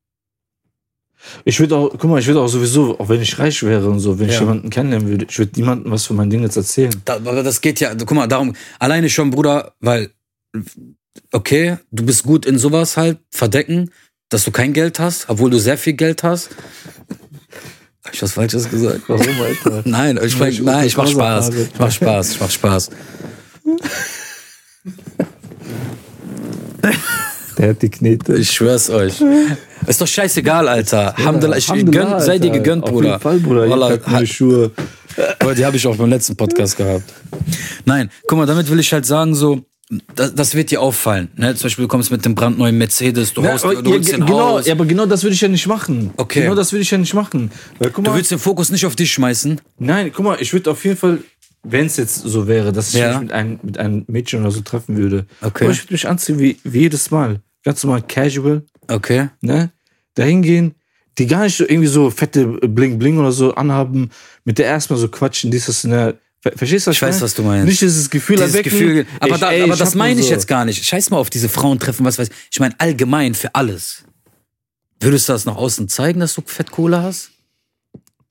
Ich 1.43 1.59
würde 1.59 1.75
auch, 1.75 1.89
guck 1.91 2.09
mal, 2.09 2.19
ich 2.19 2.27
würde 2.27 2.39
auch 2.41 2.47
sowieso, 2.47 2.97
auch 2.99 3.09
wenn 3.09 3.21
ich 3.21 3.37
reich 3.39 3.61
wäre 3.63 3.89
und 3.89 3.99
so, 3.99 4.19
wenn 4.19 4.29
ich 4.29 4.35
Ja. 4.35 4.41
jemanden 4.41 4.69
kennenlernen 4.69 5.09
würde, 5.09 5.25
ich 5.29 5.37
würde 5.37 5.51
niemandem 5.55 5.91
was 5.91 6.05
von 6.05 6.15
meinen 6.15 6.29
Dingen 6.29 6.43
jetzt 6.43 6.55
erzählen. 6.55 6.93
Da, 7.03 7.19
das 7.19 7.59
geht 7.59 7.79
ja, 7.81 7.93
guck 7.93 8.11
mal, 8.11 8.27
darum, 8.27 8.55
alleine 8.79 9.09
schon, 9.09 9.29
Bruder, 9.29 9.73
weil, 9.81 10.11
okay, 11.33 11.77
du 11.91 12.05
bist 12.05 12.23
gut 12.23 12.45
in 12.45 12.57
sowas 12.57 12.95
halt, 12.95 13.19
verdecken, 13.31 13.91
dass 14.29 14.45
du 14.45 14.51
kein 14.51 14.73
Geld 14.73 14.99
hast, 14.99 15.27
obwohl 15.29 15.49
du 15.49 15.59
sehr 15.59 15.77
viel 15.77 15.93
Geld 15.93 16.23
hast. 16.23 16.49
Hab 18.05 18.13
ich 18.13 18.21
was 18.21 18.33
Falsches 18.33 18.69
gesagt? 18.69 19.01
Warum, 19.07 19.25
Alter? 19.41 19.81
Nein, 19.85 20.19
ich, 20.23 20.39
mein, 20.39 20.55
nein, 20.63 20.87
ich 20.87 20.95
mach 20.95 21.07
Spaß. 21.07 21.49
Ich 21.49 21.79
mach 21.79 21.91
Spaß, 21.91 22.31
ich 22.31 22.39
mach 22.39 22.49
Spaß. 22.49 22.89
Der 27.57 27.69
hat 27.69 27.81
die 27.81 27.89
Knete. 27.89 28.35
Ich 28.35 28.51
schwör's 28.51 28.89
euch. 28.89 29.21
Ist 29.85 29.99
doch 29.99 30.07
scheißegal, 30.07 30.67
Alter. 30.67 31.17
Alhamdulillah, 31.17 31.57
ich, 31.57 31.69
ich 31.69 31.85
gönn, 31.91 32.19
sei 32.21 32.39
dir 32.39 32.51
gegönnt, 32.51 32.83
Auf 32.83 32.91
Bruder. 32.91 33.09
jeden 33.09 33.21
Fall, 33.21 33.39
Bruder. 33.39 33.65
Ich 33.65 33.71
Wallah, 33.71 33.97
neue 34.07 34.27
Schuhe. 34.27 34.71
Aber 35.39 35.53
die 35.55 35.65
habe 35.65 35.75
ich 35.75 35.85
auch 35.85 35.95
beim 35.97 36.09
letzten 36.09 36.37
Podcast 36.37 36.77
gehabt. 36.77 37.03
Nein, 37.83 38.09
guck 38.27 38.37
mal, 38.37 38.45
damit 38.45 38.69
will 38.69 38.79
ich 38.79 38.93
halt 38.93 39.05
sagen, 39.05 39.35
so, 39.35 39.65
das, 40.15 40.35
das 40.35 40.55
wird 40.55 40.69
dir 40.71 40.81
auffallen. 40.81 41.29
Ne? 41.35 41.55
Zum 41.55 41.63
Beispiel, 41.65 41.83
du 41.85 41.87
kommst 41.87 42.11
mit 42.11 42.23
dem 42.23 42.35
brandneuen 42.35 42.77
Mercedes, 42.77 43.33
du, 43.33 43.41
Ja, 43.41 43.53
haust, 43.53 43.63
du 43.65 43.71
ja, 43.71 43.97
genau, 44.17 44.39
Haus. 44.39 44.67
ja, 44.67 44.73
aber 44.73 44.85
genau 44.85 45.05
das 45.07 45.23
würde 45.23 45.33
ich 45.33 45.41
ja 45.41 45.47
nicht 45.47 45.65
machen. 45.65 46.11
Okay. 46.17 46.41
Genau 46.43 46.53
das 46.55 46.71
würde 46.71 46.83
ich 46.83 46.91
ja 46.91 46.97
nicht 46.99 47.13
machen. 47.15 47.51
Weil, 47.79 47.89
guck 47.89 48.05
Du 48.05 48.11
mal, 48.11 48.17
willst 48.17 48.29
den 48.31 48.37
Fokus 48.39 48.69
nicht 48.69 48.85
auf 48.85 48.95
dich 48.95 49.11
schmeißen. 49.11 49.59
nein, 49.79 50.11
guck 50.13 50.25
mal, 50.25 50.37
ich 50.39 50.53
würde 50.53 50.69
auf 50.69 50.83
jeden 50.85 50.97
Fall, 50.97 51.19
wenn 51.63 51.87
es 51.87 51.97
jetzt 51.97 52.15
so 52.21 52.47
wäre, 52.47 52.71
dass 52.71 52.93
ich 52.93 52.99
Ja. 52.99 53.13
mich 53.13 53.21
mit 53.21 53.31
einem, 53.31 53.59
mit 53.63 53.77
einem 53.79 54.03
Mädchen 54.07 54.41
oder 54.41 54.51
so 54.51 54.61
treffen 54.61 54.95
würde, 54.95 55.25
Okay. 55.41 55.63
aber 55.65 55.73
ich 55.73 55.81
würde 55.83 55.93
mich 55.93 56.07
anziehen 56.07 56.37
wie, 56.39 56.57
wie 56.63 56.81
jedes 56.81 57.09
Mal. 57.09 57.41
Ganz 57.63 57.83
normal 57.83 58.03
casual, 58.03 58.61
Okay. 58.87 59.29
ne? 59.41 59.71
Dahin 60.13 60.41
gehen, 60.43 60.75
die 61.17 61.25
gar 61.27 61.43
nicht 61.43 61.57
so 61.57 61.63
irgendwie 61.67 61.87
so 61.87 62.09
fette 62.11 62.45
Bling-Bling 62.45 63.17
oder 63.17 63.31
so 63.31 63.55
anhaben, 63.55 64.11
mit 64.45 64.57
der 64.59 64.67
erstmal 64.67 64.99
so 64.99 65.07
quatschen, 65.07 65.49
dieses, 65.51 65.83
ne? 65.83 66.15
Ver- 66.41 66.53
Verstehst 66.55 66.87
du, 66.87 66.89
was 66.91 66.95
Ich 66.97 67.01
weiß, 67.01 67.21
was 67.21 67.33
du 67.33 67.43
meinst. 67.43 67.65
Nicht 67.67 67.81
dieses 67.81 68.09
Gefühl 68.09 68.37
Dieses 68.37 68.53
erwecken. 68.55 68.69
Gefühl, 68.69 69.05
aber, 69.19 69.35
ich- 69.35 69.41
da, 69.41 69.51
ey, 69.51 69.61
aber 69.63 69.73
ich 69.73 69.79
das 69.79 69.95
meine 69.95 70.19
ich 70.19 70.27
so. 70.27 70.31
jetzt 70.33 70.47
gar 70.47 70.65
nicht. 70.65 70.83
Scheiß 70.85 71.09
mal 71.09 71.17
auf 71.17 71.29
diese 71.29 71.49
Frauentreffen, 71.49 72.05
was 72.05 72.17
weiß 72.17 72.29
ich. 72.29 72.35
Ich 72.51 72.59
meine 72.59 72.79
allgemein 72.79 73.33
für 73.35 73.53
alles. 73.55 74.03
Würdest 75.01 75.27
du 75.29 75.33
das 75.33 75.45
nach 75.45 75.55
außen 75.55 75.87
zeigen, 75.89 76.19
dass 76.19 76.33
du 76.35 76.41
Fettkohle 76.45 77.01
hast? 77.01 77.31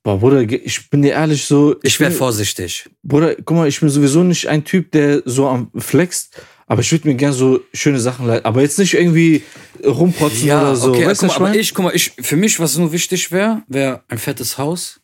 Boah, 0.02 0.18
Bruder, 0.20 0.40
ich 0.40 0.88
bin 0.90 1.02
dir 1.02 1.12
ehrlich 1.12 1.44
so. 1.44 1.76
Ich 1.82 1.98
wäre 2.00 2.10
bin- 2.10 2.18
vorsichtig. 2.18 2.88
Bruder, 3.02 3.34
guck 3.36 3.56
mal, 3.56 3.68
ich 3.68 3.80
bin 3.80 3.88
sowieso 3.90 4.22
nicht 4.22 4.46
ein 4.48 4.64
Typ, 4.64 4.90
der 4.92 5.22
so 5.26 5.46
am 5.48 5.70
flext, 5.76 6.40
aber 6.66 6.80
ich 6.80 6.90
würde 6.92 7.08
mir 7.08 7.14
gern 7.14 7.32
so 7.32 7.60
schöne 7.74 8.00
Sachen 8.00 8.26
leiten. 8.26 8.46
Aber 8.46 8.62
jetzt 8.62 8.78
nicht 8.78 8.94
irgendwie 8.94 9.42
rumprotzen 9.84 10.44
oder 10.50 10.76
so. 10.76 10.92
okay, 10.92 11.06
weißt 11.06 11.20
guck 11.20 11.28
mal, 11.30 11.36
aber 11.36 11.48
mein? 11.50 11.58
ich, 11.58 11.74
guck 11.74 11.84
mal, 11.84 11.94
ich, 11.94 12.12
für 12.20 12.36
mich, 12.36 12.58
was 12.58 12.76
nur 12.78 12.92
wichtig 12.92 13.32
wäre, 13.32 13.62
wäre 13.68 14.02
ein 14.08 14.18
fettes 14.18 14.56
Haus 14.56 15.00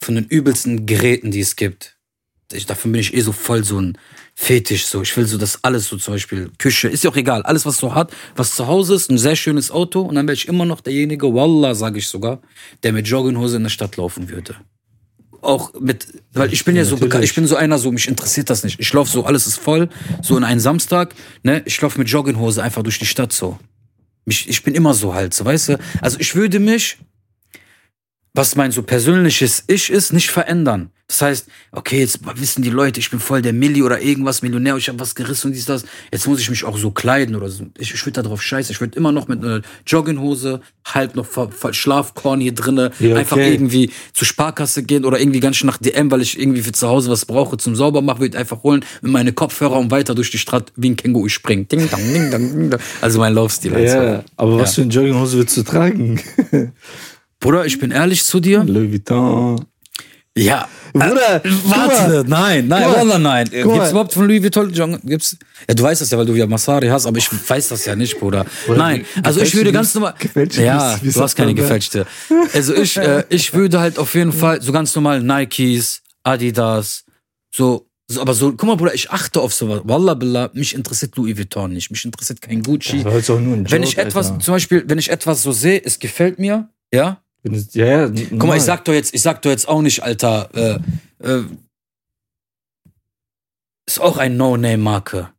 von 0.00 0.14
den 0.14 0.24
übelsten 0.26 0.86
Geräten, 0.86 1.30
die 1.30 1.40
es 1.40 1.56
gibt. 1.56 1.96
Ich, 2.52 2.66
dafür 2.66 2.90
bin 2.90 3.00
ich 3.00 3.14
eh 3.14 3.20
so 3.20 3.32
voll 3.32 3.64
so 3.64 3.80
ein 3.80 3.96
Fetisch, 4.34 4.86
so. 4.86 5.02
Ich 5.02 5.14
will 5.16 5.26
so, 5.26 5.36
dass 5.36 5.62
alles 5.64 5.86
so 5.86 5.96
zum 5.96 6.14
Beispiel 6.14 6.50
Küche, 6.58 6.88
ist 6.88 7.04
ja 7.04 7.10
auch 7.10 7.16
egal, 7.16 7.42
alles, 7.42 7.66
was 7.66 7.76
so 7.76 7.94
hat, 7.94 8.10
was 8.36 8.54
zu 8.54 8.66
Hause 8.66 8.94
ist, 8.94 9.10
ein 9.10 9.18
sehr 9.18 9.36
schönes 9.36 9.70
Auto 9.70 10.00
und 10.00 10.14
dann 10.14 10.26
wäre 10.26 10.34
ich 10.34 10.48
immer 10.48 10.64
noch 10.64 10.80
derjenige, 10.80 11.34
Wallah, 11.34 11.74
sage 11.74 11.98
ich 11.98 12.08
sogar, 12.08 12.40
der 12.82 12.92
mit 12.92 13.06
Jogginghose 13.06 13.58
in 13.58 13.64
der 13.64 13.70
Stadt 13.70 13.96
laufen 13.96 14.30
würde. 14.30 14.56
Auch 15.42 15.72
mit, 15.78 16.06
weil 16.32 16.52
ich 16.52 16.64
bin 16.64 16.76
ja 16.76 16.84
so 16.84 16.92
Natürlich. 16.92 17.08
bekannt, 17.08 17.24
ich 17.24 17.34
bin 17.34 17.46
so 17.46 17.56
einer, 17.56 17.78
so 17.78 17.92
mich 17.92 18.08
interessiert 18.08 18.50
das 18.50 18.64
nicht. 18.64 18.78
Ich 18.80 18.92
laufe 18.92 19.10
so, 19.10 19.24
alles 19.24 19.46
ist 19.46 19.58
voll, 19.58 19.88
so 20.22 20.36
in 20.36 20.44
einen 20.44 20.60
Samstag, 20.60 21.14
ne, 21.42 21.62
ich 21.66 21.80
laufe 21.80 21.98
mit 21.98 22.08
Jogginghose 22.08 22.62
einfach 22.62 22.82
durch 22.82 22.98
die 22.98 23.06
Stadt 23.06 23.32
so. 23.32 23.58
Mich, 24.26 24.48
ich 24.48 24.62
bin 24.62 24.74
immer 24.74 24.94
so 24.94 25.14
halt, 25.14 25.34
so, 25.34 25.44
weißt 25.44 25.70
du? 25.70 25.78
Also 26.00 26.18
ich 26.18 26.34
würde 26.34 26.60
mich, 26.60 26.98
was 28.34 28.54
mein 28.56 28.70
so 28.70 28.82
persönliches 28.82 29.64
Ich 29.66 29.90
ist, 29.90 30.12
nicht 30.12 30.30
verändern. 30.30 30.90
Das 31.08 31.22
heißt, 31.22 31.46
okay, 31.72 31.98
jetzt 31.98 32.20
wissen 32.36 32.62
die 32.62 32.70
Leute, 32.70 33.00
ich 33.00 33.10
bin 33.10 33.18
voll 33.18 33.42
der 33.42 33.52
Milli 33.52 33.82
oder 33.82 34.00
irgendwas 34.00 34.42
Millionär, 34.42 34.76
ich 34.76 34.88
habe 34.88 35.00
was 35.00 35.16
gerissen 35.16 35.48
und 35.48 35.54
dies, 35.54 35.64
das. 35.64 35.84
Jetzt 36.12 36.28
muss 36.28 36.38
ich 36.38 36.48
mich 36.48 36.62
auch 36.62 36.78
so 36.78 36.92
kleiden 36.92 37.34
oder 37.34 37.48
so. 37.48 37.66
Ich, 37.78 37.92
ich 37.92 38.06
würde 38.06 38.22
da 38.22 38.28
drauf 38.28 38.40
scheiße. 38.40 38.70
Ich 38.70 38.80
würde 38.80 38.96
immer 38.96 39.10
noch 39.10 39.26
mit 39.26 39.42
einer 39.42 39.62
Jogginghose, 39.84 40.60
halb 40.84 41.16
noch 41.16 41.26
Schlafkorn 41.72 42.40
hier 42.40 42.54
drinne, 42.54 42.92
Ja, 43.00 43.16
einfach 43.16 43.36
okay. 43.36 43.52
irgendwie 43.52 43.90
zur 44.12 44.28
Sparkasse 44.28 44.84
gehen 44.84 45.04
oder 45.04 45.18
irgendwie 45.18 45.40
ganz 45.40 45.56
schön 45.56 45.66
nach 45.66 45.78
DM, 45.78 46.12
weil 46.12 46.22
ich 46.22 46.38
irgendwie 46.38 46.62
für 46.62 46.70
zu 46.70 46.86
Hause 46.86 47.10
was 47.10 47.26
brauche 47.26 47.56
zum 47.56 47.74
Saubermachen, 47.74 48.20
würde 48.20 48.36
ich 48.36 48.38
einfach 48.40 48.62
holen 48.62 48.84
mit 49.02 49.10
meine 49.10 49.32
Kopfhörer 49.32 49.80
und 49.80 49.90
weiter 49.90 50.14
durch 50.14 50.30
die 50.30 50.38
Stadt 50.38 50.72
wie 50.76 50.90
ein 50.90 50.96
Känguru 50.96 51.28
springen. 51.28 51.66
Ding, 51.66 51.90
dang, 51.90 52.12
ding, 52.12 52.30
dang, 52.30 52.52
ding, 52.52 52.70
dang. 52.70 52.80
Also 53.00 53.18
mein 53.18 53.34
Laufstil. 53.34 53.74
Also. 53.74 53.96
Ja, 53.96 54.24
aber 54.36 54.58
was 54.60 54.70
Ja. 54.70 54.74
für 54.76 54.82
eine 54.82 54.92
Jogginghose 54.92 55.38
willst 55.38 55.56
du 55.56 55.64
tragen? 55.64 56.20
Bruder, 57.40 57.64
ich 57.66 57.78
bin 57.78 57.90
ehrlich 57.90 58.24
zu 58.24 58.38
dir. 58.40 58.62
Louis 58.64 58.92
Vuitton. 58.92 59.64
Ja. 60.36 60.68
Bruder, 60.92 61.44
Äh, 61.44 61.50
warte, 61.64 62.24
nein, 62.26 62.66
nein. 62.68 62.84
Wallah, 62.92 63.18
nein. 63.18 63.48
Gibt's 63.50 63.66
mal. 63.66 63.90
überhaupt 63.90 64.12
von 64.12 64.26
Louis 64.26 64.42
Vuitton 64.42 64.72
John, 64.72 64.98
gibt's? 65.04 65.36
Ja, 65.68 65.74
du 65.74 65.82
weißt 65.82 66.00
das 66.00 66.10
ja, 66.10 66.18
weil 66.18 66.26
du 66.26 66.34
ja 66.34 66.46
Masari 66.46 66.88
hast, 66.88 67.06
aber 67.06 67.18
ich 67.18 67.28
weiß 67.48 67.68
das 67.68 67.84
ja 67.84 67.94
nicht, 67.96 68.18
Bruder. 68.18 68.44
nein, 68.68 68.98
ge- 68.98 69.06
also 69.22 69.40
ich 69.40 69.54
würde 69.54 69.72
ganz 69.72 69.94
normal. 69.94 70.14
gefälschte 70.18 70.62
Ja, 70.64 70.98
du 71.02 71.20
hast 71.20 71.34
keine 71.36 71.54
gefälschte. 71.54 72.06
Also 72.52 72.74
ich, 72.74 72.96
äh, 72.96 73.24
ich 73.28 73.52
würde 73.54 73.80
halt 73.80 73.98
auf 73.98 74.14
jeden 74.14 74.32
Fall 74.32 74.60
so 74.62 74.72
ganz 74.72 74.94
normal 74.94 75.22
Nikes, 75.22 76.02
Adidas, 76.24 77.04
so, 77.54 77.86
so, 78.08 78.20
aber 78.20 78.34
so, 78.34 78.50
guck 78.52 78.64
mal, 78.64 78.76
Bruder, 78.76 78.94
ich 78.94 79.10
achte 79.10 79.40
auf 79.40 79.54
sowas. 79.54 79.82
Wallah, 79.84 80.14
billah, 80.14 80.50
mich 80.54 80.74
interessiert 80.74 81.16
Louis 81.16 81.36
Vuitton 81.36 81.72
nicht, 81.72 81.90
mich 81.90 82.04
interessiert 82.04 82.40
kein 82.40 82.62
Gucci. 82.62 83.00
Aber 83.04 83.16
ist 83.16 83.30
auch 83.30 83.38
nur 83.40 83.54
ein 83.54 83.60
Joke, 83.60 83.72
wenn 83.72 83.82
ich 83.84 83.96
etwas, 83.98 84.30
Alter. 84.30 84.40
zum 84.40 84.54
Beispiel, 84.54 84.84
wenn 84.86 84.98
ich 84.98 85.10
etwas 85.10 85.42
so 85.42 85.52
sehe, 85.52 85.80
es 85.84 85.98
gefällt 86.00 86.38
mir, 86.40 86.68
ja, 86.92 87.22
Ja, 87.42 87.86
ja. 87.86 88.10
Guck 88.30 88.44
mal, 88.46 88.56
ich 88.56 88.62
sag 88.62 88.84
doch 88.84 88.92
jetzt, 88.92 89.14
ich 89.14 89.22
sag 89.22 89.40
doch 89.42 89.50
jetzt 89.50 89.68
auch 89.68 89.82
nicht, 89.82 90.02
Alter, 90.02 90.48
äh, 90.54 90.78
äh, 91.26 91.44
ist 93.86 94.00
auch 94.00 94.18
ein 94.18 94.36
No-Name-Marke. 94.36 95.30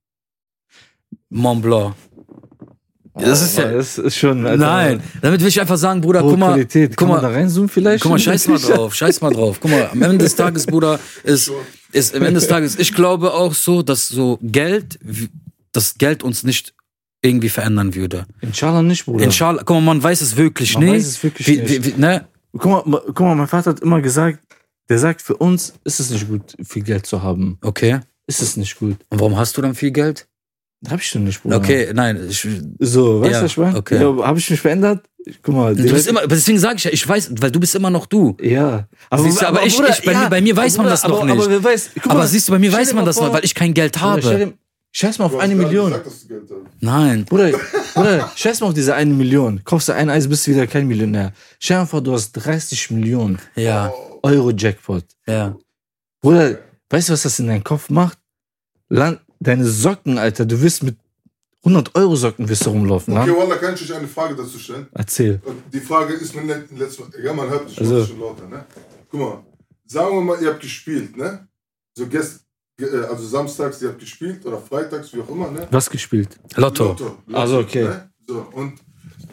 Mont 1.29 1.61
Blanc. 1.61 1.95
Das 3.13 3.41
ist 3.41 3.57
ja. 3.57 3.71
Das 3.71 3.97
ist 3.97 4.15
schon. 4.15 4.45
Alter, 4.45 4.57
Nein, 4.57 5.03
damit 5.21 5.41
will 5.41 5.47
ich 5.47 5.59
einfach 5.59 5.77
sagen, 5.77 6.01
Bruder, 6.01 6.21
guck 6.21 6.37
mal, 6.37 6.53
Qualität. 6.53 6.91
guck 6.91 6.97
Kann 6.97 7.07
man 7.09 7.21
da 7.21 7.29
mal, 7.29 7.33
reinzoomen 7.35 7.69
vielleicht? 7.69 8.03
guck 8.03 8.11
mal, 8.11 8.19
scheiß 8.19 8.47
mal 8.47 8.57
drauf, 8.57 8.95
scheiß 8.95 9.21
mal 9.21 9.31
drauf. 9.31 9.57
Guck 9.61 9.71
mal, 9.71 9.89
am 9.91 10.01
Ende 10.01 10.17
des 10.19 10.35
Tages, 10.35 10.65
Bruder, 10.65 10.99
ist, 11.23 11.51
ist 11.91 12.15
am 12.15 12.23
Ende 12.23 12.39
des 12.39 12.47
Tages, 12.47 12.79
ich 12.79 12.93
glaube 12.93 13.33
auch 13.33 13.53
so, 13.53 13.81
dass 13.81 14.07
so 14.07 14.39
Geld, 14.41 14.97
das 15.73 15.97
Geld 15.97 16.23
uns 16.23 16.43
nicht 16.43 16.73
irgendwie 17.21 17.49
verändern 17.49 17.93
würde. 17.95 18.25
Inshallah 18.41 18.81
nicht, 18.81 19.05
Bruder. 19.05 19.23
Inshallah, 19.23 19.61
guck 19.63 19.75
mal, 19.75 19.81
man 19.81 20.01
weiß 20.03 20.21
es 20.21 20.35
wirklich 20.37 20.73
Man 20.75 20.85
nicht. 20.85 20.93
weiß 20.95 21.05
es 21.07 21.23
wirklich 21.23 21.47
wie, 21.47 21.57
nicht. 21.57 21.69
Wie, 21.85 21.95
wie, 21.97 21.99
ne? 22.01 22.25
Guck 22.53 22.65
mal, 22.65 22.83
ma- 22.85 23.01
guck 23.05 23.19
mal, 23.21 23.35
mein 23.35 23.47
Vater 23.47 23.71
hat 23.71 23.79
immer 23.81 24.01
gesagt, 24.01 24.39
der 24.89 24.97
sagt, 24.99 25.21
für 25.21 25.37
uns 25.37 25.73
ist 25.83 25.99
es 25.99 26.09
nicht 26.09 26.27
gut, 26.27 26.55
viel 26.63 26.83
Geld 26.83 27.05
zu 27.05 27.21
haben. 27.21 27.57
Okay. 27.61 27.99
Ist 28.27 28.41
es 28.41 28.57
nicht 28.57 28.77
gut. 28.77 28.97
Und 29.09 29.19
warum 29.19 29.37
hast 29.37 29.57
du 29.57 29.61
dann 29.61 29.75
viel 29.75 29.91
Geld? 29.91 30.27
Hab 30.89 30.99
ich 30.99 31.07
schon 31.07 31.23
nicht, 31.25 31.41
Bruder. 31.43 31.57
Okay, 31.57 31.91
nein, 31.93 32.19
ich, 32.27 32.47
So, 32.79 33.21
weißt 33.21 33.31
Ja, 33.31 33.37
du, 33.39 33.43
was 33.45 33.51
ich 33.51 33.57
meine? 33.57 33.77
okay. 33.77 34.01
Ja, 34.01 34.17
hab 34.25 34.37
ich 34.37 34.49
mich 34.49 34.59
verändert? 34.59 35.05
Guck 35.43 35.53
mal. 35.53 35.75
Du 35.75 35.83
bist 35.83 36.07
immer, 36.07 36.25
deswegen 36.25 36.57
sage 36.57 36.77
ich 36.77 36.83
ja, 36.85 36.91
ich 36.91 37.07
weiß, 37.07 37.33
weil 37.39 37.51
du 37.51 37.59
bist 37.59 37.75
immer 37.75 37.91
noch 37.91 38.07
du. 38.07 38.35
Ja. 38.41 38.87
Siehst 39.15 39.41
du, 39.43 39.47
aber 39.47 39.63
ich- 39.63 39.79
ich- 39.79 40.03
bei 40.05 40.15
mir- 40.15 40.29
bei 40.29 40.41
mir 40.41 40.57
weiß 40.57 40.77
man 40.77 40.87
das 40.87 41.03
noch 41.07 41.19
aber, 41.21 41.25
nicht. 41.25 41.43
Aber, 41.43 41.49
wer 41.51 41.63
weiß, 41.63 41.91
guck 41.93 42.05
Aber 42.07 42.21
mal, 42.21 42.27
siehst 42.27 42.47
du, 42.47 42.53
bei 42.53 42.57
mir 42.59 42.73
weiß 42.73 42.93
man 42.95 43.05
das 43.05 43.17
vor- 43.17 43.27
noch, 43.27 43.33
weil 43.35 43.45
ich 43.45 43.53
kein 43.53 43.75
Geld 43.75 43.93
Bruder, 43.93 44.05
habe. 44.07 44.21
dir- 44.21 44.53
Scheiß 44.93 45.19
mal 45.19 45.25
auf 45.25 45.31
Du 45.31 45.37
hast 45.37 45.43
eine 45.45 45.55
Million. 45.55 45.87
gesagt, 45.89 46.05
dass 46.07 46.21
du 46.21 46.27
Geld 46.27 46.43
hast. 46.51 46.73
Nein. 46.81 47.25
Bruder, 47.25 47.51
Bruder, 47.93 48.31
scheiß 48.35 48.59
mal 48.59 48.67
auf 48.67 48.73
diese 48.73 48.93
eine 48.93 49.13
Million. 49.13 49.61
Kaufst 49.63 49.87
du 49.89 49.93
ein 49.93 50.09
Eis, 50.09 50.27
bist 50.27 50.45
du 50.47 50.51
wieder 50.51 50.67
kein 50.67 50.87
Millionär. 50.87 51.31
Stell 51.59 51.77
dir 51.77 51.81
mal 51.81 51.85
vor, 51.87 52.01
du 52.01 52.11
hast 52.13 52.33
30 52.33 52.91
Millionen 52.91 53.39
Ja, 53.55 53.91
Euro 54.23 54.51
Jackpot. 54.51 55.05
ja. 55.27 55.55
Bruder, 56.21 56.59
weißt 56.89 57.09
du, 57.09 57.13
was 57.13 57.23
das 57.23 57.39
in 57.39 57.47
deinem 57.47 57.63
Kopf 57.63 57.89
macht? 57.89 58.17
Land, 58.89 59.21
deine 59.39 59.65
Socken, 59.65 60.17
Alter, 60.17 60.45
du 60.45 60.61
wirst 60.61 60.83
mit 60.83 60.97
100 61.63 61.95
Euro 61.95 62.15
Socken 62.15 62.47
wirst 62.49 62.65
du 62.65 62.71
rumlaufen. 62.71 63.17
Okay, 63.17 63.29
Okay. 63.31 63.39
Wallah, 63.39 63.55
kann 63.57 63.73
ich 63.75 63.81
euch 63.83 63.93
eine 63.95 64.07
Frage 64.07 64.35
dazu 64.35 64.59
stellen? 64.59 64.87
Erzähl. 64.93 65.41
Die 65.71 65.79
Frage 65.79 66.13
ist 66.15 66.35
mir 66.35 66.43
nicht 66.43 66.71
letztes 66.77 66.99
Mal. 66.99 67.09
Ja, 67.23 67.33
man 67.33 67.49
hört 67.49 67.69
dich 67.69 67.79
Also- 67.79 68.05
schon 68.05 68.19
lauter, 68.19 68.47
ne? 68.47 68.65
Guck 69.09 69.19
mal, 69.19 69.43
sagen 69.85 70.15
wir 70.15 70.21
mal, 70.21 70.41
ihr 70.43 70.49
habt 70.49 70.59
gespielt, 70.61 71.15
ne? 71.17 71.47
So 71.97 72.07
gest, 72.07 72.41
ge- 72.41 72.41
äh, 72.41 72.50
also 72.83 73.25
samstags, 73.27 73.81
ihr 73.81 73.89
habt 73.89 73.99
gespielt 73.99 74.45
oder 74.45 74.59
freitags, 74.59 75.13
wie 75.13 75.21
auch 75.21 75.29
immer, 75.29 75.49
ne? 75.51 75.67
Was 75.71 75.89
gespielt? 75.89 76.39
Lotto. 76.55 76.89
Lotto. 76.89 77.17
Also, 77.31 77.59
okay. 77.59 77.83
Ne? 77.83 78.11
So, 78.27 78.47
und 78.53 78.79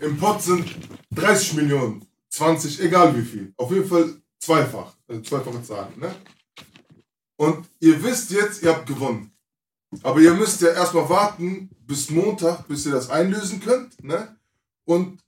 im 0.00 0.16
Pot 0.16 0.42
sind 0.42 0.64
30 1.12 1.54
Millionen, 1.54 2.04
20, 2.30 2.82
egal 2.82 3.16
wie 3.16 3.22
viel. 3.22 3.52
Auf 3.56 3.70
jeden 3.70 3.88
Fall 3.88 4.14
zweifach, 4.38 4.94
also 5.06 5.20
zweifache 5.22 5.62
Zahlen, 5.62 5.92
ne? 5.98 6.14
Und 7.36 7.68
ihr 7.80 8.02
wisst 8.02 8.30
jetzt, 8.30 8.62
ihr 8.62 8.74
habt 8.74 8.86
gewonnen. 8.86 9.32
Aber 10.02 10.20
ihr 10.20 10.34
müsst 10.34 10.60
ja 10.60 10.68
erstmal 10.70 11.08
warten 11.08 11.70
bis 11.86 12.10
Montag, 12.10 12.66
bis 12.68 12.84
ihr 12.86 12.92
das 12.92 13.08
einlösen 13.10 13.60
könnt, 13.60 14.02
ne? 14.02 14.36
Und, 14.84 15.20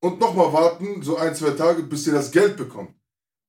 und 0.00 0.20
nochmal 0.20 0.52
warten, 0.52 1.02
so 1.02 1.16
ein, 1.16 1.34
zwei 1.34 1.50
Tage, 1.50 1.82
bis 1.82 2.06
ihr 2.06 2.12
das 2.12 2.30
Geld 2.30 2.56
bekommt. 2.56 2.94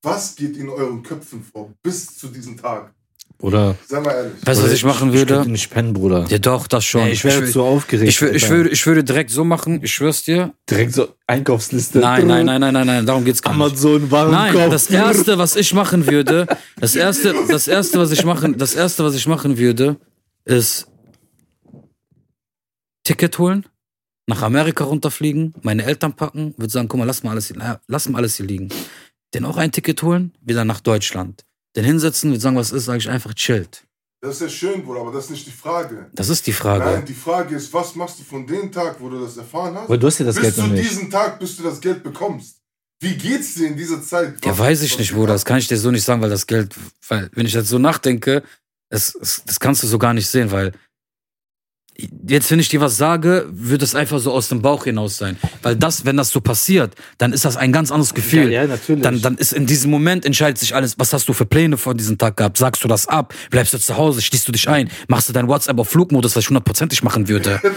Was 0.01 0.35
geht 0.35 0.57
in 0.57 0.69
euren 0.69 1.03
Köpfen 1.03 1.43
vor 1.43 1.73
bis 1.81 2.17
zu 2.17 2.27
diesem 2.27 2.57
Tag? 2.57 2.93
Oder. 3.41 3.75
Sei 3.87 4.01
mal 4.01 4.11
ehrlich. 4.11 4.33
Weißt 4.45 4.59
du, 4.59 4.65
was 4.65 4.73
ich 4.73 4.83
machen 4.83 5.09
Ich 5.09 5.15
würde? 5.15 5.35
könnte 5.35 5.51
nicht 5.51 5.69
pennen, 5.69 5.93
Bruder. 5.93 6.25
Ja, 6.27 6.39
doch, 6.39 6.67
das 6.67 6.83
schon. 6.83 7.05
Nee, 7.05 7.11
ich 7.11 7.23
wäre 7.23 7.47
so 7.47 7.63
aufgeregt. 7.63 8.09
ich, 8.09 8.17
wür- 8.19 8.31
ich, 8.33 8.49
würde, 8.49 8.69
ich 8.69 8.85
würde 8.85 9.01
direkt 9.03 9.29
so 9.31 9.45
machen, 9.45 9.79
ich 9.81 9.93
schwör's 9.93 10.23
dir. 10.23 10.53
Direkt 10.69 10.93
so 10.93 11.15
Einkaufsliste. 11.25 11.99
Nein, 11.99 12.27
nein, 12.27 12.45
nein, 12.45 12.59
nein, 12.59 12.73
nein, 12.73 12.85
nein, 12.87 13.05
darum 13.05 13.23
geht's 13.23 13.41
gar 13.41 13.51
nicht. 13.55 13.61
Amazon, 13.61 14.11
Warenkorb. 14.11 14.53
Nein, 14.55 14.69
das 14.71 14.89
erste, 14.89 15.37
was 15.37 15.55
ich 15.55 15.73
machen 15.73 16.05
würde, 16.07 16.47
das 16.81 16.95
erste, 16.97 17.33
das 17.47 17.69
erste, 17.69 17.97
was 17.99 18.11
ich 18.11 18.25
machen, 18.25 18.57
das 18.57 18.73
erste, 18.75 19.05
was 19.05 19.15
ich 19.15 19.25
machen 19.25 19.57
würde, 19.57 19.95
ist 20.43 20.87
Ticket 23.03 23.37
holen, 23.39 23.65
nach 24.27 24.41
Amerika 24.41 24.83
runterfliegen, 24.83 25.53
meine 25.61 25.83
Eltern 25.85 26.13
packen, 26.13 26.53
würde 26.57 26.71
sagen, 26.71 26.87
guck 26.87 26.99
mal, 26.99 27.05
lass 27.05 27.23
mal 27.23 27.31
alles, 27.31 27.53
lass 27.87 28.09
mal 28.09 28.17
alles 28.19 28.35
hier 28.35 28.45
liegen. 28.45 28.69
Den 29.33 29.45
auch 29.45 29.57
ein 29.57 29.71
Ticket 29.71 30.01
holen, 30.03 30.33
wieder 30.41 30.65
nach 30.65 30.79
Deutschland. 30.81 31.45
Den 31.81 31.85
hinsetzen, 31.85 32.31
würde 32.31 32.41
sagen, 32.41 32.55
was 32.57 32.71
ist, 32.71 32.85
sage 32.85 32.97
ich 32.99 33.09
einfach 33.09 33.33
chillt. 33.33 33.85
Das 34.21 34.35
ist 34.35 34.41
ja 34.41 34.49
schön, 34.49 34.83
Bruder, 34.83 34.99
aber 35.01 35.13
das 35.13 35.25
ist 35.25 35.31
nicht 35.31 35.47
die 35.47 35.51
Frage. 35.51 36.09
Das 36.13 36.27
ist 36.27 36.45
die 36.45 36.51
Frage. 36.51 36.83
Nein, 36.83 37.05
die 37.05 37.13
Frage 37.13 37.55
ist, 37.55 37.71
was 37.73 37.95
machst 37.95 38.19
du 38.19 38.23
von 38.23 38.45
dem 38.45 38.69
Tag, 38.71 38.97
wo 38.99 39.07
du 39.09 39.19
das 39.21 39.37
erfahren 39.37 39.75
hast, 39.75 39.85
Aber 39.85 39.97
du 39.97 40.07
hast 40.07 40.19
ja 40.19 40.25
das 40.25 40.35
bis 40.35 40.41
Geld 40.43 40.55
zu 40.55 40.61
noch 40.61 40.67
nicht. 40.69 40.89
diesem 40.89 41.09
Tag, 41.09 41.39
bis 41.39 41.55
du 41.55 41.63
das 41.63 41.79
Geld 41.79 42.03
bekommst? 42.03 42.57
Wie 43.01 43.15
geht's 43.15 43.53
dir 43.53 43.67
in 43.67 43.77
dieser 43.77 44.01
Zeit? 44.03 44.43
Ja, 44.43 44.51
Was- 44.51 44.59
weiß 44.59 44.81
ich 44.81 44.99
nicht, 44.99 45.13
Bruder. 45.13 45.31
Das 45.33 45.45
kann 45.45 45.57
ich 45.59 45.69
dir 45.69 45.77
so 45.77 45.89
nicht 45.89 46.03
sagen, 46.03 46.21
weil 46.21 46.29
das 46.29 46.47
Geld, 46.47 46.75
weil, 47.07 47.29
wenn 47.33 47.45
ich 47.45 47.53
jetzt 47.53 47.69
so 47.69 47.79
nachdenke, 47.79 48.43
es, 48.89 49.15
es, 49.15 49.41
das 49.45 49.57
kannst 49.59 49.83
du 49.83 49.87
so 49.87 49.97
gar 49.97 50.13
nicht 50.13 50.27
sehen, 50.27 50.51
weil 50.51 50.73
jetzt, 52.27 52.49
wenn 52.51 52.59
ich 52.59 52.69
dir 52.69 52.81
was 52.81 52.97
sage, 52.97 53.47
wird 53.51 53.81
es 53.81 53.95
einfach 53.95 54.19
so 54.19 54.31
aus 54.31 54.47
dem 54.49 54.61
Bauch 54.61 54.83
hinaus 54.85 55.17
sein. 55.17 55.37
Weil 55.63 55.75
das, 55.75 56.05
wenn 56.05 56.17
das 56.17 56.29
so 56.29 56.41
passiert, 56.41 56.95
dann 57.17 57.33
ist 57.33 57.45
das 57.45 57.57
ein 57.57 57.71
ganz 57.71 57.91
anderes 57.91 58.13
Gefühl. 58.13 58.51
Ja, 58.51 58.61
ja, 58.61 58.67
natürlich. 58.67 59.01
Dann, 59.03 59.21
dann 59.21 59.35
ist 59.37 59.53
in 59.53 59.65
diesem 59.65 59.91
Moment 59.91 60.25
entscheidet 60.25 60.57
sich 60.57 60.75
alles, 60.75 60.97
was 60.97 61.11
hast 61.13 61.27
du 61.29 61.33
für 61.33 61.45
Pläne 61.45 61.77
vor 61.77 61.93
diesem 61.95 62.17
Tag 62.17 62.37
gehabt? 62.37 62.57
Sagst 62.57 62.83
du 62.83 62.87
das 62.87 63.07
ab? 63.07 63.33
Bleibst 63.49 63.73
du 63.73 63.77
zu 63.79 63.97
Hause? 63.97 64.21
Schließt 64.21 64.47
du 64.47 64.51
dich 64.51 64.69
ein? 64.69 64.89
Machst 65.07 65.29
du 65.29 65.33
dein 65.33 65.47
WhatsApp 65.47 65.77
auf 65.79 65.89
Flugmodus, 65.89 66.35
was 66.35 66.43
ich 66.43 66.49
hundertprozentig 66.49 67.03
machen 67.03 67.27
würde? 67.27 67.59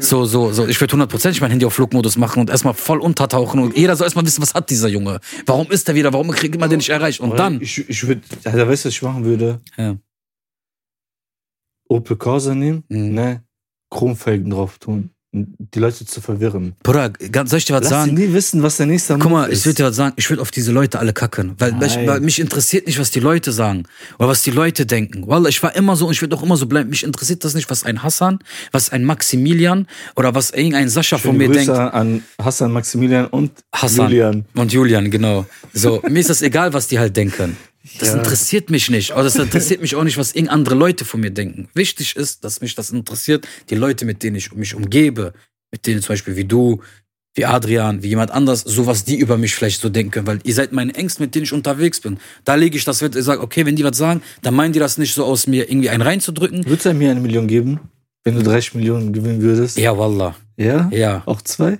So, 0.00 0.24
so, 0.26 0.52
so. 0.52 0.66
Ich 0.66 0.80
würde 0.80 0.92
hundertprozentig 0.92 1.40
mein 1.40 1.50
Handy 1.50 1.64
auf 1.66 1.74
Flugmodus 1.74 2.16
machen 2.16 2.40
und 2.40 2.50
erstmal 2.50 2.74
voll 2.74 3.00
untertauchen 3.00 3.60
und 3.60 3.76
jeder 3.76 3.96
soll 3.96 4.04
erstmal 4.06 4.24
wissen, 4.24 4.40
was 4.42 4.54
hat 4.54 4.70
dieser 4.70 4.88
Junge? 4.88 5.18
Warum 5.46 5.70
ist 5.70 5.88
er 5.88 5.94
wieder? 5.96 6.12
Warum 6.12 6.30
kriegt 6.30 6.58
man 6.60 6.70
den 6.70 6.76
nicht 6.78 6.90
erreicht? 6.90 7.20
Und 7.20 7.36
dann. 7.38 7.60
Ich, 7.60 7.88
ich 7.88 8.06
würde, 8.06 8.20
Alter, 8.44 8.68
weißt 8.68 8.84
du, 8.84 8.88
was 8.88 8.94
ich 8.94 9.02
machen 9.02 9.24
würde? 9.24 9.60
Ja. 9.76 9.96
Opel 11.88 12.16
Corsa 12.16 12.54
nehmen, 12.54 12.84
Mhm. 12.88 13.14
ne? 13.14 13.42
Chromfelgen 13.90 14.50
drauf 14.50 14.78
tun. 14.78 15.10
Die 15.30 15.78
Leute 15.78 16.06
zu 16.06 16.22
verwirren. 16.22 16.74
Bruder, 16.82 17.12
soll 17.44 17.58
ich 17.58 17.66
dir 17.66 17.74
was 17.74 17.82
Lass 17.82 17.90
sagen? 17.90 18.14
nie 18.14 18.32
wissen, 18.32 18.62
was 18.62 18.78
der 18.78 18.86
nächste 18.86 19.18
Guck 19.18 19.30
mal, 19.30 19.42
Move 19.42 19.48
ich 19.52 19.58
ist. 19.58 19.66
würde 19.66 19.74
dir 19.76 19.84
was 19.84 19.94
sagen, 19.96 20.14
ich 20.16 20.30
würde 20.30 20.40
auf 20.40 20.50
diese 20.50 20.72
Leute 20.72 20.98
alle 20.98 21.12
kacken. 21.12 21.54
Weil, 21.58 21.78
weil, 21.78 21.86
ich, 21.86 21.96
Nein. 21.96 22.06
weil 22.06 22.20
mich 22.20 22.40
interessiert 22.40 22.86
nicht, 22.86 22.98
was 22.98 23.10
die 23.10 23.20
Leute 23.20 23.52
sagen. 23.52 23.82
Oder 24.18 24.28
was 24.28 24.42
die 24.42 24.50
Leute 24.50 24.86
denken. 24.86 25.26
Wallah, 25.28 25.50
ich 25.50 25.62
war 25.62 25.76
immer 25.76 25.96
so 25.96 26.06
und 26.06 26.12
ich 26.12 26.22
werde 26.22 26.34
auch 26.34 26.42
immer 26.42 26.56
so 26.56 26.64
bleiben. 26.64 26.88
Mich 26.88 27.04
interessiert 27.04 27.44
das 27.44 27.52
nicht, 27.54 27.68
was 27.68 27.84
ein 27.84 28.02
Hassan, 28.02 28.38
was 28.72 28.88
ein 28.90 29.04
Maximilian 29.04 29.86
oder 30.16 30.34
was 30.34 30.50
irgendein 30.50 30.88
Sascha 30.88 31.18
von 31.18 31.32
Schöne 31.32 31.48
mir 31.48 31.54
Grüße 31.54 31.72
denkt. 31.74 31.94
an 31.94 32.24
Hassan, 32.42 32.72
Maximilian 32.72 33.26
und 33.26 33.50
Hassan. 33.74 34.06
Julian. 34.10 34.46
Und 34.54 34.72
Julian, 34.72 35.10
genau. 35.10 35.44
So, 35.74 36.02
mir 36.08 36.20
ist 36.20 36.30
das 36.30 36.40
egal, 36.40 36.72
was 36.72 36.88
die 36.88 36.98
halt 36.98 37.14
denken. 37.14 37.54
Das 37.98 38.08
Ja. 38.08 38.14
interessiert 38.18 38.70
mich 38.70 38.90
nicht. 38.90 39.12
Oder 39.12 39.24
das 39.24 39.36
interessiert 39.36 39.80
mich 39.80 39.94
auch 39.94 40.04
nicht, 40.04 40.16
was 40.18 40.32
irgend 40.34 40.50
andere 40.50 40.74
Leute 40.74 41.04
von 41.04 41.20
mir 41.20 41.30
denken. 41.30 41.68
Wichtig 41.74 42.16
ist, 42.16 42.44
dass 42.44 42.60
mich 42.60 42.74
das 42.74 42.90
interessiert, 42.90 43.46
die 43.70 43.74
Leute, 43.74 44.04
mit 44.04 44.22
denen 44.22 44.36
ich 44.36 44.52
mich 44.52 44.74
umgebe, 44.74 45.32
mit 45.72 45.86
denen 45.86 46.00
zum 46.02 46.08
Beispiel 46.14 46.36
wie 46.36 46.44
du, 46.44 46.80
wie 47.34 47.44
Adrian, 47.44 48.02
wie 48.02 48.08
jemand 48.08 48.30
anders, 48.32 48.62
so 48.62 48.86
was 48.86 49.04
die 49.04 49.16
über 49.18 49.36
mich 49.38 49.54
vielleicht 49.54 49.80
so 49.80 49.88
denken, 49.88 50.26
weil 50.26 50.40
ihr 50.42 50.54
seid 50.54 50.72
meine 50.72 50.94
Ängste, 50.94 51.22
mit 51.22 51.34
denen 51.34 51.44
ich 51.44 51.52
unterwegs 51.52 52.00
bin. 52.00 52.18
Da 52.44 52.56
lege 52.56 52.76
ich 52.76 52.84
das 52.84 53.00
Wert, 53.00 53.14
ich 53.14 53.24
sage, 53.24 53.40
okay, 53.42 53.64
wenn 53.64 53.76
die 53.76 53.84
was 53.84 53.96
sagen, 53.96 54.22
dann 54.42 54.54
meinen 54.54 54.72
die 54.72 54.80
das 54.80 54.98
nicht 54.98 55.14
so 55.14 55.24
aus 55.24 55.46
mir 55.46 55.70
irgendwie 55.70 55.88
einen 55.90 56.02
reinzudrücken. 56.02 56.64
Würdest 56.66 56.86
du 56.86 56.94
mir 56.94 57.10
eine 57.12 57.20
Million 57.20 57.46
geben, 57.46 57.78
wenn 58.24 58.34
du 58.34 58.42
30 58.42 58.74
Millionen 58.74 59.12
gewinnen 59.12 59.40
würdest? 59.40 59.78
Ja, 59.78 59.96
wallah. 59.96 60.34
Ja? 60.56 60.88
Ja. 60.92 61.22
Auch 61.26 61.40
zwei? 61.42 61.78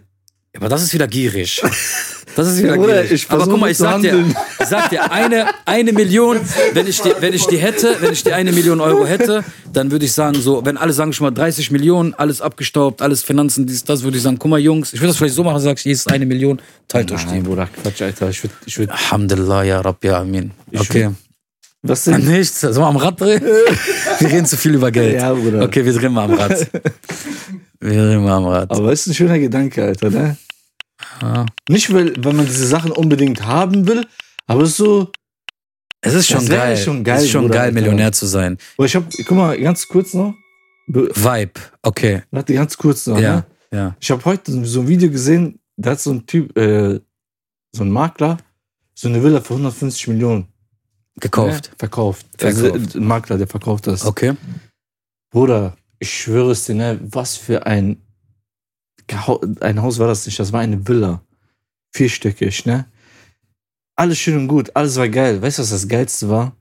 Aber 0.56 0.68
das 0.68 0.82
ist 0.82 0.94
wieder 0.94 1.08
gierig. 1.08 1.60
Das 2.38 2.46
ist 2.46 2.58
wieder 2.58 2.68
Ja, 2.68 2.76
Bruder, 2.76 3.02
gierig. 3.02 3.24
ich 3.24 3.30
Aber 3.30 3.46
guck 3.48 3.58
mal, 3.58 3.68
ich 3.68 3.78
sag 3.78 4.00
dir, 4.00 4.24
ich 4.60 4.66
sag 4.66 4.90
dir 4.90 5.10
eine, 5.10 5.46
eine 5.64 5.92
Million, 5.92 6.38
wenn 6.72 6.86
ich 6.86 7.00
die, 7.00 7.10
wenn 7.18 7.34
ich 7.34 7.44
die 7.48 7.56
hätte, 7.56 7.96
wenn 7.98 8.12
ich 8.12 8.22
die 8.22 8.32
eine 8.32 8.52
Million 8.52 8.80
Euro 8.80 9.04
hätte, 9.06 9.42
dann 9.72 9.90
würde 9.90 10.04
ich 10.04 10.12
sagen, 10.12 10.40
so, 10.40 10.64
wenn 10.64 10.76
alle 10.76 10.92
sagen 10.92 11.12
schon 11.12 11.24
mal 11.24 11.32
30 11.32 11.72
Millionen, 11.72 12.14
alles 12.14 12.40
abgestaubt, 12.40 13.02
alles 13.02 13.24
Finanzen, 13.24 13.66
dies, 13.66 13.82
das, 13.82 14.04
würde 14.04 14.18
ich 14.18 14.22
sagen, 14.22 14.38
guck 14.38 14.52
mal, 14.52 14.60
Jungs, 14.60 14.92
ich 14.92 15.00
würde 15.00 15.08
das 15.08 15.16
vielleicht 15.16 15.34
so 15.34 15.42
machen, 15.42 15.58
sagst, 15.58 15.84
jedes 15.84 16.06
eine 16.06 16.26
Million, 16.26 16.62
teilt 16.86 17.10
euch 17.10 17.26
Nein, 17.26 17.42
die. 17.42 17.48
Bruder, 17.48 17.68
Quatsch, 17.82 18.02
Alter. 18.02 18.28
Ich 18.30 18.44
würde, 18.44 18.54
ich 18.66 18.78
würd, 18.78 18.88
Alhamdulillah, 18.88 19.64
ja 19.64 19.80
Rab, 19.80 20.04
ja 20.04 20.20
Amin. 20.20 20.52
Okay. 20.72 21.10
was 21.82 22.04
denn? 22.04 22.24
Nichts, 22.24 22.60
sollen 22.60 22.76
wir 22.76 22.86
am 22.86 22.98
Rad 22.98 23.20
drehen? 23.20 23.42
Wir 24.20 24.28
reden 24.30 24.46
zu 24.46 24.56
viel 24.56 24.76
über 24.76 24.92
Geld. 24.92 25.14
Ja, 25.20 25.34
Bruder. 25.34 25.62
Okay, 25.64 25.84
wir 25.84 25.92
drehen 25.92 26.12
mal 26.12 26.24
am 26.26 26.34
Rad. 26.34 26.68
Wir 27.80 27.94
drehen 27.94 28.22
mal 28.22 28.36
am 28.36 28.46
Rad. 28.46 28.70
Aber 28.70 28.92
ist 28.92 29.08
ein 29.08 29.14
schöner 29.14 29.38
Gedanke, 29.40 29.82
Alter, 29.84 30.10
ne? 30.10 30.36
Ja. 31.22 31.46
Nicht, 31.68 31.92
weil, 31.92 32.12
weil 32.24 32.32
man 32.32 32.46
diese 32.46 32.66
Sachen 32.66 32.90
unbedingt 32.92 33.44
haben 33.44 33.86
will, 33.86 34.06
aber 34.46 34.62
es 34.62 34.70
ist 34.70 34.76
so, 34.78 35.10
Es 36.00 36.14
ist 36.14 36.28
schon 36.28 36.46
geil. 36.46 36.76
schon 36.76 37.02
geil, 37.04 37.18
es 37.18 37.24
ist 37.24 37.30
schon 37.30 37.42
Bruder, 37.42 37.54
geil, 37.54 37.62
Alter. 37.68 37.74
Millionär 37.80 38.12
zu 38.12 38.26
sein. 38.26 38.56
Boah, 38.76 38.86
ich 38.86 38.94
hab, 38.96 39.04
guck 39.26 39.30
mal, 39.36 39.58
ganz 39.60 39.86
kurz 39.88 40.14
noch. 40.14 40.34
Be- 40.86 41.10
Vibe, 41.14 41.60
okay. 41.82 42.22
Warte, 42.30 42.54
ganz 42.54 42.76
kurz 42.76 43.06
noch. 43.06 43.18
Ja, 43.20 43.36
Ne? 43.36 43.44
ja. 43.72 43.96
Ich 44.00 44.10
habe 44.10 44.24
heute 44.24 44.64
so 44.64 44.80
ein 44.80 44.88
Video 44.88 45.10
gesehen, 45.10 45.58
da 45.76 45.90
hat 45.90 46.00
so 46.00 46.12
ein 46.12 46.24
Typ, 46.26 46.56
äh, 46.56 47.00
so 47.72 47.84
ein 47.84 47.90
Makler, 47.90 48.38
so 48.94 49.08
eine 49.08 49.22
Villa 49.22 49.40
für 49.40 49.54
150 49.54 50.08
Millionen 50.08 50.46
Gekauft. 51.20 51.70
Ne? 51.70 51.76
verkauft. 51.78 52.26
Verkauft. 52.38 52.72
Also, 52.78 52.98
ein 52.98 53.04
Makler, 53.04 53.36
der 53.38 53.46
verkauft 53.48 53.86
das. 53.88 54.06
Okay. 54.06 54.34
Bruder, 55.30 55.76
ich 55.98 56.10
schwöre 56.12 56.52
es 56.52 56.64
dir, 56.64 56.74
ne, 56.74 56.98
was 57.02 57.36
für 57.36 57.66
ein, 57.66 58.00
ein 59.60 59.82
Haus 59.82 59.98
war 59.98 60.06
das 60.06 60.26
nicht, 60.26 60.38
das 60.38 60.52
war 60.52 60.60
eine 60.60 60.86
Villa. 60.86 61.22
Vierstöckig, 61.92 62.66
ne? 62.66 62.86
Alles 63.96 64.18
schön 64.18 64.36
und 64.36 64.48
gut, 64.48 64.70
alles 64.74 64.96
war 64.96 65.08
geil. 65.08 65.42
Weißt 65.42 65.58
du, 65.58 65.62
was 65.62 65.70
das 65.70 65.88
Geilste 65.88 66.28
war? 66.28 66.52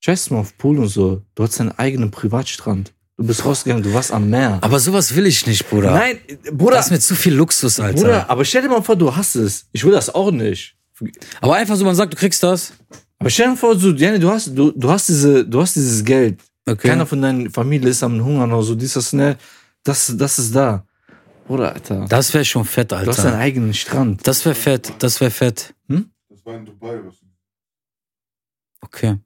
Scheiß 0.00 0.30
mal 0.30 0.38
auf 0.38 0.56
Pool 0.58 0.78
und 0.78 0.88
so. 0.88 1.22
Du 1.34 1.42
hattest 1.42 1.60
deinen 1.60 1.72
eigenen 1.72 2.10
Privatstrand. 2.10 2.92
Du 3.16 3.26
bist 3.26 3.44
rausgegangen, 3.44 3.82
du 3.82 3.92
warst 3.92 4.12
am 4.12 4.30
Meer. 4.30 4.58
Aber 4.60 4.78
sowas 4.78 5.16
will 5.16 5.26
ich 5.26 5.44
nicht, 5.44 5.68
Bruder. 5.68 5.90
Nein, 5.90 6.20
Bruder, 6.52 6.76
Das 6.76 6.86
ist 6.86 6.92
mir 6.92 7.00
zu 7.00 7.16
viel 7.16 7.34
Luxus, 7.34 7.80
Alter. 7.80 8.00
Bruder, 8.00 8.30
aber 8.30 8.44
stell 8.44 8.62
dir 8.62 8.68
mal 8.68 8.82
vor, 8.82 8.94
du 8.94 9.14
hast 9.14 9.34
es. 9.34 9.66
Ich 9.72 9.82
will 9.82 9.90
das 9.90 10.14
auch 10.14 10.30
nicht. 10.30 10.76
Aber 11.40 11.56
einfach 11.56 11.74
so, 11.74 11.84
man 11.84 11.96
sagt, 11.96 12.12
du 12.12 12.16
kriegst 12.16 12.42
das. 12.44 12.74
Aber 13.18 13.28
stell 13.28 13.50
dir 13.50 13.56
vor, 13.56 13.76
so, 13.76 13.90
Jenny, 13.90 14.20
du 14.20 14.30
hast, 14.30 14.56
du, 14.56 14.70
du 14.70 14.88
hast 14.88 15.08
diese, 15.08 15.44
du 15.44 15.60
hast 15.60 15.74
dieses 15.74 16.04
Geld. 16.04 16.40
Okay. 16.64 16.88
Keiner 16.88 17.06
von 17.06 17.20
deiner 17.20 17.50
Familie 17.50 17.88
ist 17.90 18.04
am 18.04 18.24
Hungern 18.24 18.52
oder 18.52 18.62
so, 18.62 18.76
dies, 18.76 18.92
das, 18.92 19.12
ne. 19.12 19.36
Das, 19.82 20.14
das 20.16 20.38
ist 20.38 20.54
da. 20.54 20.84
Bruder, 21.47 21.73
Alter. 21.73 22.05
Das 22.07 22.33
wäre 22.33 22.45
schon 22.45 22.63
fett, 22.65 22.91
du 22.91 22.95
hast 22.97 23.17
deinen 23.19 23.25
Alter. 23.27 23.37
eigenen 23.39 23.73
Strand. 23.73 24.25
Das 24.27 24.45
wäre 24.45 24.55
fett, 24.55 24.93
das 24.99 25.19
wäre 25.19 25.31
fett. 25.31 25.73
Das 26.29 26.45
war 26.45 26.55
in 26.55 26.65
Dubai. 26.65 26.99
Was 27.05 27.15
Okay. 28.81 29.17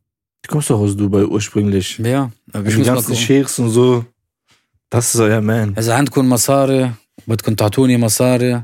Du 0.43 0.51
kommst 0.51 0.69
doch 0.69 0.79
aus 0.79 0.95
Dubai 0.95 1.23
ursprünglich. 1.25 1.97
Ja, 1.99 2.31
aber 2.53 2.65
ich 2.67 2.73
Die 2.73 2.77
muss 2.79 2.87
mal 2.87 2.93
ganzen 2.95 3.11
gucken. 3.11 3.23
Sheikhs 3.25 3.59
und 3.59 3.69
so. 3.69 4.05
Das 4.89 5.13
ist 5.13 5.19
euer 5.19 5.41
Man. 5.41 5.73
إذا 5.77 5.93
عندكم 5.95 6.29
مصاري 6.29 6.91
بدكم 7.27 7.53
تعطوني 7.55 7.97
مصاري 7.97 8.61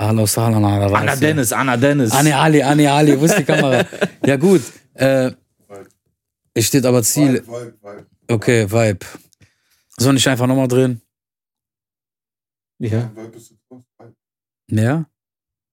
أهلا 0.00 0.22
وسهلا 0.22 0.66
على 0.68 0.86
راسي 0.86 0.96
Anna 0.96 1.16
Dennis, 1.16 1.52
Anna 1.52 1.76
Dennis. 1.76 2.12
Anni 2.12 2.32
Ali, 2.32 2.62
Anni 2.62 2.86
Ali, 2.86 3.20
wo 3.20 3.24
ist 3.24 3.36
die 3.38 3.44
Kamera? 3.44 3.84
ja 4.24 4.36
gut, 4.36 4.62
äh, 4.94 5.32
es 6.54 6.66
steht 6.66 6.86
aber 6.86 7.02
Ziel, 7.02 7.34
Vibe, 7.34 7.46
Vibe, 7.46 7.74
Vibe. 7.82 8.06
okay, 8.28 8.70
Vibe. 8.70 9.04
Soll 9.98 10.16
ich 10.16 10.28
einfach 10.28 10.46
nochmal 10.46 10.68
drehen? 10.68 11.00
Ja. 12.79 13.11
Ja, 14.69 15.05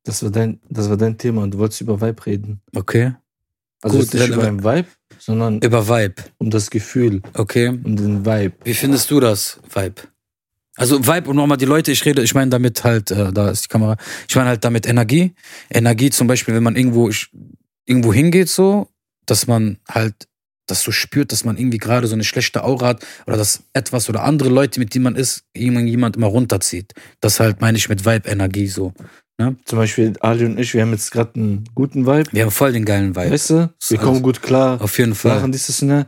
das 0.05 0.22
war 0.22 0.30
dein, 0.30 0.61
das 0.68 0.88
war 0.88 0.96
dein 0.96 1.16
Thema 1.16 1.42
und 1.42 1.55
du 1.55 1.59
wolltest 1.59 1.80
über 1.80 2.00
Vibe 2.00 2.26
reden. 2.26 2.61
okay. 2.74 3.14
Also 3.84 3.98
Gut, 3.98 4.14
nicht 4.14 4.28
über 4.28 4.44
den 4.44 4.62
Vibe, 4.62 4.86
sondern 5.18 5.59
Über 5.61 5.88
Vibe, 5.88 6.22
um 6.38 6.50
das 6.50 6.70
Gefühl, 6.70 7.20
okay. 7.34 7.66
um 7.68 7.96
den 7.96 8.24
Vibe. 8.24 8.55
Wie 8.62 8.74
findest 8.74 9.11
du 9.11 9.18
das, 9.18 9.59
Vibe? 9.68 10.03
Also 10.76 11.05
Vibe 11.05 11.28
und 11.28 11.36
nochmal 11.36 11.59
die 11.59 11.64
Leute, 11.64 11.90
ich 11.90 12.05
rede, 12.05 12.22
ich 12.22 12.32
meine 12.32 12.50
damit 12.50 12.84
halt, 12.84 13.11
äh, 13.11 13.32
da 13.32 13.50
ist 13.50 13.64
die 13.64 13.68
Kamera, 13.68 13.96
ich 14.28 14.36
meine 14.36 14.50
halt 14.50 14.64
damit 14.64 14.86
Energie. 14.86 15.34
Energie 15.68 16.11
zum 16.11 16.28
Beispiel, 16.28 16.55
wenn 16.55 16.62
man 16.62 16.76
irgendwo, 16.76 17.09
ich, 17.09 17.28
irgendwo 17.84 18.12
hingeht 18.12 18.48
so, 18.48 18.88
dass 19.26 19.48
man 19.48 19.78
halt 19.88 20.28
das 20.73 20.83
so 20.83 20.91
spürt, 20.93 21.33
dass 21.33 21.45
man 21.45 21.57
irgendwie 21.57 21.79
gerade 21.79 22.07
so 22.07 22.14
eine 22.14 22.25
schlechte 22.25 22.64
Aura 22.64 22.89
hat 22.89 23.07
oder 23.27 23.37
dass 23.37 23.64
etwas 23.73 24.09
oder 24.09 24.23
andere 24.25 24.49
Leute, 24.49 24.81
mit 24.81 24.95
denen 24.95 25.05
man 25.05 25.16
ist, 25.16 25.45
jemand, 25.57 25.89
jemand 25.89 26.16
immer 26.16 26.27
runterzieht. 26.27 26.93
Das 27.20 27.41
halt 27.41 27.61
meine 27.61 27.79
ich 27.79 27.89
mit 27.89 28.05
Vibe-Energie 28.05 28.66
so. 28.68 28.93
Zum 29.64 29.79
Beispiel 29.79 30.12
Ali 30.20 30.45
und 30.45 30.59
ich, 30.59 30.73
wir 30.73 30.83
haben 30.83 30.93
jetzt 30.93 31.11
gerade 31.11 31.35
einen 31.35 31.64
guten 31.75 32.07
Vibe. 32.07 32.31
Wir 32.33 32.43
haben 32.45 32.51
voll 32.53 32.73
den 32.73 32.85
geilen 32.85 33.16
Vibe. 33.16 33.33
Weißt 33.33 33.51
du? 33.51 33.55
Wir 33.55 33.70
Also, 33.81 33.97
kommen 33.99 34.23
gut 34.23 34.41
klar. 34.41 34.81
Auf 34.81 34.99
jeden 34.99 35.16
Fall. 35.16 35.37
Sachen, 35.39 35.51
dieses, 35.51 35.83
ne? 35.83 36.07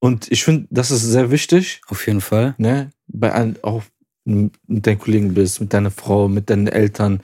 Und 0.00 0.30
ich 0.30 0.44
finde, 0.44 0.66
das 0.70 0.90
ist 0.90 1.02
sehr 1.02 1.30
wichtig, 1.30 1.80
Auf 1.88 2.06
jeden 2.06 2.20
Fall. 2.20 2.54
ne? 2.58 2.90
Bei 3.06 3.32
allen, 3.32 3.56
auch 3.62 3.84
mit 4.24 4.52
deinen 4.66 4.98
Kollegen 4.98 5.32
bist, 5.34 5.60
mit 5.60 5.72
deiner 5.72 5.90
Frau, 5.90 6.28
mit 6.28 6.50
deinen 6.50 6.66
Eltern. 6.66 7.20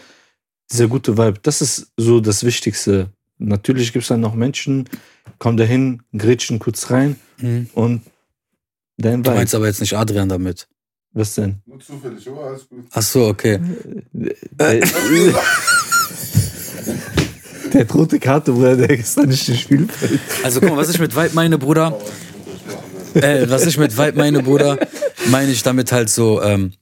Dieser 0.70 0.88
gute 0.88 1.18
Vibe, 1.18 1.40
das 1.42 1.60
ist 1.60 1.92
so 1.96 2.20
das 2.20 2.44
Wichtigste. 2.44 3.10
Natürlich 3.38 3.92
gibt 3.92 4.02
es 4.02 4.08
dann 4.08 4.20
noch 4.20 4.34
Menschen, 4.34 4.88
komm 5.38 5.56
dahin, 5.56 6.02
grätschen 6.16 6.58
kurz 6.58 6.90
rein 6.90 7.16
Mhm. 7.40 7.68
und 7.74 8.02
dein 8.96 9.22
Du 9.22 9.30
meinst 9.30 9.54
aber 9.54 9.66
jetzt 9.66 9.80
nicht 9.80 9.96
Adrian 9.96 10.28
damit. 10.28 10.66
Was 11.12 11.34
denn? 11.36 11.56
Nur 11.66 11.78
zufällig, 11.80 12.28
aber 12.28 12.44
alles 12.48 12.68
gut. 12.68 12.84
Ach 12.90 13.02
so, 13.02 13.26
okay. 13.28 13.60
Der, 14.12 14.80
der 17.72 17.80
hat 17.82 17.94
rote 17.94 18.18
Karte, 18.18 18.52
Bruder, 18.52 18.76
der 18.76 18.88
gestern 18.96 19.28
nicht 19.28 19.48
ins 19.48 19.60
Spielfeld. 19.60 20.20
Also 20.42 20.60
guck 20.60 20.70
mal, 20.70 20.76
was 20.76 20.90
ich 20.90 20.98
mit 20.98 21.14
Vibe 21.14 21.30
meine, 21.34 21.58
Bruder, 21.58 21.98
äh, 23.14 23.48
was 23.48 23.66
ich 23.66 23.76
mit 23.78 23.96
Vibe 23.96 24.16
meine, 24.16 24.42
Bruder, 24.42 24.78
meine 25.30 25.52
ich 25.52 25.62
damit 25.62 25.92
halt 25.92 26.08
so, 26.08 26.42
ähm, 26.42 26.72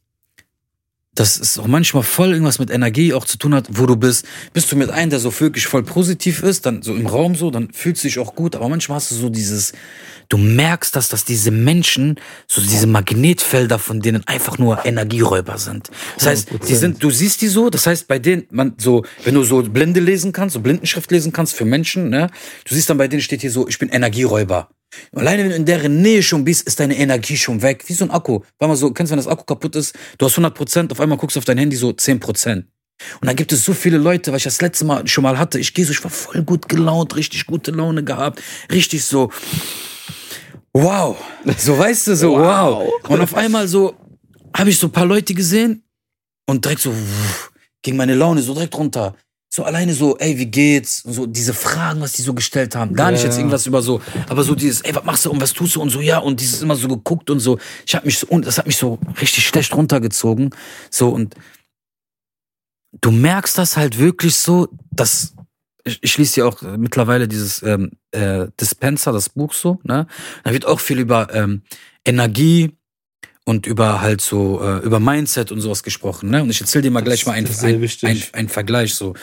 dass 1.17 1.41
es 1.41 1.59
auch 1.59 1.67
manchmal 1.67 2.03
voll 2.03 2.31
irgendwas 2.33 2.59
mit 2.59 2.71
Energie 2.71 3.13
auch 3.13 3.25
zu 3.25 3.39
tun 3.39 3.55
hat, 3.55 3.67
wo 3.71 3.87
du 3.87 3.97
bist. 3.97 4.27
Bist 4.53 4.71
du 4.71 4.77
mit 4.77 4.91
einem, 4.91 5.11
der 5.11 5.19
so 5.19 5.39
wirklich 5.41 5.67
voll 5.67 5.83
positiv 5.83 6.43
ist, 6.43 6.67
dann 6.67 6.83
so 6.83 6.95
im 6.95 7.07
Raum 7.07 7.35
so, 7.35 7.51
dann 7.51 7.73
fühlst 7.73 8.05
du 8.05 8.09
dich 8.09 8.19
auch 8.19 8.35
gut, 8.35 8.55
aber 8.55 8.69
manchmal 8.69 8.97
hast 8.97 9.11
du 9.11 9.15
so 9.17 9.31
dieses, 9.31 9.73
du 10.29 10.39
merkst, 10.39 10.95
dass, 10.97 11.09
dass 11.09 11.25
diese 11.25 11.51
Menschen, 11.51 12.21
so 12.47 12.61
diese 12.61 12.87
Magnetfelder 12.87 13.79
von 13.79 14.01
denen 14.01 14.27
einfach 14.27 14.59
nur 14.59 14.85
Energieräuber 14.85 15.59
sind. 15.59 15.91
Das 16.17 16.27
heißt, 16.27 16.51
100%. 16.51 16.75
sind, 16.75 17.03
du 17.03 17.11
siehst 17.11 17.43
die 17.43 17.49
so, 17.49 17.71
das 17.71 17.87
heißt, 17.87 18.09
bei 18.09 18.19
denen, 18.19 18.47
man 18.51 18.75
so, 18.79 19.05
wenn 19.25 19.35
du 19.35 19.43
so 19.45 19.63
Blinde 19.63 20.01
lesen 20.01 20.33
kannst, 20.33 20.55
so 20.55 20.61
Blindenschrift 20.61 21.11
lesen 21.11 21.33
kannst 21.33 21.55
für 21.55 21.65
Menschen, 21.65 22.11
ne, 22.11 22.29
du 22.65 22.75
siehst 22.75 22.91
dann 22.91 22.99
bei 22.99 23.09
denen 23.09 23.23
steht 23.23 23.41
hier 23.41 23.51
so, 23.51 23.69
ich 23.69 23.79
bin 23.79 23.89
Energieräuber. 23.89 24.69
Alleine 25.15 25.43
wenn 25.43 25.51
du 25.51 25.57
in 25.57 25.65
deren 25.65 26.01
Nähe 26.01 26.23
schon 26.23 26.45
bist, 26.45 26.67
ist 26.67 26.81
deine 26.81 26.97
Energie 26.97 27.37
schon 27.37 27.61
weg. 27.61 27.85
Wie 27.87 27.93
so 27.93 28.05
ein 28.05 28.11
Akku. 28.11 28.41
Weil 28.59 28.69
man 28.69 28.77
so, 28.77 28.91
kennst 28.93 29.11
du, 29.11 29.13
wenn 29.13 29.19
das 29.19 29.27
Akku 29.27 29.45
kaputt 29.45 29.77
ist, 29.77 29.95
du 30.19 30.27
hast 30.27 30.33
100 30.33 30.55
Prozent, 30.55 30.93
auf 30.93 31.01
einmal 31.01 31.19
guckst 31.19 31.37
du 31.37 31.39
auf 31.39 31.45
dein 31.45 31.59
Handy 31.59 31.77
so 31.77 31.93
10 31.93 32.21
Prozent. 32.21 32.67
Und 33.21 33.27
da 33.27 33.35
gibt 33.35 33.53
es 33.53 33.65
so 33.65 33.75
viele 33.75 33.99
Leute, 33.99 34.33
was 34.33 34.39
ich 34.39 34.45
das 34.45 34.61
letzte 34.63 34.85
Mal 34.85 35.07
schon 35.07 35.23
mal 35.23 35.39
hatte. 35.39 35.59
Ich 35.59 35.75
gehe 35.75 35.85
so, 35.85 35.93
ich 35.93 36.03
war 36.03 36.11
voll 36.11 36.43
gut 36.43 36.69
gelaunt, 36.69 37.17
richtig 37.17 37.47
gute 37.47 37.71
Laune 37.71 38.05
gehabt, 38.05 38.41
richtig 38.73 39.05
so, 39.05 39.31
wow. 40.83 41.17
So, 41.57 41.79
weißt 41.79 42.09
du, 42.09 42.17
so, 42.17 42.33
wow. 42.33 42.91
Und 43.09 43.21
auf 43.21 43.35
einmal 43.35 43.67
so, 43.69 43.95
habe 44.57 44.71
ich 44.71 44.79
so 44.79 44.87
ein 44.89 44.93
paar 44.93 45.07
Leute 45.07 45.35
gesehen 45.35 45.83
und 46.47 46.65
direkt 46.65 46.81
so, 46.83 46.91
wuff, 46.91 47.53
ging 47.83 47.97
meine 47.97 48.15
Laune 48.15 48.43
so 48.43 48.55
direkt 48.55 48.77
runter. 48.77 49.15
So 49.49 49.65
alleine 49.65 49.95
so, 49.95 50.19
ey, 50.19 50.37
wie 50.39 50.47
geht's? 50.47 51.03
Und 51.05 51.13
so 51.15 51.27
diese 51.27 51.55
Fragen, 51.55 52.01
was 52.01 52.13
die 52.13 52.23
so 52.23 52.35
gestellt 52.35 52.75
haben. 52.75 52.95
Gar 52.95 53.13
nicht 53.13 53.23
Ja. 53.23 53.29
jetzt 53.29 53.39
irgendwas 53.39 53.67
über 53.67 53.81
so, 53.81 54.03
aber 54.29 54.43
so 54.43 54.55
dieses, 54.55 54.83
ey, 54.83 54.95
was 54.95 55.05
machst 55.05 55.25
du 55.25 55.31
und 55.31 55.41
was 55.41 55.53
tust 55.53 55.77
du 55.77 55.81
und 55.81 55.89
so, 55.91 56.01
ja, 56.01 56.19
und 56.19 56.41
dieses 56.41 56.61
immer 56.63 56.77
so 56.77 56.89
geguckt 56.89 57.31
und 57.31 57.41
so. 57.41 57.59
Ich 57.87 57.95
habe 57.95 58.05
mich 58.05 58.19
so, 58.19 58.27
und 58.27 58.47
das 58.47 58.59
hat 58.59 58.67
mich 58.67 58.77
so 58.77 58.99
richtig 59.21 59.47
schlecht 59.47 59.75
runtergezogen. 59.75 60.51
So, 60.91 61.09
und 61.09 61.35
du 63.01 63.11
merkst 63.11 63.57
das 63.57 63.77
halt 63.77 63.99
wirklich 63.99 64.37
so, 64.37 64.69
dass 64.91 65.33
ich, 65.87 66.03
ich 66.03 66.19
lese 66.19 66.41
ja 66.41 66.47
auch 66.47 66.63
äh, 66.63 66.77
mittlerweile 66.77 67.29
dieses 67.29 67.63
ähm, 67.63 67.93
äh, 68.11 68.49
Dispenser, 68.61 69.13
das 69.13 69.31
Buch 69.31 69.53
so, 69.55 69.79
ne? 69.85 70.07
Da 70.45 70.53
wird 70.53 70.67
auch 70.67 70.81
viel 70.81 70.99
über 70.99 71.33
ähm, 71.33 71.63
Energie 72.05 72.77
und 73.45 73.67
über 73.67 74.01
halt 74.01 74.21
so, 74.21 74.61
äh, 74.61 74.79
über 74.79 74.99
Mindset 74.99 75.53
und 75.53 75.61
sowas 75.61 75.85
gesprochen, 75.85 76.31
ne? 76.31 76.43
Und 76.43 76.51
ich 76.51 76.61
erzähl 76.61 76.83
dir 76.83 76.91
mal 76.91 77.03
gleich 77.03 77.25
mal 77.27 77.33
einen, 77.33 77.47
ein, 77.47 77.89
ein, 78.03 78.23
ein 78.33 78.49
Vergleich 78.49 78.95
so. 78.95 79.15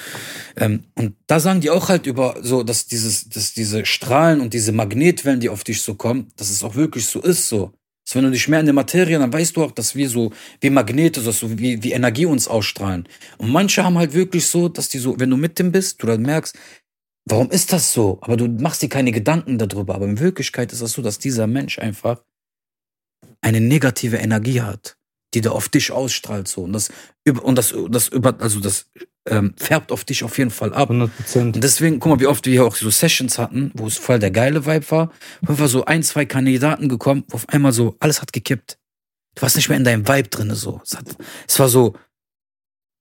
Ähm, 0.55 0.85
und 0.95 1.15
da 1.27 1.41
sagen 1.41 1.59
die 1.59 1.69
auch 1.69 1.89
halt 1.89 2.05
über 2.07 2.37
so, 2.41 2.63
dass 2.63 2.87
dieses, 2.87 3.27
dass 3.27 3.53
diese 3.53 3.85
Strahlen 3.85 4.39
und 4.39 4.53
diese 4.53 4.71
Magnetwellen, 4.71 5.41
die 5.41 5.49
auf 5.49 5.65
dich 5.65 5.81
so 5.81 5.95
kommen, 5.95 6.29
dass 6.37 6.49
es 6.49 6.63
auch 6.63 6.75
wirklich 6.75 7.05
so 7.05 7.21
ist 7.21 7.49
so. 7.49 7.73
Dass 8.05 8.15
wenn 8.15 8.23
du 8.23 8.31
dich 8.31 8.47
mehr 8.47 8.59
in 8.59 8.65
der 8.65 8.73
Materie, 8.73 9.17
dann 9.17 9.31
weißt 9.31 9.55
du 9.55 9.63
auch, 9.63 9.71
dass 9.71 9.95
wir 9.95 10.09
so 10.09 10.31
wie 10.59 10.69
Magnete, 10.69 11.21
so 11.21 11.57
wie, 11.57 11.81
wie 11.83 11.93
Energie 11.93 12.25
uns 12.25 12.47
ausstrahlen. 12.47 13.07
Und 13.37 13.51
manche 13.51 13.83
haben 13.83 13.97
halt 13.97 14.13
wirklich 14.13 14.45
so, 14.47 14.67
dass 14.67 14.89
die 14.89 14.99
so, 14.99 15.19
wenn 15.19 15.29
du 15.29 15.37
mit 15.37 15.57
dem 15.57 15.71
bist, 15.71 16.03
du 16.03 16.07
dann 16.07 16.21
merkst, 16.21 16.57
warum 17.25 17.49
ist 17.49 17.71
das 17.71 17.93
so? 17.93 18.19
Aber 18.21 18.35
du 18.35 18.47
machst 18.47 18.81
dir 18.81 18.89
keine 18.89 19.11
Gedanken 19.11 19.57
darüber. 19.57 19.95
Aber 19.95 20.05
in 20.05 20.19
Wirklichkeit 20.19 20.73
ist 20.73 20.81
das 20.81 20.91
so, 20.91 21.01
dass 21.01 21.19
dieser 21.19 21.47
Mensch 21.47 21.79
einfach 21.79 22.21
eine 23.41 23.61
negative 23.61 24.17
Energie 24.17 24.61
hat, 24.61 24.97
die 25.33 25.41
da 25.41 25.51
auf 25.51 25.69
dich 25.69 25.91
ausstrahlt 25.91 26.47
so. 26.47 26.63
Und 26.63 26.73
das 26.73 26.91
und 27.25 27.57
das 27.57 27.73
das 27.89 28.07
über 28.09 28.39
also 28.39 28.59
das 28.59 28.89
ähm, 29.29 29.53
färbt 29.57 29.91
auf 29.91 30.03
dich 30.03 30.23
auf 30.23 30.37
jeden 30.37 30.51
Fall 30.51 30.73
ab. 30.73 30.89
100 30.89 31.15
Prozent. 31.15 31.55
Und 31.55 31.63
deswegen, 31.63 31.99
guck 31.99 32.11
mal, 32.11 32.19
wie 32.19 32.27
oft 32.27 32.45
wir 32.45 32.53
hier 32.53 32.65
auch 32.65 32.75
so 32.75 32.89
Sessions 32.89 33.37
hatten, 33.37 33.71
wo 33.73 33.87
es 33.87 33.97
voll 33.97 34.19
der 34.19 34.31
geile 34.31 34.65
Vibe 34.65 34.91
war. 34.91 35.11
Wo 35.41 35.53
einfach 35.53 35.67
so 35.67 35.85
ein, 35.85 36.03
zwei 36.03 36.25
Kandidaten 36.25 36.89
gekommen, 36.89 37.23
wo 37.29 37.35
auf 37.35 37.47
einmal 37.49 37.71
so 37.71 37.95
alles 37.99 38.21
hat 38.21 38.33
gekippt. 38.33 38.77
Du 39.35 39.41
warst 39.41 39.55
nicht 39.55 39.69
mehr 39.69 39.77
in 39.77 39.83
deinem 39.83 40.07
Vibe 40.07 40.29
drinne 40.29 40.55
so. 40.55 40.81
Es, 40.83 40.97
hat, 40.97 41.05
es 41.47 41.57
war 41.59 41.69
so, 41.69 41.95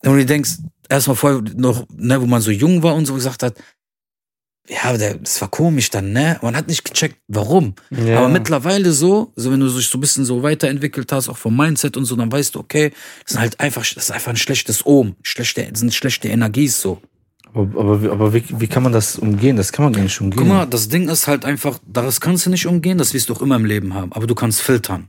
wenn 0.02 0.16
du 0.16 0.24
denkst, 0.24 0.58
erstmal 0.88 1.16
vorher 1.16 1.42
noch, 1.56 1.86
ne, 1.92 2.20
wo 2.20 2.26
man 2.26 2.40
so 2.40 2.50
jung 2.50 2.82
war 2.82 2.94
und 2.94 3.06
so 3.06 3.14
gesagt 3.14 3.42
hat, 3.42 3.54
ja, 4.68 4.96
das 4.96 5.40
war 5.40 5.48
komisch 5.48 5.90
dann, 5.90 6.12
ne? 6.12 6.38
Man 6.40 6.54
hat 6.56 6.68
nicht 6.68 6.84
gecheckt, 6.84 7.16
warum. 7.28 7.74
Ja. 7.90 8.18
Aber 8.18 8.28
mittlerweile 8.28 8.92
so, 8.92 9.32
so 9.36 9.50
wenn 9.50 9.60
du 9.60 9.68
dich 9.68 9.88
so 9.88 9.98
ein 9.98 10.00
bisschen 10.00 10.24
so 10.24 10.42
weiterentwickelt 10.42 11.10
hast, 11.12 11.28
auch 11.28 11.36
vom 11.36 11.56
Mindset 11.56 11.96
und 11.96 12.04
so, 12.04 12.14
dann 12.16 12.30
weißt 12.30 12.54
du, 12.54 12.60
okay, 12.60 12.92
das 13.24 13.32
ist 13.32 13.38
halt 13.40 13.60
einfach, 13.60 13.82
das 13.82 14.04
ist 14.04 14.10
einfach 14.12 14.30
ein 14.30 14.36
schlechtes 14.36 14.86
Ohm, 14.86 15.16
schlechte, 15.22 15.66
das 15.68 15.80
sind 15.80 15.92
schlechte 15.92 16.28
Energies 16.28 16.80
so. 16.80 17.02
Aber, 17.54 17.78
aber, 17.80 18.02
wie- 18.02 18.08
aber 18.08 18.32
wie, 18.32 18.44
wie 18.60 18.66
kann 18.68 18.82
man 18.84 18.92
das 18.92 19.16
umgehen? 19.16 19.56
Das 19.56 19.72
kann 19.72 19.84
man 19.84 19.92
gar 19.92 20.02
nicht 20.02 20.18
umgehen. 20.20 20.38
Guck 20.38 20.48
mal, 20.48 20.64
das 20.64 20.88
Ding 20.88 21.08
ist 21.08 21.26
halt 21.26 21.44
einfach, 21.44 21.78
das 21.86 22.20
kannst 22.20 22.46
du 22.46 22.50
nicht 22.50 22.66
umgehen, 22.66 22.96
das 22.98 23.12
wirst 23.14 23.28
du 23.28 23.34
auch 23.34 23.42
immer 23.42 23.56
im 23.56 23.64
Leben 23.66 23.92
haben, 23.94 24.12
aber 24.12 24.26
du 24.26 24.34
kannst 24.34 24.62
filtern. 24.62 25.08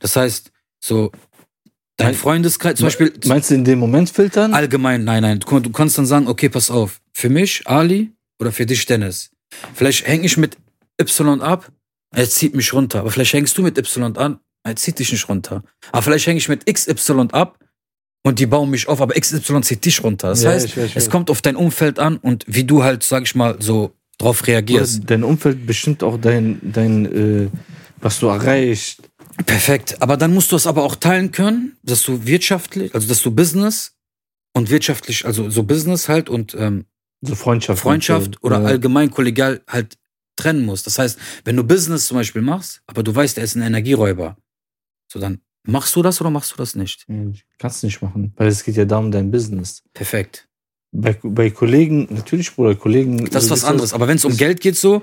Das 0.00 0.16
heißt, 0.16 0.52
so, 0.80 1.10
dein 1.98 2.14
Freundeskreis, 2.14 2.76
zum 2.78 2.86
Beispiel, 2.86 3.12
Meinst 3.26 3.50
du 3.50 3.56
in 3.56 3.64
dem 3.64 3.78
Moment 3.78 4.08
filtern? 4.10 4.54
allgemein, 4.54 5.04
nein, 5.04 5.22
nein, 5.22 5.40
mal, 5.50 5.60
du 5.60 5.70
kannst 5.70 5.98
dann 5.98 6.06
sagen, 6.06 6.28
okay, 6.28 6.48
pass 6.48 6.70
auf, 6.70 7.00
für 7.12 7.28
mich, 7.28 7.66
Ali, 7.66 8.12
oder 8.40 8.52
für 8.52 8.66
dich, 8.66 8.84
Dennis, 8.86 9.30
vielleicht 9.74 10.06
hänge 10.06 10.26
ich 10.26 10.36
mit 10.36 10.56
Y 11.00 11.40
ab, 11.40 11.70
er 12.14 12.28
zieht 12.28 12.54
mich 12.54 12.72
runter, 12.72 13.00
aber 13.00 13.10
vielleicht 13.10 13.32
hängst 13.32 13.56
du 13.58 13.62
mit 13.62 13.76
Y 13.78 14.16
an, 14.16 14.38
er 14.64 14.76
zieht 14.76 14.98
dich 14.98 15.12
nicht 15.12 15.28
runter. 15.28 15.62
Aber 15.92 16.02
vielleicht 16.02 16.26
hänge 16.26 16.38
ich 16.38 16.48
mit 16.48 16.66
XY 16.66 17.28
ab 17.32 17.58
und 18.24 18.38
die 18.38 18.46
bauen 18.46 18.70
mich 18.70 18.88
auf, 18.88 19.00
aber 19.00 19.14
XY 19.14 19.60
zieht 19.62 19.84
dich 19.84 20.02
runter. 20.02 20.28
Das 20.30 20.42
Ja, 20.42 20.50
heißt, 20.50 20.66
ich 20.66 20.76
weiß, 20.76 20.84
ich 20.86 20.96
es 20.96 21.04
weiß. 21.06 21.10
kommt 21.10 21.30
auf 21.30 21.42
dein 21.42 21.56
Umfeld 21.56 21.98
an 21.98 22.16
und 22.16 22.44
wie 22.48 22.64
du 22.64 22.82
halt, 22.82 23.02
sag 23.02 23.22
ich 23.24 23.34
mal, 23.34 23.56
so 23.60 23.92
drauf 24.18 24.46
reagierst. 24.46 25.02
Dein 25.06 25.22
Umfeld 25.24 25.66
bestimmt 25.66 26.02
auch 26.02 26.18
dein, 26.18 26.58
dein 26.62 27.04
äh, 27.44 27.48
was 28.00 28.18
du 28.18 28.26
erreicht. 28.28 29.02
Perfekt. 29.44 30.00
Aber 30.00 30.16
dann 30.16 30.32
musst 30.32 30.50
du 30.52 30.56
es 30.56 30.66
aber 30.66 30.82
auch 30.82 30.96
teilen 30.96 31.30
können, 31.30 31.76
dass 31.82 32.02
du 32.02 32.24
wirtschaftlich, 32.26 32.94
also 32.94 33.06
dass 33.06 33.22
du 33.22 33.30
Business 33.30 33.92
und 34.54 34.70
wirtschaftlich, 34.70 35.26
also 35.26 35.50
so 35.50 35.62
Business 35.62 36.08
halt 36.08 36.28
und 36.30 36.54
ähm, 36.58 36.86
So 37.22 37.34
Freundschaft. 37.34 37.82
Freundschaft 37.82 38.42
oder 38.42 38.60
ja. 38.60 38.66
allgemein 38.66 39.10
kollegial 39.10 39.62
halt 39.68 39.96
trennen 40.36 40.64
musst. 40.64 40.86
Das 40.86 40.98
heißt, 40.98 41.18
wenn 41.44 41.56
du 41.56 41.64
Business 41.64 42.06
zum 42.06 42.16
Beispiel 42.16 42.42
machst, 42.42 42.82
aber 42.86 43.02
du 43.02 43.14
weißt, 43.14 43.38
er 43.38 43.44
ist 43.44 43.56
ein 43.56 43.62
Energieräuber, 43.62 44.36
so 45.10 45.18
dann 45.18 45.40
machst 45.66 45.96
du 45.96 46.02
das 46.02 46.20
oder 46.20 46.30
machst 46.30 46.52
du 46.52 46.56
das 46.56 46.74
nicht? 46.74 47.06
Ja, 47.08 47.14
Kannst 47.58 47.82
nicht 47.84 48.00
machen, 48.02 48.32
weil 48.36 48.48
es 48.48 48.64
geht 48.64 48.76
ja 48.76 48.84
darum, 48.84 49.10
dein 49.10 49.30
Business. 49.30 49.82
Perfekt. 49.94 50.48
Bei, 50.92 51.18
bei 51.22 51.50
Kollegen, 51.50 52.06
natürlich, 52.10 52.54
Bruder, 52.54 52.74
Kollegen. 52.74 53.28
Das 53.30 53.44
ist 53.44 53.50
was 53.50 53.64
anderes. 53.64 53.92
Aber 53.92 54.08
wenn 54.08 54.16
es 54.16 54.24
um 54.24 54.36
Geld 54.36 54.60
geht, 54.60 54.76
so, 54.76 55.02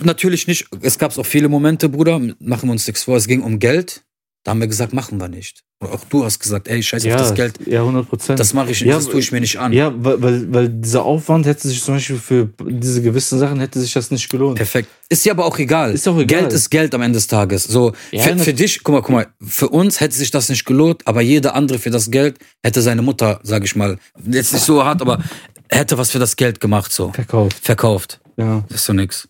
natürlich 0.00 0.46
nicht. 0.46 0.66
Es 0.80 0.98
gab 0.98 1.16
auch 1.16 1.26
viele 1.26 1.48
Momente, 1.48 1.88
Bruder, 1.88 2.18
machen 2.38 2.68
wir 2.68 2.72
uns 2.72 2.86
nichts 2.86 3.04
vor. 3.04 3.16
Es 3.16 3.26
ging 3.26 3.42
um 3.42 3.58
Geld. 3.58 4.05
Da 4.46 4.52
haben 4.52 4.60
wir 4.60 4.68
gesagt, 4.68 4.92
machen 4.92 5.18
wir 5.20 5.26
nicht. 5.26 5.64
Oder 5.82 5.94
auch 5.94 6.04
du 6.08 6.24
hast 6.24 6.38
gesagt, 6.38 6.68
ey, 6.68 6.80
scheiß 6.80 7.02
Ja, 7.02 7.16
auf 7.16 7.20
das 7.22 7.34
Geld. 7.34 7.54
Ja, 7.66 7.80
100 7.80 8.08
Prozent. 8.08 8.38
Das 8.38 8.54
mache 8.54 8.70
ich 8.70 8.80
nicht, 8.80 8.88
Ja, 8.88 8.94
das 8.94 9.08
tue 9.08 9.18
ich 9.18 9.32
mir 9.32 9.40
nicht 9.40 9.58
an. 9.58 9.72
Ja, 9.72 9.92
weil, 9.96 10.22
weil, 10.22 10.54
weil 10.54 10.68
dieser 10.68 11.02
Aufwand 11.04 11.46
hätte 11.46 11.66
sich 11.66 11.82
zum 11.82 11.94
Beispiel 11.94 12.16
für 12.16 12.48
diese 12.64 13.02
gewissen 13.02 13.40
Sachen 13.40 13.58
hätte 13.58 13.80
sich 13.80 13.92
das 13.92 14.12
nicht 14.12 14.28
gelohnt. 14.28 14.56
Perfekt. 14.56 14.88
Ist 15.08 15.24
ja 15.26 15.32
aber 15.32 15.46
auch 15.46 15.58
egal. 15.58 15.92
Ist 15.92 16.06
auch 16.06 16.16
egal. 16.16 16.42
Geld 16.42 16.52
ist 16.52 16.70
Geld 16.70 16.94
am 16.94 17.02
Ende 17.02 17.16
des 17.16 17.26
Tages. 17.26 17.64
So, 17.64 17.92
Ja, 18.12 18.22
für, 18.22 18.38
für 18.38 18.54
dich, 18.54 18.84
guck 18.84 18.94
mal, 18.94 19.00
guck 19.00 19.10
mal, 19.10 19.26
für 19.44 19.68
uns 19.68 19.98
hätte 19.98 20.14
sich 20.14 20.30
das 20.30 20.48
nicht 20.48 20.64
gelohnt, 20.64 21.04
aber 21.08 21.22
jeder 21.22 21.56
andere 21.56 21.80
für 21.80 21.90
das 21.90 22.08
Geld 22.12 22.38
hätte 22.62 22.82
seine 22.82 23.02
Mutter, 23.02 23.40
sag 23.42 23.64
ich 23.64 23.74
mal, 23.74 23.98
jetzt 24.30 24.52
nicht 24.52 24.64
so 24.64 24.84
hart, 24.84 25.02
aber 25.02 25.24
hätte 25.68 25.98
was 25.98 26.12
für 26.12 26.20
das 26.20 26.36
Geld 26.36 26.60
gemacht, 26.60 26.92
so. 26.92 27.10
Verkauft. 27.12 27.58
Verkauft. 27.60 28.20
Ja. 28.36 28.62
Das 28.68 28.76
ist 28.78 28.84
so 28.84 28.92
nix. 28.92 29.28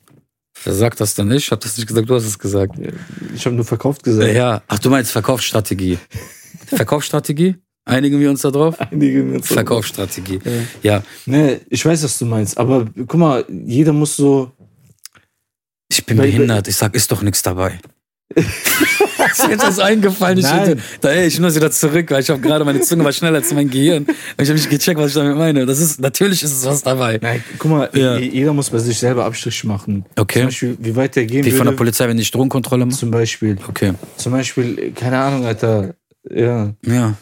Wer 0.65 0.73
sagt 0.75 1.01
das 1.01 1.15
denn 1.15 1.29
nicht? 1.29 1.45
Ich 1.47 1.51
hab 1.53 1.61
das 1.61 1.77
nicht 1.77 1.87
gesagt, 1.87 2.09
du 2.11 2.15
hast 2.15 2.25
es 2.25 2.39
gesagt. 2.39 2.75
Ich 3.35 3.45
habe 3.47 3.55
nur 3.57 3.65
verkauft 3.65 4.03
gesagt. 4.03 4.35
Ja. 4.35 4.63
Ach, 4.69 4.79
du 4.79 4.91
meinst 4.91 5.13
Verkaufsstrategie. 5.13 5.99
Verkaufsstrategie? 6.67 7.57
Einigen 7.85 8.19
wir 8.19 8.31
uns 8.31 8.41
da 8.43 8.51
drauf? 8.51 8.75
Einige 8.81 9.23
mit 9.23 9.45
so- 9.45 9.55
Verkaufsstrategie. 9.55 10.41
Ja. 10.45 10.53
Ja. 10.97 11.03
Nee, 11.27 11.61
ich 11.71 11.85
weiß, 11.87 12.03
was 12.03 12.19
du 12.19 12.27
meinst, 12.27 12.59
aber 12.59 12.87
guck 12.97 13.15
mal, 13.15 13.45
jeder 13.49 13.93
muss 13.93 14.17
so. 14.17 14.51
Ich 15.89 16.05
bin 16.05 16.17
behindert. 16.17 16.67
Ich 16.67 16.75
sag, 16.77 16.95
ist 16.97 17.13
doch 17.13 17.23
nichts 17.23 17.43
dabei. 17.43 17.79
Ist 18.35 19.45
mir 19.45 19.51
jetzt 19.53 19.67
was 19.67 19.79
eingefallen. 19.79 20.39
Ich, 20.39 20.45
Nein. 20.45 20.81
da, 21.01 21.11
ey, 21.11 21.27
ich 21.27 21.39
muss 21.41 21.55
wieder 21.55 21.71
zurück, 21.71 22.11
weil 22.11 22.21
ich 22.23 22.31
habe 22.31 22.41
gerade 22.41 22.65
meine 22.65 22.81
Zunge 22.81 23.05
war 23.05 23.13
schneller 23.13 23.37
als 23.37 23.53
mein 23.53 23.71
Gehirn. 23.71 24.05
Und 24.05 24.17
ich 24.39 24.49
habe 24.49 24.59
nicht 24.59 24.69
gecheckt, 24.69 24.99
was 25.01 25.09
ich 25.09 25.15
damit 25.15 25.37
meine. 25.37 25.65
Das 25.67 25.81
ist, 25.81 26.01
natürlich 26.01 26.43
ist 26.43 26.53
es 26.53 26.65
was 26.65 26.83
dabei. 26.83 27.19
Nein, 27.23 27.43
guck 27.59 27.71
mal, 27.71 27.91
Ja. 27.95 28.19
jeder 28.19 28.53
muss 28.53 28.71
bei 28.71 28.79
sich 28.79 28.99
selber 28.99 29.25
Abstriche 29.25 29.67
machen. 29.67 30.05
Okay. 30.17 30.41
Zum 30.41 30.47
Beispiel, 30.49 30.77
wie 30.81 30.97
weit 30.97 31.17
der 31.17 31.27
gehen 31.27 31.45
Wie 31.45 31.51
von 31.51 31.59
der 31.61 31.67
würde. 31.67 31.77
Polizei, 31.77 32.09
wenn 32.09 32.19
ich 32.19 32.31
Drogenkontrolle 32.31 32.87
mache? 32.87 32.99
Zum 32.99 33.11
Beispiel. 33.11 33.57
Okay. 33.69 33.93
Zum 34.17 34.33
Beispiel, 34.33 34.93
keine 34.93 35.19
Ahnung, 35.19 35.47
Alter. 35.47 35.95
Ja. 36.29 36.73
Ja. 36.85 37.15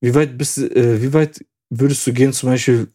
Wie 0.00 0.14
weit 0.14 0.36
bist 0.36 0.58
äh, 0.58 1.00
wie 1.00 1.12
weit 1.12 1.44
würdest 1.70 2.06
du 2.06 2.12
gehen, 2.12 2.32
zum 2.32 2.50
Beispiel 2.50 2.88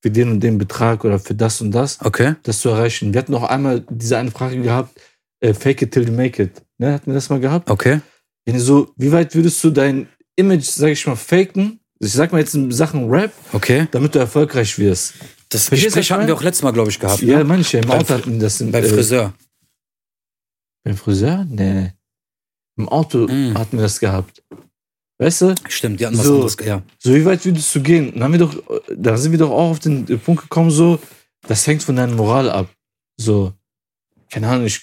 für 0.00 0.10
den 0.10 0.30
und 0.30 0.40
den 0.40 0.56
Betrag 0.58 1.04
oder 1.04 1.18
für 1.18 1.34
das 1.34 1.60
und 1.60 1.72
das, 1.72 1.98
Okay. 2.02 2.34
das 2.44 2.60
zu 2.60 2.70
erreichen? 2.70 3.12
Wir 3.12 3.20
hatten 3.20 3.32
noch 3.32 3.42
einmal 3.44 3.84
diese 3.90 4.16
eine 4.16 4.30
Frage 4.30 4.60
gehabt, 4.62 4.98
äh, 5.40 5.54
fake 5.54 5.82
it 5.82 5.92
till 5.92 6.06
you 6.08 6.12
make 6.14 6.42
it. 6.42 6.62
Ne, 6.78 6.92
hatten 6.92 7.06
wir 7.06 7.14
das 7.14 7.28
mal 7.30 7.40
gehabt? 7.40 7.70
Okay. 7.70 8.00
Wenn 8.44 8.54
du 8.54 8.60
so, 8.60 8.92
wie 8.96 9.12
weit 9.12 9.34
würdest 9.34 9.62
du 9.64 9.70
dein 9.70 10.08
Image, 10.36 10.64
sag 10.64 10.88
ich 10.90 11.06
mal, 11.06 11.16
faken? 11.16 11.80
Ich 12.00 12.12
sag 12.12 12.30
mal 12.32 12.38
jetzt 12.38 12.54
in 12.54 12.70
Sachen 12.70 13.10
Rap, 13.10 13.32
Okay. 13.52 13.88
damit 13.90 14.14
du 14.14 14.20
erfolgreich 14.20 14.78
wirst. 14.78 15.14
Das 15.48 15.66
Verstehst 15.68 15.96
was 15.96 16.00
Gespräch 16.00 16.12
hatten 16.16 16.26
wir 16.28 16.34
auch 16.34 16.42
letztes 16.42 16.62
Mal, 16.62 16.70
glaube 16.72 16.90
ich, 16.90 17.00
gehabt. 17.00 17.20
Ja, 17.22 17.38
ne? 17.38 17.44
manche 17.44 17.78
im 17.78 17.90
Auto 17.90 18.14
hatten 18.14 18.38
das. 18.38 18.60
In, 18.60 18.70
Beim 18.70 18.84
äh, 18.84 18.88
Friseur. 18.88 19.34
Beim 20.84 20.96
Friseur? 20.96 21.44
Nee. 21.48 21.92
Im 22.76 22.88
Auto 22.88 23.26
Mm. 23.26 23.54
hatten 23.58 23.76
wir 23.76 23.82
das 23.82 23.98
gehabt. 23.98 24.42
Weißt 25.20 25.42
du? 25.42 25.54
Stimmt, 25.68 25.98
die 25.98 26.06
hatten 26.06 26.16
was 26.16 26.26
So. 26.26 26.34
anderes. 26.36 26.56
Ja. 26.64 26.82
So, 26.98 27.12
wie 27.14 27.24
weit 27.24 27.44
würdest 27.44 27.74
du 27.74 27.82
gehen? 27.82 28.12
Dann 28.14 28.22
haben 28.24 28.32
wir 28.32 28.38
doch, 28.38 28.62
da 28.96 29.16
sind 29.16 29.32
wir 29.32 29.38
doch 29.38 29.50
auch 29.50 29.70
auf 29.70 29.80
den 29.80 30.04
Punkt 30.20 30.42
gekommen, 30.42 30.70
so, 30.70 31.00
das 31.48 31.66
hängt 31.66 31.82
von 31.82 31.96
deiner 31.96 32.14
Moral 32.14 32.48
ab. 32.48 32.68
So, 33.16 33.52
keine 34.30 34.48
Ahnung, 34.48 34.66
ich, 34.66 34.82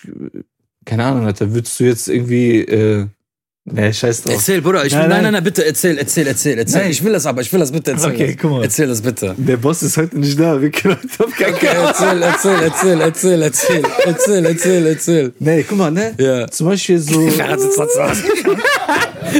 keine 0.85 1.05
Ahnung, 1.05 1.25
Alter, 1.25 1.53
würdest 1.53 1.79
du 1.79 1.83
jetzt 1.85 2.07
irgendwie, 2.07 2.59
äh, 2.61 3.07
nee, 3.65 3.93
scheiß 3.93 4.23
drauf. 4.23 4.35
Erzähl, 4.35 4.61
Bruder. 4.61 4.85
Ich 4.85 4.93
Nein, 4.93 5.03
will, 5.03 5.09
nein, 5.09 5.23
nein. 5.23 5.33
nein, 5.33 5.43
bitte, 5.43 5.65
erzähl, 5.65 5.97
erzähl, 5.97 6.27
erzähl, 6.27 6.57
erzähl. 6.57 6.81
Nein. 6.81 6.91
Ich 6.91 7.03
will 7.03 7.13
das 7.13 7.25
aber, 7.25 7.41
ich 7.41 7.51
will 7.51 7.59
das 7.59 7.71
bitte 7.71 7.91
erzählen. 7.91 8.13
Okay, 8.13 8.37
guck 8.39 8.51
mal. 8.51 8.63
Erzähl 8.63 8.87
das 8.87 9.01
bitte. 9.01 9.33
Der 9.37 9.57
Boss 9.57 9.83
ist 9.83 9.97
heute 9.97 10.17
nicht 10.19 10.39
da, 10.39 10.61
wir 10.61 10.71
können 10.71 10.97
heute 11.01 11.25
auf 11.25 11.35
keinen 11.35 11.55
Okay, 11.55 11.67
erzähl, 11.83 12.21
erzähl, 12.21 12.61
erzähl, 12.61 13.01
erzähl, 13.01 13.41
erzähl, 13.41 13.83
erzähl, 14.05 14.45
erzähl, 14.45 14.87
erzähl. 14.87 15.33
Nee, 15.39 15.65
guck 15.67 15.77
mal, 15.77 15.91
ne? 15.91 16.13
Ja. 16.17 16.47
Zum 16.47 16.67
Beispiel 16.67 16.99
so. 16.99 17.21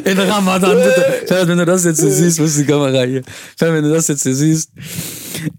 In 0.04 0.20
Ramadan, 0.20 0.78
bitte. 0.78 1.24
Ferhat, 1.28 1.48
wenn 1.48 1.58
du 1.58 1.66
das 1.66 1.86
jetzt 1.86 2.02
hier 2.02 2.12
siehst, 2.12 2.40
wo 2.40 2.44
ist 2.44 2.58
die 2.58 2.66
Kamera 2.66 3.04
hier? 3.04 3.22
Ferhat, 3.58 3.76
wenn 3.76 3.84
du 3.84 3.94
das 3.94 4.08
jetzt 4.08 4.24
hier 4.24 4.36
siehst, 4.36 4.72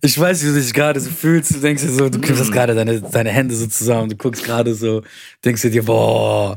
ich 0.03 0.19
weiß, 0.19 0.43
wie 0.43 0.49
du 0.49 0.55
dich 0.55 0.73
gerade 0.73 1.01
so 1.01 1.11
fühlst. 1.11 1.55
Du 1.55 1.61
denkst 1.61 1.83
dir 1.83 1.91
so, 1.91 2.09
du 2.09 2.19
kippst 2.19 2.53
gerade 2.53 2.75
deine, 2.75 3.01
deine 3.01 3.31
Hände 3.31 3.55
so 3.55 3.67
zusammen, 3.67 4.11
du 4.11 4.17
guckst 4.17 4.45
gerade 4.45 4.75
so, 4.75 5.03
denkst 5.45 5.63
dir, 5.63 5.85
boah, 5.85 6.57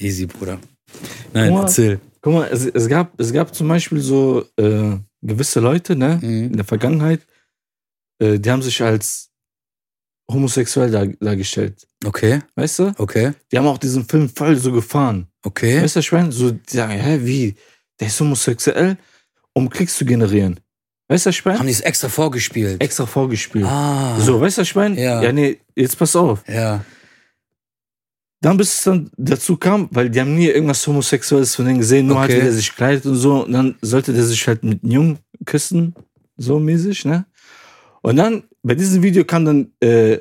easy, 0.00 0.26
Bruder. 0.26 0.58
Nein, 1.32 1.48
Guck 1.50 1.56
mal. 1.58 1.62
erzähl. 1.62 2.00
guck 2.20 2.32
mal, 2.34 2.48
es, 2.50 2.66
es, 2.66 2.88
gab, 2.88 3.18
es 3.20 3.32
gab 3.32 3.54
zum 3.54 3.68
Beispiel 3.68 4.00
so 4.00 4.44
äh, 4.56 4.96
gewisse 5.22 5.60
Leute, 5.60 5.96
ne, 5.96 6.18
Mhm. 6.22 6.44
in 6.46 6.52
der 6.56 6.64
Vergangenheit, 6.64 7.20
äh, 8.20 8.38
die 8.38 8.50
haben 8.50 8.62
sich 8.62 8.80
als 8.82 9.30
homosexuell 10.30 10.90
dar, 10.90 11.06
dargestellt. 11.06 11.86
Okay, 12.04 12.40
Weißt 12.54 12.78
du? 12.78 12.92
okay, 12.98 13.32
Die 13.52 13.58
haben 13.58 13.66
auch 13.66 13.78
diesen 13.78 14.04
Film 14.04 14.28
voll 14.28 14.56
so 14.56 14.72
gefahren. 14.72 15.26
okay. 15.44 15.82
Weißt 15.82 15.96
du, 15.96 16.00
ich 16.00 16.12
meine? 16.12 16.32
So, 16.32 16.50
die 16.50 16.76
sagen, 16.76 16.92
hä, 16.92 17.18
wie? 17.22 17.54
Der 18.00 18.08
ist 18.08 18.20
homosexuell, 18.20 18.96
um 19.52 19.68
Klicks 19.70 19.96
zu 19.96 20.04
generieren. 20.04 20.58
Weißt 21.08 21.26
du, 21.26 21.30
ich 21.30 21.44
meine? 21.44 21.58
Haben 21.58 21.66
die 21.66 21.72
es 21.72 21.80
extra 21.82 22.08
vorgespielt? 22.08 22.80
Extra 22.82 23.04
vorgespielt. 23.06 23.66
Ah. 23.66 24.18
So, 24.20 24.40
weißt 24.40 24.58
du, 24.58 24.62
ich 24.62 24.74
meine? 24.74 25.00
Ja. 25.00 25.22
ja, 25.22 25.32
nee, 25.32 25.58
jetzt 25.76 25.98
pass 25.98 26.16
auf. 26.16 26.42
Ja. 26.48 26.84
Dann 28.44 28.58
bis 28.58 28.74
es 28.74 28.82
dann 28.82 29.10
dazu 29.16 29.56
kam, 29.56 29.88
weil 29.90 30.10
die 30.10 30.20
haben 30.20 30.34
nie 30.34 30.48
irgendwas 30.48 30.86
Homosexuelles 30.86 31.54
von 31.54 31.64
denen 31.64 31.78
gesehen, 31.78 32.06
nur 32.06 32.16
Okay. 32.18 32.32
halt, 32.32 32.40
wie 32.40 32.44
der 32.44 32.52
sich 32.52 32.74
kleidet 32.76 33.06
und 33.06 33.14
so. 33.16 33.44
Und 33.44 33.52
dann 33.52 33.74
sollte 33.80 34.12
der 34.12 34.24
sich 34.24 34.46
halt 34.46 34.62
mit 34.62 34.82
einem 34.82 34.92
Jungen 34.92 35.18
küssen, 35.46 35.94
so 36.36 36.58
mäßig, 36.58 37.06
ne? 37.06 37.24
Und 38.02 38.16
dann, 38.16 38.42
bei 38.62 38.74
diesem 38.74 39.02
Video 39.02 39.24
kam 39.24 39.46
dann 39.46 39.68
äh, 39.80 40.18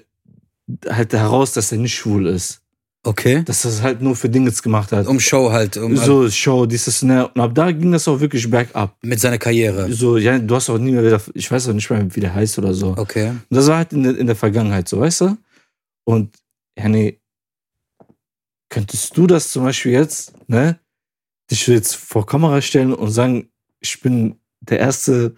halt 0.88 1.12
heraus, 1.12 1.52
dass 1.52 1.74
er 1.74 1.80
nicht 1.80 1.96
schwul 1.96 2.28
ist. 2.28 2.62
Okay. 3.06 3.44
Dass 3.44 3.66
er 3.66 3.72
es 3.72 3.82
halt 3.82 4.02
nur 4.02 4.16
für 4.16 4.30
Dinges 4.30 4.64
gemacht 4.64 4.94
hat. 4.94 5.06
Um 5.08 5.20
Show 5.20 5.52
halt, 5.52 5.76
um 5.76 5.98
so, 5.98 6.30
Show, 6.30 6.66
dieses, 6.66 7.02
ne? 7.04 7.28
Und 7.28 7.42
ab 7.42 7.52
da 7.54 7.70
ging 7.74 7.92
das 7.92 8.08
auch 8.08 8.22
wirklich 8.22 8.50
bergab. 8.50 8.96
mit 9.02 9.20
seiner 9.20 9.38
Karriere. 9.38 9.92
So, 9.92 10.16
ja, 10.18 10.40
du 10.40 10.56
hast 10.56 10.70
auch 10.70 10.78
nie 10.78 10.94
mehr 10.94 11.04
wieder, 11.04 11.22
ich 11.34 11.52
weiß 11.52 11.68
auch 11.68 11.74
nicht 11.74 11.90
mehr, 11.90 12.08
wie 12.16 12.22
der 12.22 12.34
heißt 12.34 12.58
oder 12.58 12.74
so. 12.74 12.96
Okay. 12.96 13.32
Und 13.32 13.42
das 13.50 13.68
war 13.68 13.76
halt 13.80 13.92
in 13.92 14.04
der, 14.04 14.18
in 14.18 14.28
der 14.28 14.38
Vergangenheit 14.38 14.88
so, 14.88 15.02
weißt 15.02 15.20
du? 15.22 15.38
Und, 16.06 16.34
ja, 16.80 16.88
nee, 16.88 17.20
könntest 18.74 19.16
du 19.16 19.28
das 19.28 19.52
zum 19.52 19.64
Beispiel 19.64 19.92
jetzt, 19.92 20.34
ne, 20.48 20.80
dich 21.52 21.68
jetzt 21.68 21.96
vor 21.96 22.26
Kamera 22.26 22.60
stellen 22.60 22.94
und 22.94 23.12
sagen, 23.12 23.50
ich 23.80 24.02
bin 24.02 24.40
der 24.62 24.80
erste 24.80 25.36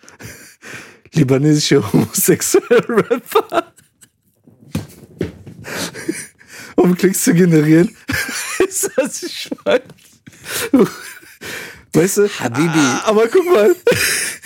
libanesische 1.13 1.91
homosexuelle 1.91 2.87
Rapper, 3.09 3.73
um 6.77 6.95
Klicks 6.95 7.23
zu 7.23 7.33
generieren? 7.33 7.93
weißt 8.59 8.83
du, 8.85 8.89
was 8.95 9.23
ich 9.23 9.49
meine? 9.65 9.83
Weißt 11.93 12.17
du? 12.17 12.29
Habibi. 12.39 12.69
Ah, 12.73 13.03
Aber 13.07 13.27
guck 13.27 13.45
mal. 13.45 13.75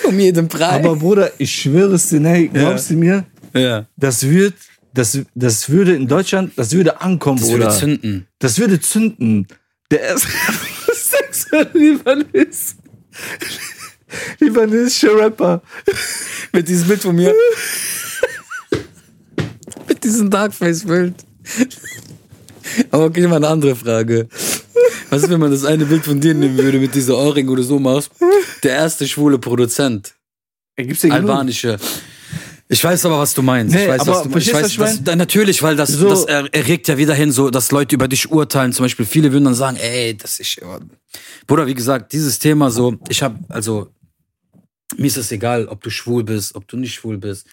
Um 0.04 0.20
jeden 0.20 0.48
Preis. 0.48 0.84
Aber 0.86 0.96
Bruder, 0.96 1.32
ich 1.38 1.52
schwöre 1.52 1.96
es 1.96 2.10
dir, 2.10 2.20
nee, 2.20 2.48
glaubst 2.48 2.90
du 2.90 2.96
mir? 2.96 3.26
ja. 3.54 3.86
das 3.98 4.28
wird, 4.28 4.56
das, 4.94 5.20
das 5.36 5.70
würde 5.70 5.96
in 5.96 6.08
Deutschland, 6.08 6.54
das 6.56 6.72
würde 6.74 7.02
ankommen, 7.02 7.40
Das 7.40 7.50
Bruder. 7.50 7.66
würde 7.66 7.78
zünden. 7.80 8.28
das 8.40 8.58
würde 8.60 8.80
zünden. 8.82 9.48
Der 9.92 10.02
erste 10.02 10.28
sexuelle 10.94 11.72
Libanes. 11.74 12.76
Libanesische 14.40 15.16
Rapper. 15.16 15.62
Mit 16.52 16.68
diesem 16.68 16.88
Bild 16.88 17.02
von 17.02 17.16
mir. 17.16 17.34
Mit 19.88 20.04
diesem 20.04 20.30
Darkface-Bild. 20.30 21.14
Aber 22.92 23.06
okay, 23.06 23.28
mal 23.28 23.38
eine 23.38 23.48
andere 23.48 23.76
Frage. 23.76 24.28
Was 25.10 25.24
ist, 25.24 25.30
wenn 25.30 25.40
man 25.40 25.52
das 25.52 25.66
eine 25.66 25.86
Bild 25.86 26.06
von 26.06 26.20
dir 26.20 26.34
nehmen 26.34 26.58
würde 26.58 26.80
mit 26.80 26.94
dieser 26.94 27.18
Ohrring 27.18 27.48
oder 27.50 27.64
so 27.64 27.80
machst? 27.80 28.12
Der 28.64 28.74
erste 28.74 29.08
schwule 29.08 29.40
Produzent. 29.40 30.14
Gibt's 30.78 31.02
ja 31.04 31.10
genug. 31.18 31.30
Ich 32.72 32.84
weiß 32.84 33.03
aber, 33.07 33.17
was 33.17 33.34
du 33.34 33.41
meinst. 33.41 33.74
Nee, 33.74 33.84
ich 33.84 33.89
weiß, 33.89 34.01
aber 34.01 34.11
was 34.11 34.24
du 34.24 34.30
meinst. 34.30 34.47
Ich 34.47 34.53
weiß, 34.53 34.78
was 34.80 34.93
ich 34.95 35.03
das, 35.03 35.15
natürlich, 35.15 35.63
weil 35.63 35.76
das, 35.76 35.89
So. 35.89 36.07
das 36.07 36.26
er, 36.26 36.53
erregt 36.53 36.88
ja 36.88 36.97
wieder 36.99 37.15
hin, 37.15 37.32
so, 37.32 37.49
dass 37.49 37.72
Leute 37.72 37.95
über 37.95 38.07
dich 38.07 38.30
urteilen. 38.32 38.74
Zum 38.74 38.86
Beispiel, 38.86 39.07
viele 39.07 39.32
würden 39.32 39.45
dann 39.45 39.55
sagen, 39.55 39.78
ey, 39.78 40.15
das 40.15 40.39
ist. 40.39 40.61
Bruder, 41.47 41.65
wie 41.65 41.74
gesagt, 41.74 42.13
dieses 42.13 42.38
Thema 42.38 42.70
so, 42.70 42.95
ich 43.09 43.24
habe, 43.24 43.39
also, 43.49 43.89
mir 44.97 45.07
ist 45.07 45.17
es 45.17 45.32
egal, 45.32 45.67
ob 45.67 45.82
du 45.82 45.89
schwul 45.89 46.24
bist, 46.24 46.53
ob 46.53 46.67
du 46.67 46.78
nicht 46.78 46.93
schwul 46.93 47.17
bist. 47.17 47.47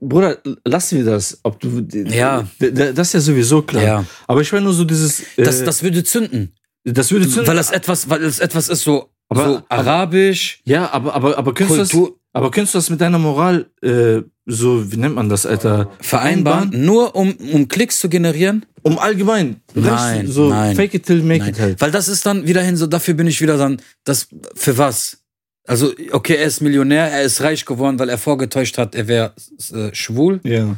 Bruder, 0.00 0.38
lassen 0.64 0.98
wir 0.98 1.04
das. 1.04 1.38
Ob 1.44 1.60
du, 1.60 1.86
Ja. 2.08 2.48
Das 2.58 3.08
ist 3.08 3.12
ja 3.14 3.20
sowieso 3.20 3.62
klar. 3.62 3.82
Ja. 3.82 4.04
Aber 4.26 4.40
ich 4.40 4.50
meine 4.52 4.64
nur 4.64 4.74
so 4.74 4.84
dieses. 4.84 5.20
Äh, 5.36 5.44
Das, 5.44 5.62
das 5.64 5.82
würde 5.84 6.02
zünden. 6.04 6.52
das 6.84 7.10
würde 7.12 7.28
zünden. 7.28 7.46
Weil 7.46 7.56
das 7.56 7.70
etwas, 7.70 8.08
weil 8.10 8.22
es 8.24 8.38
etwas 8.40 8.68
ist 8.68 8.82
so, 8.82 9.10
Aber- 9.28 9.44
so 9.44 9.56
aber- 9.68 9.70
arabisch, 9.70 10.62
ja, 10.64 10.90
aber, 10.92 11.14
aber, 11.14 11.38
aber 11.38 11.54
könntest 11.54 11.76
du 11.78 11.82
das. 11.82 11.90
Kultur 11.90 12.16
Aber 12.32 12.50
könntest 12.50 12.74
du 12.74 12.78
das 12.78 12.90
mit 12.90 13.00
deiner 13.00 13.18
Moral, 13.18 13.66
äh, 13.82 14.22
so, 14.46 14.92
wie 14.92 14.96
nennt 14.96 15.14
man 15.16 15.28
das, 15.28 15.46
Alter? 15.46 15.90
vereinbaren, 16.00 16.70
nur 16.84 17.16
um, 17.16 17.32
um 17.52 17.68
Klicks 17.68 18.00
zu 18.00 18.08
generieren. 18.08 18.66
Um 18.82 18.98
allgemein. 18.98 19.60
Nein, 19.74 20.26
so 20.28 20.48
nein. 20.48 20.76
fake 20.76 20.94
it 20.94 21.06
till 21.06 21.22
make 21.22 21.40
Nein. 21.40 21.50
it 21.50 21.60
halt. 21.60 21.80
Weil 21.80 21.90
das 21.90 22.08
ist 22.08 22.24
dann 22.24 22.46
wieder 22.46 22.62
hin, 22.62 22.76
so 22.76 22.86
dafür 22.86 23.14
bin 23.14 23.26
ich 23.26 23.40
wieder 23.40 23.58
dann, 23.58 23.82
das, 24.04 24.28
für 24.54 24.78
was? 24.78 25.18
Also, 25.66 25.92
okay, 26.12 26.36
er 26.36 26.46
ist 26.46 26.60
Millionär, 26.60 27.10
er 27.10 27.22
ist 27.22 27.42
reich 27.42 27.64
geworden, 27.64 27.98
weil 27.98 28.08
er 28.08 28.18
vorgetäuscht 28.18 28.78
hat, 28.78 28.94
er 28.94 29.08
wäre 29.08 29.34
äh, 29.72 29.94
schwul. 29.94 30.40
Ja. 30.44 30.76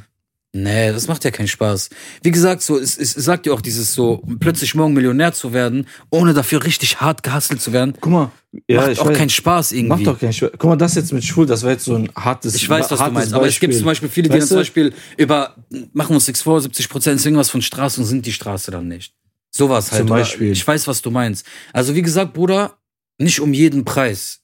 Nee, 0.55 0.92
das 0.92 1.09
macht 1.09 1.24
ja 1.24 1.30
keinen 1.30 1.48
Spaß. 1.48 1.88
Wie 2.22 2.30
gesagt, 2.30 2.61
so, 2.61 2.78
es, 2.78 2.98
es 2.98 3.12
sagt 3.14 3.46
ja 3.46 3.55
auch 3.55 3.62
dieses 3.62 3.94
so, 3.94 4.22
plötzlich 4.38 4.74
morgen 4.74 4.92
Millionär 4.92 5.32
zu 5.32 5.55
werden, 5.55 5.86
ohne 6.11 6.34
dafür 6.34 6.62
richtig 6.62 7.00
hart 7.00 7.22
gehustelt 7.22 7.62
zu 7.62 7.72
werden, 7.72 7.94
Guck 7.98 8.12
mal. 8.12 8.30
Ja, 8.68 8.82
macht 8.86 8.98
auch 8.98 9.07
weiß. 9.07 9.16
keinen 9.16 9.30
Spaß 9.30 9.72
irgendwie. 9.72 9.88
Macht 9.88 10.07
doch 10.07 10.20
keinen 10.20 10.34
Spaß. 10.34 10.50
Guck 10.59 10.64
mal, 10.64 10.76
das 10.76 10.94
jetzt 10.94 11.11
mit 11.11 11.24
schwul, 11.24 11.46
das 11.46 11.62
war 11.62 11.70
jetzt 11.70 11.86
so 11.86 11.94
ein 11.94 12.11
hartes 12.14 12.55
Ich 12.55 12.68
weiß, 12.68 12.90
was 12.90 12.98
du 12.98 13.11
meinst, 13.11 13.32
aber 13.32 13.46
es 13.46 13.55
gibt 13.59 13.70
Beispiel. 13.70 13.78
zum 13.78 13.86
Beispiel 13.86 14.09
viele, 14.11 14.28
die 14.28 14.34
Weißt 14.34 14.42
dann 14.42 14.48
zum? 14.48 14.57
Beispiel 14.59 14.92
über, 15.16 15.57
machen 15.94 16.14
uns 16.14 16.26
nichts 16.26 16.42
vor, 16.42 16.61
70 16.61 16.90
Prozent 16.90 17.16
ist 17.18 17.24
irgendwas 17.24 17.48
von 17.48 17.62
Straße 17.62 17.98
und 18.03 18.07
sind 18.07 18.26
die 18.26 18.32
Straße 18.32 18.70
dann 18.70 18.88
nicht. 18.88 19.14
Sowas 19.50 19.90
halt. 19.90 20.00
Zum 20.03 20.11
oder- 20.11 20.20
Beispiel. 20.20 20.53
Ich 20.53 20.66
weiß, 20.66 20.86
was 20.86 21.00
du 21.00 21.11
meinst. 21.11 21.46
Also 21.72 21.94
wie 21.94 22.03
gesagt, 22.03 22.34
Bruder, 22.34 22.76
nicht 23.16 23.40
um 23.40 23.55
jeden 23.55 23.86
Preis 23.86 24.41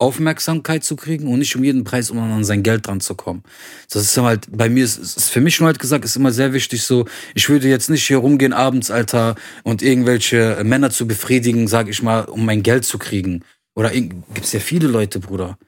Aufmerksamkeit 0.00 0.82
zu 0.82 0.96
kriegen 0.96 1.28
und 1.28 1.38
nicht 1.38 1.54
um 1.54 1.62
jeden 1.62 1.84
Preis, 1.84 2.10
um 2.10 2.18
an 2.18 2.42
sein 2.42 2.62
Geld 2.62 2.86
dran 2.86 3.00
zu 3.00 3.14
kommen. 3.14 3.42
Das 3.90 4.02
ist 4.02 4.16
halt, 4.16 4.46
bei 4.50 4.68
mir 4.68 4.82
ist, 4.82 4.98
ist 4.98 5.30
für 5.30 5.42
mich 5.42 5.60
nur 5.60 5.66
halt 5.66 5.78
gesagt, 5.78 6.04
ist 6.04 6.16
immer 6.16 6.32
sehr 6.32 6.52
wichtig 6.52 6.82
so, 6.82 7.06
ich 7.34 7.48
würde 7.48 7.68
jetzt 7.68 7.90
nicht 7.90 8.06
hier 8.06 8.16
rumgehen 8.16 8.54
abends, 8.54 8.90
Alter, 8.90 9.34
und 9.62 9.82
irgendwelche 9.82 10.62
Männer 10.64 10.90
zu 10.90 11.06
befriedigen, 11.06 11.68
sag 11.68 11.88
ich 11.88 12.02
mal, 12.02 12.24
um 12.24 12.46
mein 12.46 12.62
Geld 12.62 12.84
zu 12.84 12.98
kriegen. 12.98 13.44
Oder 13.74 13.90
gibt's 13.90 14.52
ja 14.52 14.60
viele 14.60 14.88
Leute, 14.88 15.20
Bruder. 15.20 15.58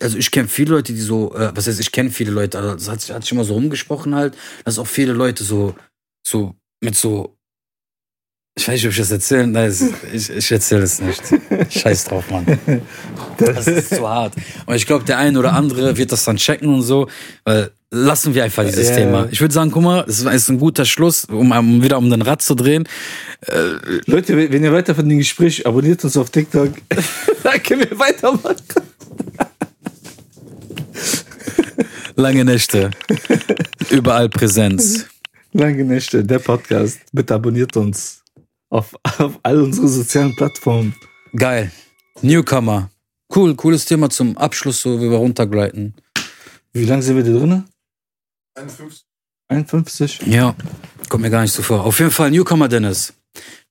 Also 0.00 0.18
ich 0.18 0.30
kenne 0.30 0.48
viele 0.48 0.72
Leute, 0.72 0.92
die 0.92 1.00
so, 1.00 1.34
äh, 1.34 1.52
was 1.54 1.66
heißt, 1.66 1.78
ich 1.78 1.92
kenne 1.92 2.10
viele 2.10 2.32
Leute, 2.32 2.58
also 2.58 2.74
das 2.74 2.88
hat, 2.88 3.14
hat 3.14 3.22
sich 3.22 3.32
immer 3.32 3.44
so 3.44 3.54
rumgesprochen 3.54 4.14
halt, 4.14 4.36
dass 4.64 4.78
auch 4.78 4.86
viele 4.86 5.12
Leute 5.12 5.44
so, 5.44 5.74
so 6.26 6.56
mit 6.80 6.96
so 6.96 7.35
Ich 8.58 8.66
weiß 8.66 8.74
nicht, 8.74 8.86
ob 8.86 8.92
ich 8.92 8.98
das 8.98 9.10
erzählen. 9.10 9.52
Nein, 9.52 9.70
ich, 10.14 10.30
ich 10.30 10.50
erzähle 10.50 10.82
es 10.82 10.98
nicht. 11.00 11.22
Scheiß 11.68 12.04
drauf, 12.04 12.24
Mann. 12.30 12.58
Das 13.36 13.66
ist 13.66 13.94
zu 13.94 14.08
hart. 14.08 14.32
Und 14.64 14.74
ich 14.74 14.86
glaube, 14.86 15.04
der 15.04 15.18
eine 15.18 15.38
oder 15.38 15.52
andere 15.52 15.98
wird 15.98 16.10
das 16.10 16.24
dann 16.24 16.36
checken 16.38 16.72
und 16.72 16.80
so. 16.80 17.06
Weil 17.44 17.70
lassen 17.90 18.34
wir 18.34 18.44
einfach 18.44 18.64
dieses 18.64 18.88
Ja, 18.88 18.96
Thema. 18.96 19.28
Ich 19.30 19.42
würde 19.42 19.52
sagen, 19.52 19.70
guck 19.70 19.82
mal, 19.82 20.04
es 20.08 20.22
ist 20.22 20.48
ein 20.48 20.58
guter 20.58 20.86
Schluss, 20.86 21.26
um, 21.26 21.52
um 21.52 21.82
wieder 21.82 21.98
um 21.98 22.08
den 22.08 22.22
Rad 22.22 22.40
zu 22.40 22.54
drehen. 22.54 22.88
Leute, 24.06 24.50
wenn 24.50 24.64
ihr 24.64 24.72
weiter 24.72 24.94
von 24.94 25.06
dem 25.06 25.18
Gespräch 25.18 25.66
abonniert 25.66 26.02
uns 26.02 26.16
auf 26.16 26.30
TikTok, 26.30 26.70
dann 27.42 27.62
können 27.62 27.90
wir 27.90 27.98
weitermachen. 27.98 28.56
Lange 32.14 32.46
Nächte. 32.46 32.90
Überall 33.90 34.30
Präsenz. 34.30 35.04
Lange 35.52 35.84
Nächte, 35.84 36.24
der 36.24 36.38
Podcast. 36.38 37.00
Bitte 37.12 37.34
abonniert 37.34 37.76
uns 37.76 38.22
auf, 38.70 38.94
auf 39.18 39.38
all 39.42 39.60
unsere 39.60 39.88
sozialen 39.88 40.34
Plattformen. 40.36 40.94
Geil. 41.34 41.70
Newcomer. 42.22 42.90
Cool, 43.34 43.54
cooles 43.54 43.84
Thema 43.84 44.08
zum 44.08 44.36
Abschluss, 44.36 44.82
so 44.82 45.00
wie 45.00 45.10
wir 45.10 45.16
runtergleiten. 45.16 45.94
Wie 46.72 46.84
lange 46.84 47.02
sind 47.02 47.16
wir 47.16 47.24
da 47.24 47.38
drin? 47.38 47.64
51. 48.54 49.04
51? 49.48 50.20
Ja, 50.26 50.54
kommt 51.08 51.22
mir 51.22 51.30
gar 51.30 51.42
nicht 51.42 51.52
so 51.52 51.62
vor. 51.62 51.84
Auf 51.84 51.98
jeden 51.98 52.10
Fall 52.10 52.30
Newcomer 52.30 52.68
Dennis. 52.68 53.12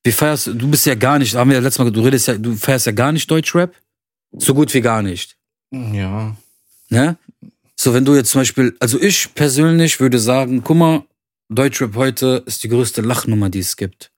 Wie 0.02 0.12
feierst 0.12 0.46
du? 0.46 0.54
Du 0.54 0.68
bist 0.68 0.86
ja 0.86 0.94
gar 0.94 1.18
nicht, 1.18 1.34
haben 1.34 1.50
wir 1.50 1.56
ja 1.56 1.62
letztes 1.62 1.84
Mal, 1.84 1.90
du 1.90 2.00
redest 2.00 2.28
ja, 2.28 2.34
du 2.38 2.54
feierst 2.54 2.86
ja 2.86 2.92
gar 2.92 3.12
nicht 3.12 3.30
Deutschrap. 3.30 3.74
So 4.32 4.54
gut 4.54 4.72
wie 4.74 4.80
gar 4.80 5.02
nicht. 5.02 5.36
Ja. 5.70 6.36
Ne? 6.88 7.16
So, 7.74 7.92
wenn 7.92 8.04
du 8.04 8.14
jetzt 8.14 8.30
zum 8.30 8.40
Beispiel, 8.40 8.76
also 8.80 9.00
ich 9.00 9.34
persönlich 9.34 10.00
würde 10.00 10.18
sagen, 10.18 10.62
guck 10.62 10.76
mal, 10.76 11.02
Deutschrap 11.48 11.94
heute 11.94 12.42
ist 12.46 12.62
die 12.64 12.68
größte 12.68 13.02
Lachnummer, 13.02 13.50
die 13.50 13.58
es 13.60 13.76
gibt. 13.76 14.10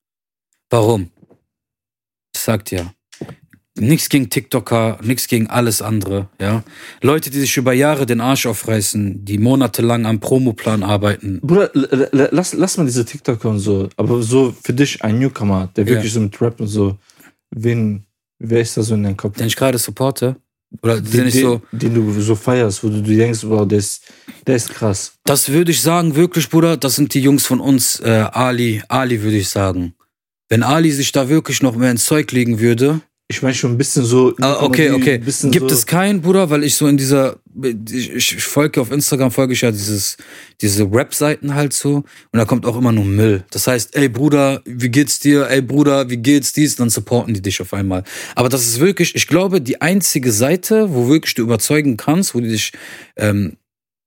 Warum? 0.70 1.10
Ich 2.34 2.40
sag 2.40 2.64
dir. 2.66 2.92
Nichts 3.78 4.08
gegen 4.08 4.28
TikToker, 4.28 4.98
nichts 5.02 5.28
gegen 5.28 5.46
alles 5.46 5.82
andere, 5.82 6.28
ja. 6.40 6.64
Leute, 7.00 7.30
die 7.30 7.38
sich 7.38 7.56
über 7.56 7.72
Jahre 7.72 8.06
den 8.06 8.20
Arsch 8.20 8.46
aufreißen, 8.46 9.24
die 9.24 9.38
monatelang 9.38 10.04
am 10.04 10.18
Promoplan 10.18 10.82
arbeiten. 10.82 11.40
Bruder, 11.42 11.70
lass, 11.72 12.54
lass 12.54 12.76
mal 12.76 12.86
diese 12.86 13.04
TikToker 13.04 13.50
und 13.50 13.60
so. 13.60 13.88
Aber 13.96 14.20
so 14.20 14.52
für 14.64 14.72
dich 14.72 15.02
ein 15.04 15.20
Newcomer, 15.20 15.68
der 15.76 15.84
Ja. 15.84 15.90
wirklich 15.92 16.12
so 16.12 16.20
mit 16.20 16.40
Rap 16.40 16.60
und 16.60 16.66
so. 16.66 16.98
Wen, 17.50 18.04
wer 18.40 18.60
ist 18.60 18.76
da 18.76 18.82
so 18.82 18.94
in 18.94 19.04
deinem 19.04 19.16
Kopf? 19.16 19.36
Den 19.36 19.46
ich 19.46 19.56
gerade 19.56 19.78
supporte. 19.78 20.34
Oder 20.82 21.00
den, 21.00 21.30
den, 21.30 21.30
so. 21.30 21.62
den 21.72 21.94
du 21.94 22.20
so 22.20 22.34
feierst, 22.34 22.82
wo 22.82 22.88
du, 22.88 23.00
du 23.00 23.16
denkst, 23.16 23.40
wow, 23.44 23.66
der 23.66 23.78
ist, 23.78 24.02
der 24.46 24.56
ist 24.56 24.70
krass. 24.70 25.12
Das 25.24 25.48
würde 25.50 25.70
ich 25.70 25.80
sagen, 25.80 26.14
wirklich, 26.14 26.50
Bruder, 26.50 26.76
das 26.76 26.96
sind 26.96 27.14
die 27.14 27.20
Jungs 27.20 27.46
von 27.46 27.60
uns, 27.60 28.00
äh, 28.00 28.26
Ali, 28.32 28.82
Ali 28.88 29.22
würde 29.22 29.38
ich 29.38 29.48
sagen. 29.48 29.94
Wenn 30.48 30.62
Ali 30.62 30.90
sich 30.92 31.12
da 31.12 31.28
wirklich 31.28 31.62
noch 31.62 31.76
mehr 31.76 31.90
ins 31.90 32.04
Zeug 32.04 32.32
legen 32.32 32.58
würde, 32.60 33.00
Ich 33.30 33.42
meine 33.42 33.54
schon 33.54 33.72
ein 33.72 33.76
bisschen 33.76 34.06
so. 34.06 34.34
Ah, 34.40 34.62
okay, 34.62 34.90
okay. 34.90 35.18
Gibt 35.18 35.68
so, 35.68 35.76
es 35.76 35.84
keinen, 35.84 36.22
Bruder, 36.22 36.48
weil 36.48 36.64
ich 36.64 36.76
so 36.76 36.86
in 36.86 36.96
dieser, 36.96 37.36
ich, 37.62 38.10
ich 38.10 38.36
ich 38.38 38.42
folge 38.42 38.80
auf 38.80 38.90
Instagram, 38.90 39.30
folge 39.30 39.52
ich 39.52 39.60
ja 39.60 39.70
dieses, 39.70 40.16
diese 40.62 40.90
Rap-Seiten 40.90 41.54
halt 41.54 41.74
so 41.74 41.96
und 41.96 42.06
da 42.32 42.46
kommt 42.46 42.64
auch 42.64 42.78
immer 42.78 42.90
nur 42.90 43.04
Müll. 43.04 43.44
Das 43.50 43.66
heißt, 43.66 43.94
ey 43.96 44.08
Bruder, 44.08 44.62
wie 44.64 44.88
geht's 44.88 45.18
dir? 45.18 45.46
Ey 45.50 45.60
Bruder, 45.60 46.08
wie 46.08 46.16
geht's 46.16 46.54
dies? 46.54 46.76
Dann 46.76 46.88
supporten 46.88 47.34
die 47.34 47.42
dich 47.42 47.60
auf 47.60 47.74
einmal. 47.74 48.02
Aber 48.34 48.48
das 48.48 48.62
ist 48.62 48.80
wirklich, 48.80 49.14
ich 49.14 49.26
glaube, 49.26 49.60
die 49.60 49.82
einzige 49.82 50.32
Seite, 50.32 50.94
wo 50.94 51.10
wirklich 51.10 51.34
du 51.34 51.42
überzeugen 51.42 51.98
kannst, 51.98 52.34
wo 52.34 52.40
die 52.40 52.48
dich 52.48 52.72
ähm, 53.16 53.57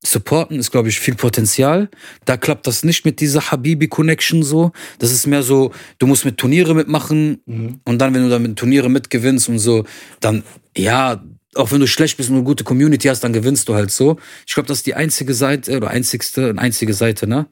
supporten, 0.04 0.58
ist, 0.60 0.72
glaube 0.72 0.90
ich, 0.90 1.00
viel 1.00 1.16
Potenzial. 1.16 1.90
Da 2.26 2.36
klappt 2.38 2.66
das 2.68 2.84
nicht 2.84 3.06
mit 3.06 3.20
dieser 3.20 3.52
Habibi-Connection 3.52 4.42
so. 4.44 4.72
Das 5.00 5.12
ist 5.12 5.28
mehr 5.28 5.44
so, 5.44 5.72
du 6.00 6.08
musst 6.08 6.26
mit 6.26 6.38
Turniere 6.38 6.74
mitmachen 6.74 7.42
Mhm. 7.46 7.80
und 7.86 8.00
dann, 8.00 8.14
wenn 8.14 8.24
du 8.24 8.30
dann 8.30 8.42
mit 8.42 8.58
Turniere 8.58 8.90
mitgewinnst 8.90 9.48
und 9.50 9.60
so, 9.60 9.86
dann, 10.20 10.44
ja, 10.76 11.24
auch 11.56 11.72
wenn 11.72 11.82
du 11.82 11.88
schlecht 11.88 12.18
bist 12.18 12.30
und 12.30 12.36
eine 12.38 12.46
gute 12.46 12.64
Community 12.64 13.08
hast, 13.10 13.24
dann 13.24 13.34
gewinnst 13.34 13.68
du 13.70 13.76
halt 13.76 13.92
so. 13.92 14.18
Ich 14.48 14.54
glaube, 14.54 14.68
das 14.68 14.78
ist 14.80 14.88
die 14.88 14.96
einzige 14.96 15.34
Seite, 15.34 15.78
oder 15.78 15.90
einzigste, 15.90 16.54
einzige 16.58 16.94
Seite, 16.94 17.28
ne? 17.28 17.46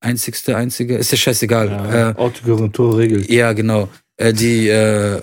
Einzigste, 0.00 0.56
einzige, 0.56 0.96
ist 0.96 1.10
ja 1.10 1.18
scheißegal. 1.18 1.68
Ja, 1.68 2.10
Äh, 2.10 2.14
Autokorrektur 2.16 2.98
regelt. 2.98 3.30
ja, 3.30 3.52
genau. 3.52 3.88
Äh, 4.16 4.32
die 4.32 4.68
äh, 4.68 5.22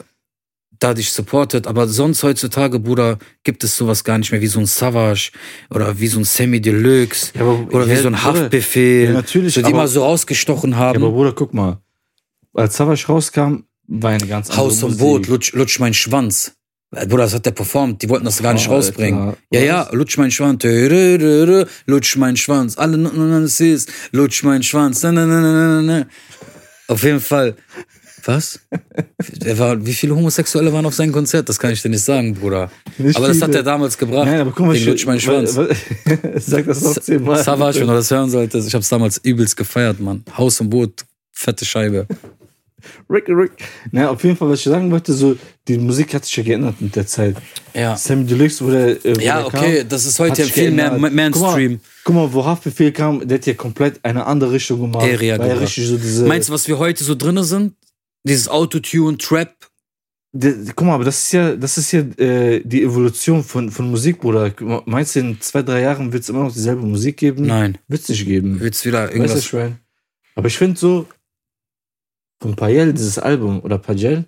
da 0.80 0.94
dich 0.94 1.12
supportet. 1.12 1.68
Aber 1.68 1.88
sonst 1.88 2.24
heutzutage, 2.24 2.80
Bruder, 2.80 3.18
gibt 3.44 3.64
es 3.64 3.76
sowas 3.78 4.04
gar 4.04 4.18
nicht 4.18 4.32
mehr 4.32 4.42
wie 4.42 4.48
so 4.48 4.60
ein 4.60 4.66
Savage 4.66 5.32
oder 5.70 6.00
wie 6.00 6.08
so 6.08 6.20
ein 6.20 6.24
Semi 6.26 6.60
Deluxe 6.62 7.32
Ja, 7.36 7.42
aber- 7.42 7.68
oder 7.74 7.86
wie 7.88 7.92
ja, 7.94 8.02
so 8.02 8.08
ein 8.08 8.24
Haftbefehl. 8.24 9.06
Ja, 9.06 9.12
natürlich, 9.14 9.54
so, 9.54 9.62
die 9.62 9.68
aber- 9.68 9.78
mal 9.78 9.88
so 9.88 10.04
rausgestochen 10.04 10.72
Ja, 10.72 10.78
haben. 10.78 11.04
aber 11.04 11.12
Bruder, 11.12 11.34
guck 11.34 11.54
mal. 11.54 11.80
Als 12.54 12.78
Savage 12.78 13.06
rauskam, 13.08 13.64
war 13.88 14.12
eine 14.12 14.26
ganz 14.28 14.50
andere 14.50 14.66
Haus 14.66 14.82
und. 14.84 14.98
Boot, 14.98 15.28
lutsch, 15.28 15.54
lutsch 15.54 15.80
mein 15.80 15.94
Schwanz. 15.94 16.54
Äh, 16.96 17.06
Bruder, 17.08 17.24
das 17.24 17.34
hat 17.34 17.46
der 17.46 17.52
performt. 17.52 18.02
Die 18.02 18.10
wollten 18.10 18.26
das 18.26 18.42
gar 18.42 18.54
nicht 18.54 18.70
Oh, 18.70 18.74
rausbringen. 18.74 19.20
Alter. 19.20 19.38
Ja, 19.52 19.60
ja, 19.62 19.90
lutsch 19.92 20.18
mein 20.18 20.32
Schwanz. 20.32 20.64
Lutsch 20.64 22.16
mein 22.16 22.38
Schwanz. 22.38 22.78
Alle 22.78 22.98
lutsch 24.12 24.44
mein 24.44 24.64
Schwanz. 24.64 25.04
Na, 25.04 25.12
na, 25.12 25.26
na, 25.26 25.42
na, 25.42 25.52
na, 25.52 25.82
na. 25.82 26.06
Auf 26.88 27.04
jeden 27.04 27.20
Fall. 27.20 27.56
Was? 28.26 28.60
Er 29.44 29.60
war, 29.60 29.86
wie 29.86 29.94
viele 29.94 30.16
Homosexuelle 30.16 30.74
waren 30.74 30.86
auf 30.86 30.96
seinem 30.96 31.12
Konzert? 31.12 31.48
Das 31.48 31.60
kann 31.60 31.72
ich 31.72 31.82
dir 31.82 31.90
nicht 31.90 32.02
sagen, 32.04 32.34
Bruder. 32.34 32.72
Nicht 32.98 33.16
aber 33.18 33.28
das 33.28 33.42
hat 33.42 33.54
er 33.54 33.62
damals 33.64 33.98
gebracht. 33.98 34.26
Nein, 34.26 34.42
aber 34.42 34.52
guck 34.52 34.66
mal, 34.66 34.74
Wegen 34.76 34.86
lutsch 34.88 35.06
mein 35.06 35.20
Schwanz. 35.20 35.56
wa- 35.56 35.68
wa- 36.06 36.40
Sag 36.40 36.66
das 36.66 36.82
noch 36.82 37.00
zehnmal. 37.00 37.44
Savage, 37.44 37.80
wenn 37.82 37.88
du 37.88 37.94
das 37.94 38.10
hören 38.10 38.30
solltest. 38.30 38.68
Ich 38.68 38.74
hab's 38.74 38.90
damals 38.90 39.20
übelst 39.20 39.56
gefeiert, 39.56 40.00
Mann. 40.00 40.24
Haus 40.38 40.60
und 40.60 40.70
Boot, 40.72 41.06
fette 41.32 41.66
Scheibe. 41.66 42.08
Rick, 43.10 43.28
Rick. 43.30 43.52
Na, 43.92 44.10
auf 44.10 44.24
jeden 44.24 44.38
Fall, 44.38 44.50
was 44.50 44.60
ich 44.60 44.66
sagen 44.66 44.92
wollte, 44.92 45.12
so, 45.14 45.36
die 45.68 45.78
Musik 45.78 46.14
hat 46.14 46.24
sich 46.26 46.36
ja 46.36 46.44
geändert 46.44 46.80
mit 46.80 46.96
der 46.96 47.08
Zeit. 47.08 47.36
Ja. 47.74 47.96
Sammy 47.98 48.26
Deluxe, 48.26 48.64
der, 48.66 49.06
äh, 49.06 49.24
Ja, 49.24 49.38
der 49.38 49.48
okay, 49.48 49.78
kam, 49.80 49.90
das 49.90 50.06
ist 50.06 50.20
heute 50.20 50.44
sich 50.44 50.54
viel 50.54 50.70
mehr 50.72 50.90
geändert. 50.92 51.14
Mainstream. 51.14 51.80
Guck 52.04 52.16
mal, 52.16 52.32
wo 52.34 52.46
Haftbefehl 52.46 52.92
kam, 52.92 53.28
der 53.28 53.40
hat 53.40 53.46
ja 53.48 53.54
komplett 53.56 54.00
eine 54.04 54.26
andere 54.26 54.52
Richtung 54.52 54.82
gemacht. 54.82 55.04
Area 55.04 55.36
ja 55.44 55.54
richtig 55.56 55.88
so 55.88 55.98
diese. 55.98 56.26
Meinst 56.26 56.50
du, 56.50 56.54
was 56.54 56.68
wir 56.68 56.78
heute 56.78 57.04
so 57.04 57.16
drinne 57.16 57.44
sind? 57.44 57.74
Dieses 58.28 58.48
Autotune, 58.50 59.18
Trap. 59.18 59.54
Guck 60.38 60.82
mal, 60.82 60.96
aber 60.96 61.06
das 61.06 61.24
ist 61.24 61.32
ja, 61.32 61.56
das 61.56 61.78
ist 61.78 61.94
ja 61.94 62.00
äh, 62.02 62.62
die 62.66 62.84
Evolution 62.84 63.42
von, 63.44 63.72
von 63.72 63.90
Musik, 63.90 64.20
Bruder. 64.20 64.54
Meinst 64.86 65.16
du, 65.16 65.20
in 65.22 65.40
zwei, 65.40 65.62
drei 65.64 65.82
Jahren 65.82 66.12
wird 66.12 66.24
es 66.24 66.30
immer 66.30 66.44
noch 66.44 66.52
dieselbe 66.54 66.82
Musik 66.82 67.16
geben? 67.18 67.46
Nein. 67.46 67.78
Wird 67.88 68.02
es 68.02 68.10
nicht 68.10 68.26
geben. 68.26 68.60
Willst 68.60 68.86
wieder 68.86 69.04
Weißt 69.04 69.12
du, 69.12 69.16
irgendwas. 69.16 69.38
was 69.38 69.46
ich 69.46 69.54
meine? 69.54 69.80
Aber 70.36 70.48
ich 70.48 70.58
finde 70.58 70.78
so, 70.78 71.08
von 72.42 72.54
Payel, 72.56 72.92
dieses 72.92 73.18
Album, 73.18 73.62
oder 73.62 73.78
Pagel, 73.78 74.26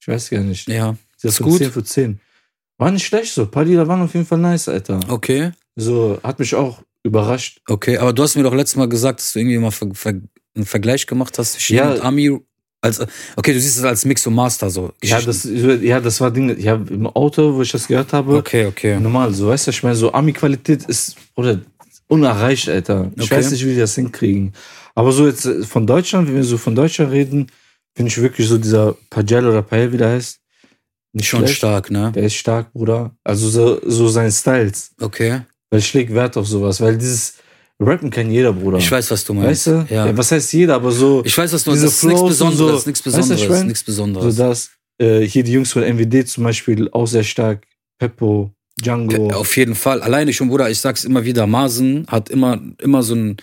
ich 0.00 0.08
weiß 0.08 0.30
gar 0.30 0.40
nicht. 0.40 0.66
Ja, 0.68 0.96
Das 1.22 1.34
ist 1.34 1.42
gut. 1.42 1.58
10 1.58 1.70
für 1.70 1.84
10. 1.84 2.18
War 2.78 2.90
nicht 2.90 3.06
schlecht 3.06 3.32
so. 3.32 3.42
Ein 3.42 3.50
paar 3.52 3.64
Lieder 3.64 3.86
waren 3.86 4.02
auf 4.02 4.12
jeden 4.14 4.26
Fall 4.26 4.38
nice, 4.38 4.68
Alter. 4.68 4.98
okay. 5.08 5.52
So, 5.76 6.18
hat 6.22 6.40
mich 6.40 6.54
auch 6.56 6.82
überrascht. 7.04 7.60
Okay, 7.68 7.98
aber 7.98 8.12
du 8.12 8.22
hast 8.24 8.34
mir 8.34 8.42
doch 8.42 8.54
letztes 8.54 8.76
Mal 8.76 8.88
gesagt, 8.88 9.20
dass 9.20 9.32
du 9.32 9.38
irgendwie 9.38 9.58
mal 9.58 9.72
einen 10.56 10.66
Vergleich 10.66 11.06
gemacht 11.06 11.38
hast 11.38 11.52
zwischen 11.52 11.76
Ja. 11.76 12.00
Ami. 12.00 12.40
Als, 12.84 13.00
okay, 13.36 13.54
du 13.54 13.60
siehst 13.60 13.78
es 13.78 13.84
als 13.84 14.04
Mix 14.04 14.26
und 14.26 14.34
Master 14.34 14.68
so. 14.68 14.92
Ja 15.02 15.20
das, 15.20 15.48
ja, 15.80 16.00
das 16.00 16.20
war 16.20 16.30
Ding, 16.30 16.54
ja, 16.60 16.74
im 16.74 17.06
Auto, 17.06 17.54
wo 17.54 17.62
ich 17.62 17.72
das 17.72 17.88
gehört 17.88 18.12
habe, 18.12 18.36
Okay, 18.36 18.66
okay. 18.66 19.00
normal, 19.00 19.32
so, 19.32 19.48
weißt 19.48 19.66
du, 19.66 19.70
ich 19.70 19.82
meine, 19.82 19.94
so 19.96 20.12
Ami-Qualität 20.12 20.84
ist, 20.84 21.16
oder, 21.34 21.60
unerreicht, 22.08 22.68
Alter. 22.68 23.10
Ich 23.16 23.24
Okay. 23.24 23.36
weiß 23.36 23.50
nicht, 23.52 23.64
wie 23.64 23.72
die 23.74 23.80
das 23.80 23.94
hinkriegen. 23.94 24.52
Aber 24.94 25.12
so 25.12 25.26
jetzt 25.26 25.46
äh, 25.46 25.62
von 25.64 25.86
Deutschland, 25.86 26.28
wenn 26.28 26.36
wir 26.36 26.44
so 26.44 26.58
von 26.58 26.74
Deutschland 26.74 27.10
reden, 27.10 27.46
finde 27.96 28.10
ich 28.10 28.20
wirklich 28.20 28.46
so 28.48 28.58
dieser 28.58 28.94
Pagel 29.08 29.46
oder 29.48 29.62
Payel, 29.62 29.92
wie 29.92 29.96
der 29.96 30.10
heißt, 30.10 30.38
nicht 31.14 31.26
Schon 31.28 31.40
schlecht. 31.40 31.56
stark, 31.56 31.90
ne? 31.90 32.12
Der 32.14 32.24
ist 32.24 32.34
stark, 32.34 32.72
Bruder. 32.74 33.12
Also 33.24 33.48
so, 33.48 33.80
so 33.86 34.08
sein 34.08 34.30
Styles. 34.30 34.90
Okay. 35.00 35.40
Weil 35.70 35.78
ich 35.80 35.94
leg 35.94 36.12
Wert 36.12 36.36
auf 36.36 36.46
sowas, 36.46 36.80
weil 36.80 36.98
dieses 36.98 37.34
Rappen 37.80 38.10
kann 38.10 38.30
jeder, 38.30 38.52
Bruder. 38.52 38.78
Ich 38.78 38.90
weiß, 38.90 39.10
was 39.10 39.24
du 39.24 39.34
meinst. 39.34 39.66
Weißt 39.66 39.90
du? 39.90 39.94
Ja. 39.94 40.16
was 40.16 40.30
heißt 40.30 40.52
jeder, 40.52 40.74
aber 40.76 40.92
so, 40.92 41.22
Ich 41.24 41.36
weiß, 41.36 41.52
was 41.52 41.64
du 41.64 41.70
meinst. 41.70 41.84
Das 41.84 41.94
ist 41.94 42.04
nichts 42.04 42.22
Besonderes. 42.22 42.82
so. 42.82 42.88
Nichts 42.88 43.06
Weißt 43.06 43.30
du, 43.30 43.34
ich 43.34 43.40
Besonderes. 43.40 43.64
Nichts 43.64 43.80
so 43.80 43.86
Besonderes. 43.86 44.36
das, 44.36 44.70
äh, 44.98 45.20
hier 45.22 45.42
die 45.42 45.52
Jungs 45.52 45.72
von 45.72 45.82
MWD 45.82 46.28
zum 46.28 46.44
Beispiel 46.44 46.88
auch 46.92 47.06
sehr 47.06 47.24
stark. 47.24 47.66
Peppo, 47.98 48.52
Django. 48.80 49.30
Auf 49.30 49.56
jeden 49.56 49.74
Fall. 49.74 50.02
Alleine 50.02 50.32
schon, 50.32 50.48
Bruder, 50.48 50.70
ich 50.70 50.80
sag's 50.80 51.04
immer 51.04 51.24
wieder, 51.24 51.46
Masen 51.46 52.06
hat 52.08 52.28
immer, 52.28 52.60
immer 52.80 53.02
so 53.02 53.14
einen, 53.14 53.36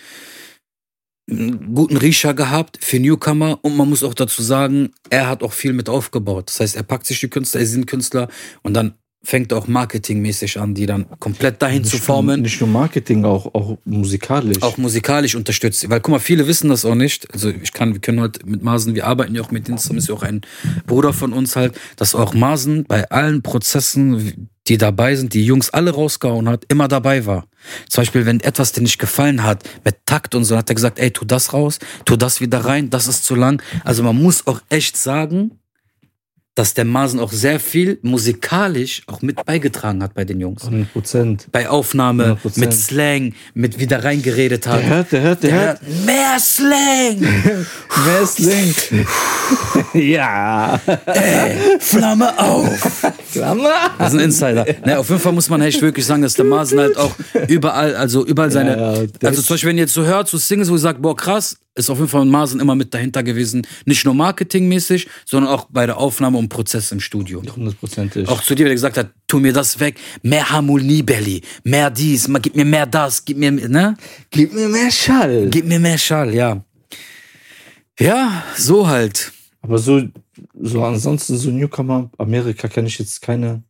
einen 1.30 1.74
guten 1.74 1.96
Riecher 1.96 2.34
gehabt 2.34 2.78
für 2.82 2.98
Newcomer 2.98 3.58
und 3.62 3.76
man 3.76 3.88
muss 3.88 4.02
auch 4.02 4.14
dazu 4.14 4.42
sagen, 4.42 4.90
er 5.10 5.28
hat 5.28 5.42
auch 5.42 5.52
viel 5.52 5.72
mit 5.72 5.88
aufgebaut. 5.88 6.48
Das 6.48 6.60
heißt, 6.60 6.76
er 6.76 6.82
packt 6.82 7.06
sich 7.06 7.20
die 7.20 7.28
Künstler, 7.28 7.60
er 7.60 7.66
ein 7.66 7.86
Künstler 7.86 8.28
und 8.62 8.74
dann 8.74 8.94
fängt 9.24 9.52
auch 9.52 9.68
marketingmäßig 9.68 10.58
an, 10.58 10.74
die 10.74 10.86
dann 10.86 11.06
komplett 11.20 11.62
dahin 11.62 11.84
zu 11.84 11.96
Nicht 11.96 12.04
formen. 12.04 12.36
Nur, 12.36 12.42
nicht 12.42 12.60
nur 12.60 12.68
Marketing, 12.68 13.24
auch, 13.24 13.54
auch 13.54 13.78
musikalisch. 13.84 14.60
auch 14.62 14.76
musikalisch 14.78 15.36
unterstützt. 15.36 15.88
Weil, 15.88 16.00
guck 16.00 16.12
mal, 16.12 16.18
viele 16.18 16.46
wissen 16.48 16.68
das 16.68 16.84
auch 16.84 16.96
nicht. 16.96 17.32
Also, 17.32 17.50
ich 17.50 17.72
kann, 17.72 17.92
wir 17.92 18.00
können 18.00 18.20
heute 18.20 18.44
mit 18.44 18.62
Masen, 18.62 18.94
wir 18.94 19.06
arbeiten 19.06 19.34
ja 19.34 19.42
auch 19.42 19.52
mit 19.52 19.68
denen 19.68 19.78
zusammen, 19.78 20.00
ist 20.00 20.08
ja 20.08 20.14
auch 20.14 20.24
ein 20.24 20.40
Bruder 20.86 21.12
von 21.12 21.32
uns 21.32 21.54
halt, 21.54 21.78
dass 21.96 22.14
auch 22.16 22.34
Masen 22.34 22.84
bei 22.84 23.08
allen 23.10 23.42
Prozessen, 23.42 24.48
die 24.66 24.76
dabei 24.76 25.14
sind, 25.14 25.34
die 25.34 25.44
Jungs 25.44 25.70
alle 25.70 25.92
rausgehauen 25.92 26.48
hat, 26.48 26.64
immer 26.68 26.88
dabei 26.88 27.24
war. 27.24 27.46
Zum 27.88 28.02
Beispiel, 28.02 28.26
wenn 28.26 28.40
etwas 28.40 28.72
dir 28.72 28.82
nicht 28.82 28.98
gefallen 28.98 29.44
hat, 29.44 29.62
mit 29.84 29.96
Takt 30.04 30.34
und 30.34 30.44
so, 30.44 30.56
hat 30.56 30.68
er 30.68 30.74
gesagt, 30.74 30.98
ey, 30.98 31.12
tu 31.12 31.24
das 31.24 31.52
raus, 31.52 31.78
tu 32.04 32.16
das 32.16 32.40
wieder 32.40 32.64
rein, 32.64 32.90
das 32.90 33.06
ist 33.06 33.24
zu 33.24 33.36
lang. 33.36 33.62
Also 33.84 34.02
man 34.02 34.20
muss 34.20 34.46
auch 34.48 34.60
echt 34.68 34.96
sagen, 34.96 35.52
dass 36.54 36.74
der 36.74 36.84
Masen 36.84 37.18
auch 37.18 37.32
sehr 37.32 37.58
viel 37.58 37.98
musikalisch 38.02 39.02
auch 39.06 39.22
mit 39.22 39.42
beigetragen 39.46 40.02
hat 40.02 40.12
bei 40.12 40.24
den 40.24 40.38
Jungs. 40.38 40.64
100 40.64 40.92
Prozent. 40.92 41.46
Bei 41.50 41.68
Aufnahme, 41.68 42.36
100%. 42.44 42.60
mit 42.60 42.72
Slang, 42.74 43.34
mit 43.54 43.78
wieder 43.78 44.04
reingeredet 44.04 44.66
hat. 44.66 44.80
Der 44.80 44.88
hört, 44.88 45.12
der 45.12 45.22
hört, 45.22 45.42
der, 45.42 45.50
Der 45.50 45.60
hört. 45.60 45.80
hat 45.80 45.88
mehr 46.04 46.38
Slang! 46.38 47.22
Ist 48.22 48.38
Link? 48.38 49.06
ja. 49.94 50.78
Ey, 51.06 51.78
Flamme 51.80 52.38
auf! 52.38 53.02
Klammer. 53.32 53.90
Das 53.98 54.12
ist 54.12 54.18
ein 54.18 54.24
Insider. 54.24 54.66
Ne, 54.84 54.98
auf 54.98 55.08
jeden 55.08 55.20
Fall 55.20 55.32
muss 55.32 55.48
man 55.48 55.62
echt 55.62 55.80
wirklich 55.80 56.04
sagen, 56.04 56.22
dass 56.22 56.34
der 56.34 56.44
Masen 56.44 56.78
halt 56.78 56.96
auch 56.96 57.12
überall, 57.48 57.94
also 57.96 58.26
überall 58.26 58.50
seine. 58.50 58.76
Ja, 59.22 59.28
also 59.28 59.42
zum 59.42 59.54
Beispiel, 59.54 59.70
wenn 59.70 59.78
ihr 59.78 59.84
jetzt 59.84 59.94
so 59.94 60.04
hört, 60.04 60.28
so 60.28 60.36
Singles, 60.36 60.68
wo 60.70 60.74
ihr 60.74 60.78
sagt, 60.78 61.00
boah, 61.00 61.16
krass, 61.16 61.56
ist 61.74 61.88
auf 61.88 61.98
jeden 61.98 62.10
Fall 62.10 62.24
Masen 62.26 62.60
immer 62.60 62.74
mit 62.74 62.92
dahinter 62.92 63.22
gewesen. 63.22 63.66
Nicht 63.86 64.04
nur 64.04 64.14
marketingmäßig, 64.14 65.08
sondern 65.24 65.50
auch 65.52 65.66
bei 65.70 65.86
der 65.86 65.96
Aufnahme 65.96 66.38
und 66.42 66.48
Prozess 66.48 66.92
im 66.92 67.00
Studio. 67.00 67.42
Hundertprozentig. 67.42 68.28
Auch 68.28 68.42
zu 68.42 68.54
dir, 68.54 68.64
der 68.64 68.74
gesagt 68.74 68.96
hat, 68.96 69.10
tu 69.26 69.38
mir 69.38 69.52
das 69.52 69.78
weg, 69.80 69.98
mehr 70.22 70.48
Harmonie, 70.50 71.02
Belly, 71.02 71.42
mehr 71.64 71.90
dies, 71.90 72.28
gib 72.42 72.56
mir 72.56 72.64
mehr 72.64 72.86
das, 72.86 73.24
gib 73.24 73.38
mir, 73.38 73.50
ne? 73.50 73.96
Gib 74.30 74.52
mir 74.52 74.68
mehr 74.68 74.90
Schall. 74.90 75.48
Gib 75.50 75.66
mir 75.66 75.80
mehr 75.80 75.98
Schall, 75.98 76.34
ja. 76.34 76.64
Ja, 77.98 78.44
so 78.56 78.86
halt. 78.88 79.32
Aber 79.60 79.78
so, 79.78 80.02
so 80.60 80.82
ansonsten, 80.84 81.36
so 81.36 81.50
Newcomer, 81.50 82.10
Amerika 82.18 82.68
kenne 82.68 82.88
ich 82.88 82.98
jetzt 82.98 83.22
keine. 83.22 83.62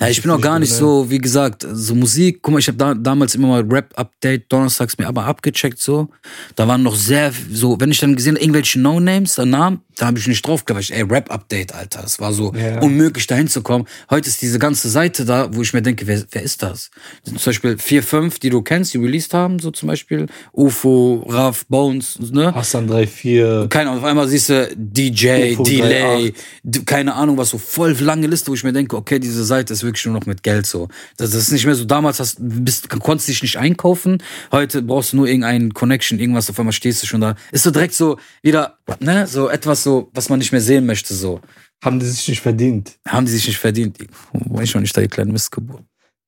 Ja, 0.00 0.08
ich 0.08 0.22
bin 0.22 0.30
auch 0.30 0.40
gar 0.40 0.58
nicht 0.58 0.72
so, 0.72 1.10
wie 1.10 1.18
gesagt, 1.18 1.66
so 1.70 1.94
Musik. 1.94 2.40
Guck 2.40 2.52
mal, 2.54 2.58
ich 2.58 2.68
habe 2.68 2.78
da, 2.78 2.94
damals 2.94 3.34
immer 3.34 3.48
mal 3.48 3.60
Rap-Update 3.60 4.50
donnerstags 4.50 4.96
mir 4.96 5.06
aber 5.06 5.26
abgecheckt 5.26 5.78
so. 5.78 6.08
Da 6.56 6.66
waren 6.66 6.82
noch 6.82 6.94
sehr 6.94 7.34
so, 7.52 7.78
wenn 7.78 7.90
ich 7.90 7.98
dann 7.98 8.16
gesehen 8.16 8.36
habe, 8.36 8.42
irgendwelche 8.42 8.80
No-Names, 8.80 9.34
der 9.34 9.44
Namen, 9.44 9.82
da 10.00 10.06
habe 10.06 10.18
ich 10.18 10.26
nicht 10.26 10.46
drauf 10.46 10.64
gewacht. 10.64 10.90
Ey, 10.90 11.02
Rap-Update, 11.02 11.74
Alter. 11.74 12.00
Das 12.02 12.18
war 12.20 12.32
so 12.32 12.52
Ja. 12.54 12.80
unmöglich, 12.80 13.26
da 13.26 13.34
hinzukommen. 13.34 13.86
Heute 14.08 14.28
ist 14.28 14.40
diese 14.40 14.58
ganze 14.58 14.88
Seite 14.88 15.24
da, 15.24 15.54
wo 15.54 15.62
ich 15.62 15.72
mir 15.74 15.82
denke, 15.82 16.06
wer, 16.06 16.22
wer 16.30 16.42
ist 16.42 16.62
das? 16.62 16.90
Zum 17.24 17.36
Beispiel 17.44 17.76
vier, 17.78 18.02
fünf, 18.02 18.38
die 18.38 18.48
du 18.50 18.62
kennst, 18.62 18.94
die 18.94 18.98
released 18.98 19.34
haben, 19.34 19.58
so 19.58 19.70
zum 19.70 19.88
Beispiel. 19.88 20.26
UFO, 20.54 21.24
Raf, 21.28 21.66
Bones, 21.66 22.18
ne? 22.32 22.54
Hassan 22.54 22.88
34. 22.88 23.68
Keine 23.70 23.90
Ahnung, 23.90 24.02
auf 24.02 24.08
einmal 24.08 24.28
siehst 24.28 24.48
du 24.48 24.68
DJ, 24.76 25.52
UFO 25.54 25.62
Delay, 25.64 26.32
d- 26.62 26.80
keine 26.84 27.14
Ahnung 27.14 27.36
was, 27.36 27.50
so 27.50 27.58
voll 27.58 27.92
lange 28.00 28.26
Liste, 28.26 28.50
wo 28.50 28.54
ich 28.54 28.64
mir 28.64 28.72
denke, 28.72 28.96
okay, 28.96 29.18
diese 29.18 29.44
Seite 29.44 29.72
ist 29.72 29.82
wirklich 29.82 30.04
nur 30.06 30.14
noch 30.14 30.26
mit 30.26 30.42
Geld 30.42 30.66
so. 30.66 30.88
Das, 31.16 31.30
das 31.30 31.42
ist 31.42 31.52
nicht 31.52 31.66
mehr 31.66 31.74
so, 31.74 31.84
damals 31.84 32.20
hast, 32.20 32.36
bist, 32.40 32.88
konntest 32.88 33.28
dich 33.28 33.42
nicht 33.42 33.56
einkaufen, 33.58 34.22
heute 34.52 34.82
brauchst 34.82 35.12
du 35.12 35.16
nur 35.16 35.26
irgendeinen 35.26 35.74
Connection, 35.74 36.18
irgendwas, 36.18 36.48
auf 36.50 36.58
einmal 36.58 36.72
stehst 36.72 37.02
du 37.02 37.06
schon 37.06 37.20
da. 37.20 37.34
Ist 37.52 37.64
so 37.64 37.70
direkt 37.70 37.94
so 37.94 38.18
wieder, 38.42 38.78
ne, 39.00 39.26
so 39.26 39.48
etwas 39.48 39.82
so, 39.82 39.89
was 40.14 40.28
man 40.28 40.38
nicht 40.38 40.52
mehr 40.52 40.60
sehen 40.60 40.84
möchte, 40.86 41.14
so. 41.14 41.40
Haben 41.84 41.98
die 42.00 42.06
sich 42.06 42.28
nicht 42.28 42.40
verdient. 42.42 42.92
Haben 43.08 43.24
die 43.26 43.32
sich 43.32 43.46
nicht 43.48 43.58
verdient. 43.58 43.96
War 44.32 44.62
ich 44.62 44.70
schon 44.70 44.82
nicht 44.82 44.94
da, 44.96 45.00
die 45.00 45.08
kleine 45.08 45.32
Missgeburt. 45.32 45.82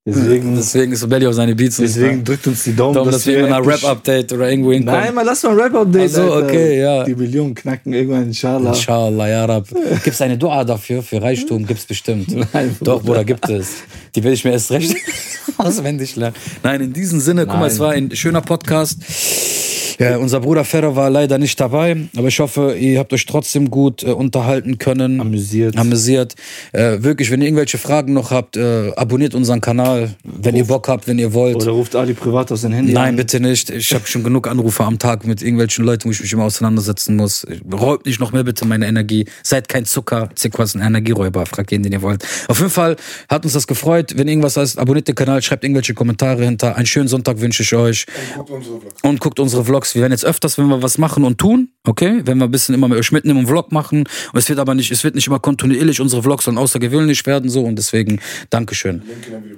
Deswegen, 0.04 0.54
Deswegen 0.56 0.92
ist 0.92 1.00
so 1.00 1.06
Belly 1.06 1.26
auf 1.28 1.34
seine 1.34 1.54
Beats. 1.54 1.78
und- 1.78 1.84
deswegen 1.86 2.24
drückt 2.24 2.44
uns 2.48 2.64
die 2.64 2.74
Daumen, 2.74 2.94
Darum, 2.94 3.10
dass 3.10 3.24
wir 3.26 3.38
in 3.38 3.44
einer 3.44 3.58
endlich- 3.58 3.82
Rap-Update 3.84 4.32
oder 4.32 4.50
irgendwo 4.50 4.72
hinkommen. 4.72 5.00
Nein, 5.00 5.14
mal 5.14 5.24
lass 5.24 5.42
mal 5.44 5.50
ein 5.50 5.60
Rap-Update. 5.60 6.10
So, 6.10 6.22
Alter. 6.32 6.46
okay, 6.48 6.80
ja. 6.80 7.04
Die 7.04 7.14
Millionen 7.14 7.54
knacken 7.54 7.92
irgendwann, 7.92 8.24
inshallah. 8.24 8.70
Inshallah, 8.70 9.28
ja, 9.28 9.44
Rab. 9.44 9.68
Gibt's 10.02 10.20
eine 10.22 10.36
Dua 10.38 10.64
dafür, 10.64 11.02
für 11.04 11.22
Reichtum? 11.22 11.64
Gibt's 11.66 11.84
bestimmt. 11.86 12.34
Nein, 12.52 12.74
Doch, 12.80 13.00
Bruder, 13.02 13.24
gibt 13.24 13.48
es. 13.48 13.68
Die 14.16 14.24
will 14.24 14.32
ich 14.32 14.42
mir 14.44 14.50
erst 14.52 14.72
recht 14.72 14.96
auswendig 15.58 16.16
lernen. 16.16 16.34
Nein, 16.64 16.80
in 16.80 16.92
diesem 16.92 17.20
Sinne, 17.20 17.42
guck 17.46 17.54
mal, 17.56 17.60
Nein. 17.60 17.70
es 17.70 17.78
war 17.78 17.92
ein 17.92 18.16
schöner 18.16 18.40
Podcast. 18.40 18.96
Ja, 20.02 20.16
unser 20.16 20.40
Bruder 20.40 20.64
Ferro 20.64 20.96
war 20.96 21.10
leider 21.10 21.38
nicht 21.38 21.60
dabei, 21.60 21.96
aber 22.16 22.26
ich 22.26 22.40
hoffe, 22.40 22.74
ihr 22.74 22.98
habt 22.98 23.12
euch 23.12 23.24
trotzdem 23.24 23.70
gut 23.70 24.02
äh, 24.02 24.06
unterhalten 24.06 24.78
können. 24.78 25.20
Amüsiert. 25.20 25.76
Amüsiert. 25.76 26.34
Äh, 26.72 27.02
wirklich, 27.02 27.30
wenn 27.30 27.40
ihr 27.40 27.46
irgendwelche 27.46 27.78
Fragen 27.78 28.12
noch 28.12 28.32
habt, 28.32 28.56
äh, 28.56 28.90
abonniert 28.96 29.34
unseren 29.34 29.60
Kanal, 29.60 30.14
wenn 30.24 30.56
ihr 30.56 30.64
Bock 30.64 30.88
habt, 30.88 31.06
wenn 31.06 31.20
ihr 31.20 31.32
wollt. 31.32 31.54
Oder 31.54 31.70
ruft 31.70 31.94
Ali 31.94 32.14
privat 32.14 32.50
aus 32.50 32.62
sein 32.62 32.72
Handy 32.72 32.92
Nein, 32.92 33.10
an. 33.10 33.16
bitte 33.16 33.38
nicht. 33.38 33.70
Ich 33.70 33.94
habe 33.94 34.04
schon 34.06 34.24
genug 34.24 34.48
Anrufe 34.48 34.82
am 34.82 34.98
Tag 34.98 35.24
mit 35.24 35.40
irgendwelchen 35.40 35.84
Leuten, 35.84 36.06
wo 36.06 36.10
ich 36.10 36.20
mich 36.20 36.32
immer 36.32 36.44
auseinandersetzen 36.44 37.14
muss. 37.14 37.46
Räumt 37.72 38.04
nicht 38.04 38.18
noch 38.18 38.32
mehr 38.32 38.42
bitte 38.42 38.64
meine 38.64 38.86
Energie. 38.88 39.26
Seid 39.44 39.68
kein 39.68 39.84
Zucker. 39.84 40.30
Zucker 40.34 40.64
ist 40.64 40.74
ein 40.74 40.82
Energieräuber. 40.82 41.46
Fragt 41.46 41.70
jeden, 41.70 41.84
den 41.84 41.92
ihr 41.92 42.02
wollt. 42.02 42.24
Auf 42.48 42.58
jeden 42.58 42.70
Fall 42.70 42.96
hat 43.28 43.44
uns 43.44 43.52
das 43.52 43.68
gefreut. 43.68 44.14
Wenn 44.16 44.26
irgendwas 44.26 44.56
heißt, 44.56 44.78
abonniert 44.78 45.06
den 45.06 45.14
Kanal, 45.14 45.42
schreibt 45.42 45.62
irgendwelche 45.62 45.94
Kommentare 45.94 46.44
hinter. 46.44 46.76
Einen 46.76 46.86
schönen 46.86 47.08
Sonntag 47.08 47.40
wünsche 47.40 47.62
ich 47.62 47.72
euch. 47.74 48.06
Und 48.36 48.40
guckt 48.40 48.50
unsere 48.50 48.80
Vlogs. 48.80 49.02
Und 49.02 49.20
guckt 49.20 49.40
unsere 49.40 49.64
Vlogs. 49.64 49.91
Wir 49.94 50.02
werden 50.02 50.12
jetzt 50.12 50.24
öfters, 50.24 50.58
wenn 50.58 50.66
wir 50.66 50.82
was 50.82 50.98
machen 50.98 51.24
und 51.24 51.38
tun, 51.38 51.70
okay? 51.86 52.22
Wenn 52.24 52.38
wir 52.38 52.44
ein 52.44 52.50
bisschen 52.50 52.74
immer 52.74 52.88
mit 52.88 52.98
euch 52.98 53.12
mitnehmen 53.12 53.40
und 53.40 53.46
Vlog 53.46 53.72
machen. 53.72 54.00
Und 54.00 54.38
es 54.38 54.48
wird 54.48 54.58
aber 54.58 54.74
nicht, 54.74 54.90
es 54.90 55.04
wird 55.04 55.14
nicht 55.14 55.26
immer 55.26 55.38
kontinuierlich. 55.38 56.00
Unsere 56.00 56.22
Vlogs 56.22 56.44
sollen 56.44 56.58
außergewöhnlich 56.58 57.26
werden, 57.26 57.50
so. 57.50 57.62
Und 57.62 57.76
deswegen, 57.76 58.20
Dankeschön. 58.50 59.02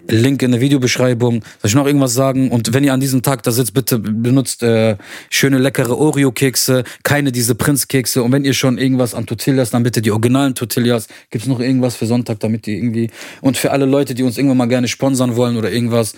Link 0.08 0.42
in 0.42 0.52
der 0.52 0.60
Videobeschreibung. 0.60 1.42
Soll 1.60 1.68
ich 1.68 1.74
noch 1.74 1.86
irgendwas 1.86 2.14
sagen? 2.14 2.50
Und 2.50 2.72
wenn 2.72 2.84
ihr 2.84 2.92
an 2.92 3.00
diesem 3.00 3.22
Tag 3.22 3.42
da 3.42 3.52
sitzt, 3.52 3.74
bitte 3.74 3.98
benutzt 3.98 4.62
äh, 4.62 4.96
schöne, 5.30 5.58
leckere 5.58 5.98
Oreo-Kekse, 5.98 6.84
keine 7.02 7.32
diese 7.32 7.54
Prinz-Kekse. 7.54 8.22
Und 8.22 8.32
wenn 8.32 8.44
ihr 8.44 8.54
schon 8.54 8.78
irgendwas 8.78 9.14
an 9.14 9.26
Tortillas, 9.26 9.70
dann 9.70 9.82
bitte 9.82 10.02
die 10.02 10.10
originalen 10.10 10.54
Tortillas. 10.54 11.08
Gibt's 11.30 11.46
noch 11.46 11.60
irgendwas 11.60 11.96
für 11.96 12.06
Sonntag, 12.06 12.40
damit 12.40 12.66
ihr 12.66 12.76
irgendwie... 12.76 13.10
Und 13.40 13.56
für 13.56 13.70
alle 13.70 13.86
Leute, 13.86 14.14
die 14.14 14.22
uns 14.22 14.38
irgendwann 14.38 14.58
mal 14.58 14.66
gerne 14.66 14.88
sponsern 14.88 15.36
wollen 15.36 15.56
oder 15.56 15.70
irgendwas, 15.70 16.14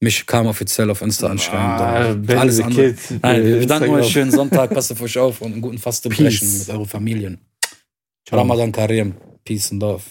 mich 0.00 0.26
kam 0.26 0.46
offiziell 0.46 0.90
auf 0.90 1.02
Insta 1.02 1.28
anschreiben. 1.28 2.26
Ah, 2.28 2.38
Alles 2.38 2.60
andere. 2.60 2.94
Kid, 2.94 3.20
Nein, 3.22 3.44
wir 3.44 3.66
danken 3.66 3.90
euch. 3.90 4.08
Schönen 4.10 4.30
Sonntag. 4.30 4.70
Passt 4.70 4.92
auf 4.92 5.00
euch 5.00 5.18
auf 5.18 5.40
und 5.40 5.52
einen 5.52 5.62
guten 5.62 5.78
Fastenbrechen 5.78 6.58
mit 6.58 6.68
euren 6.68 6.86
Familien. 6.86 7.40
Ciao. 8.26 8.40
Ramadan 8.40 8.72
Karim. 8.72 9.14
Peace 9.44 9.70
and 9.72 9.80
love. 9.80 10.02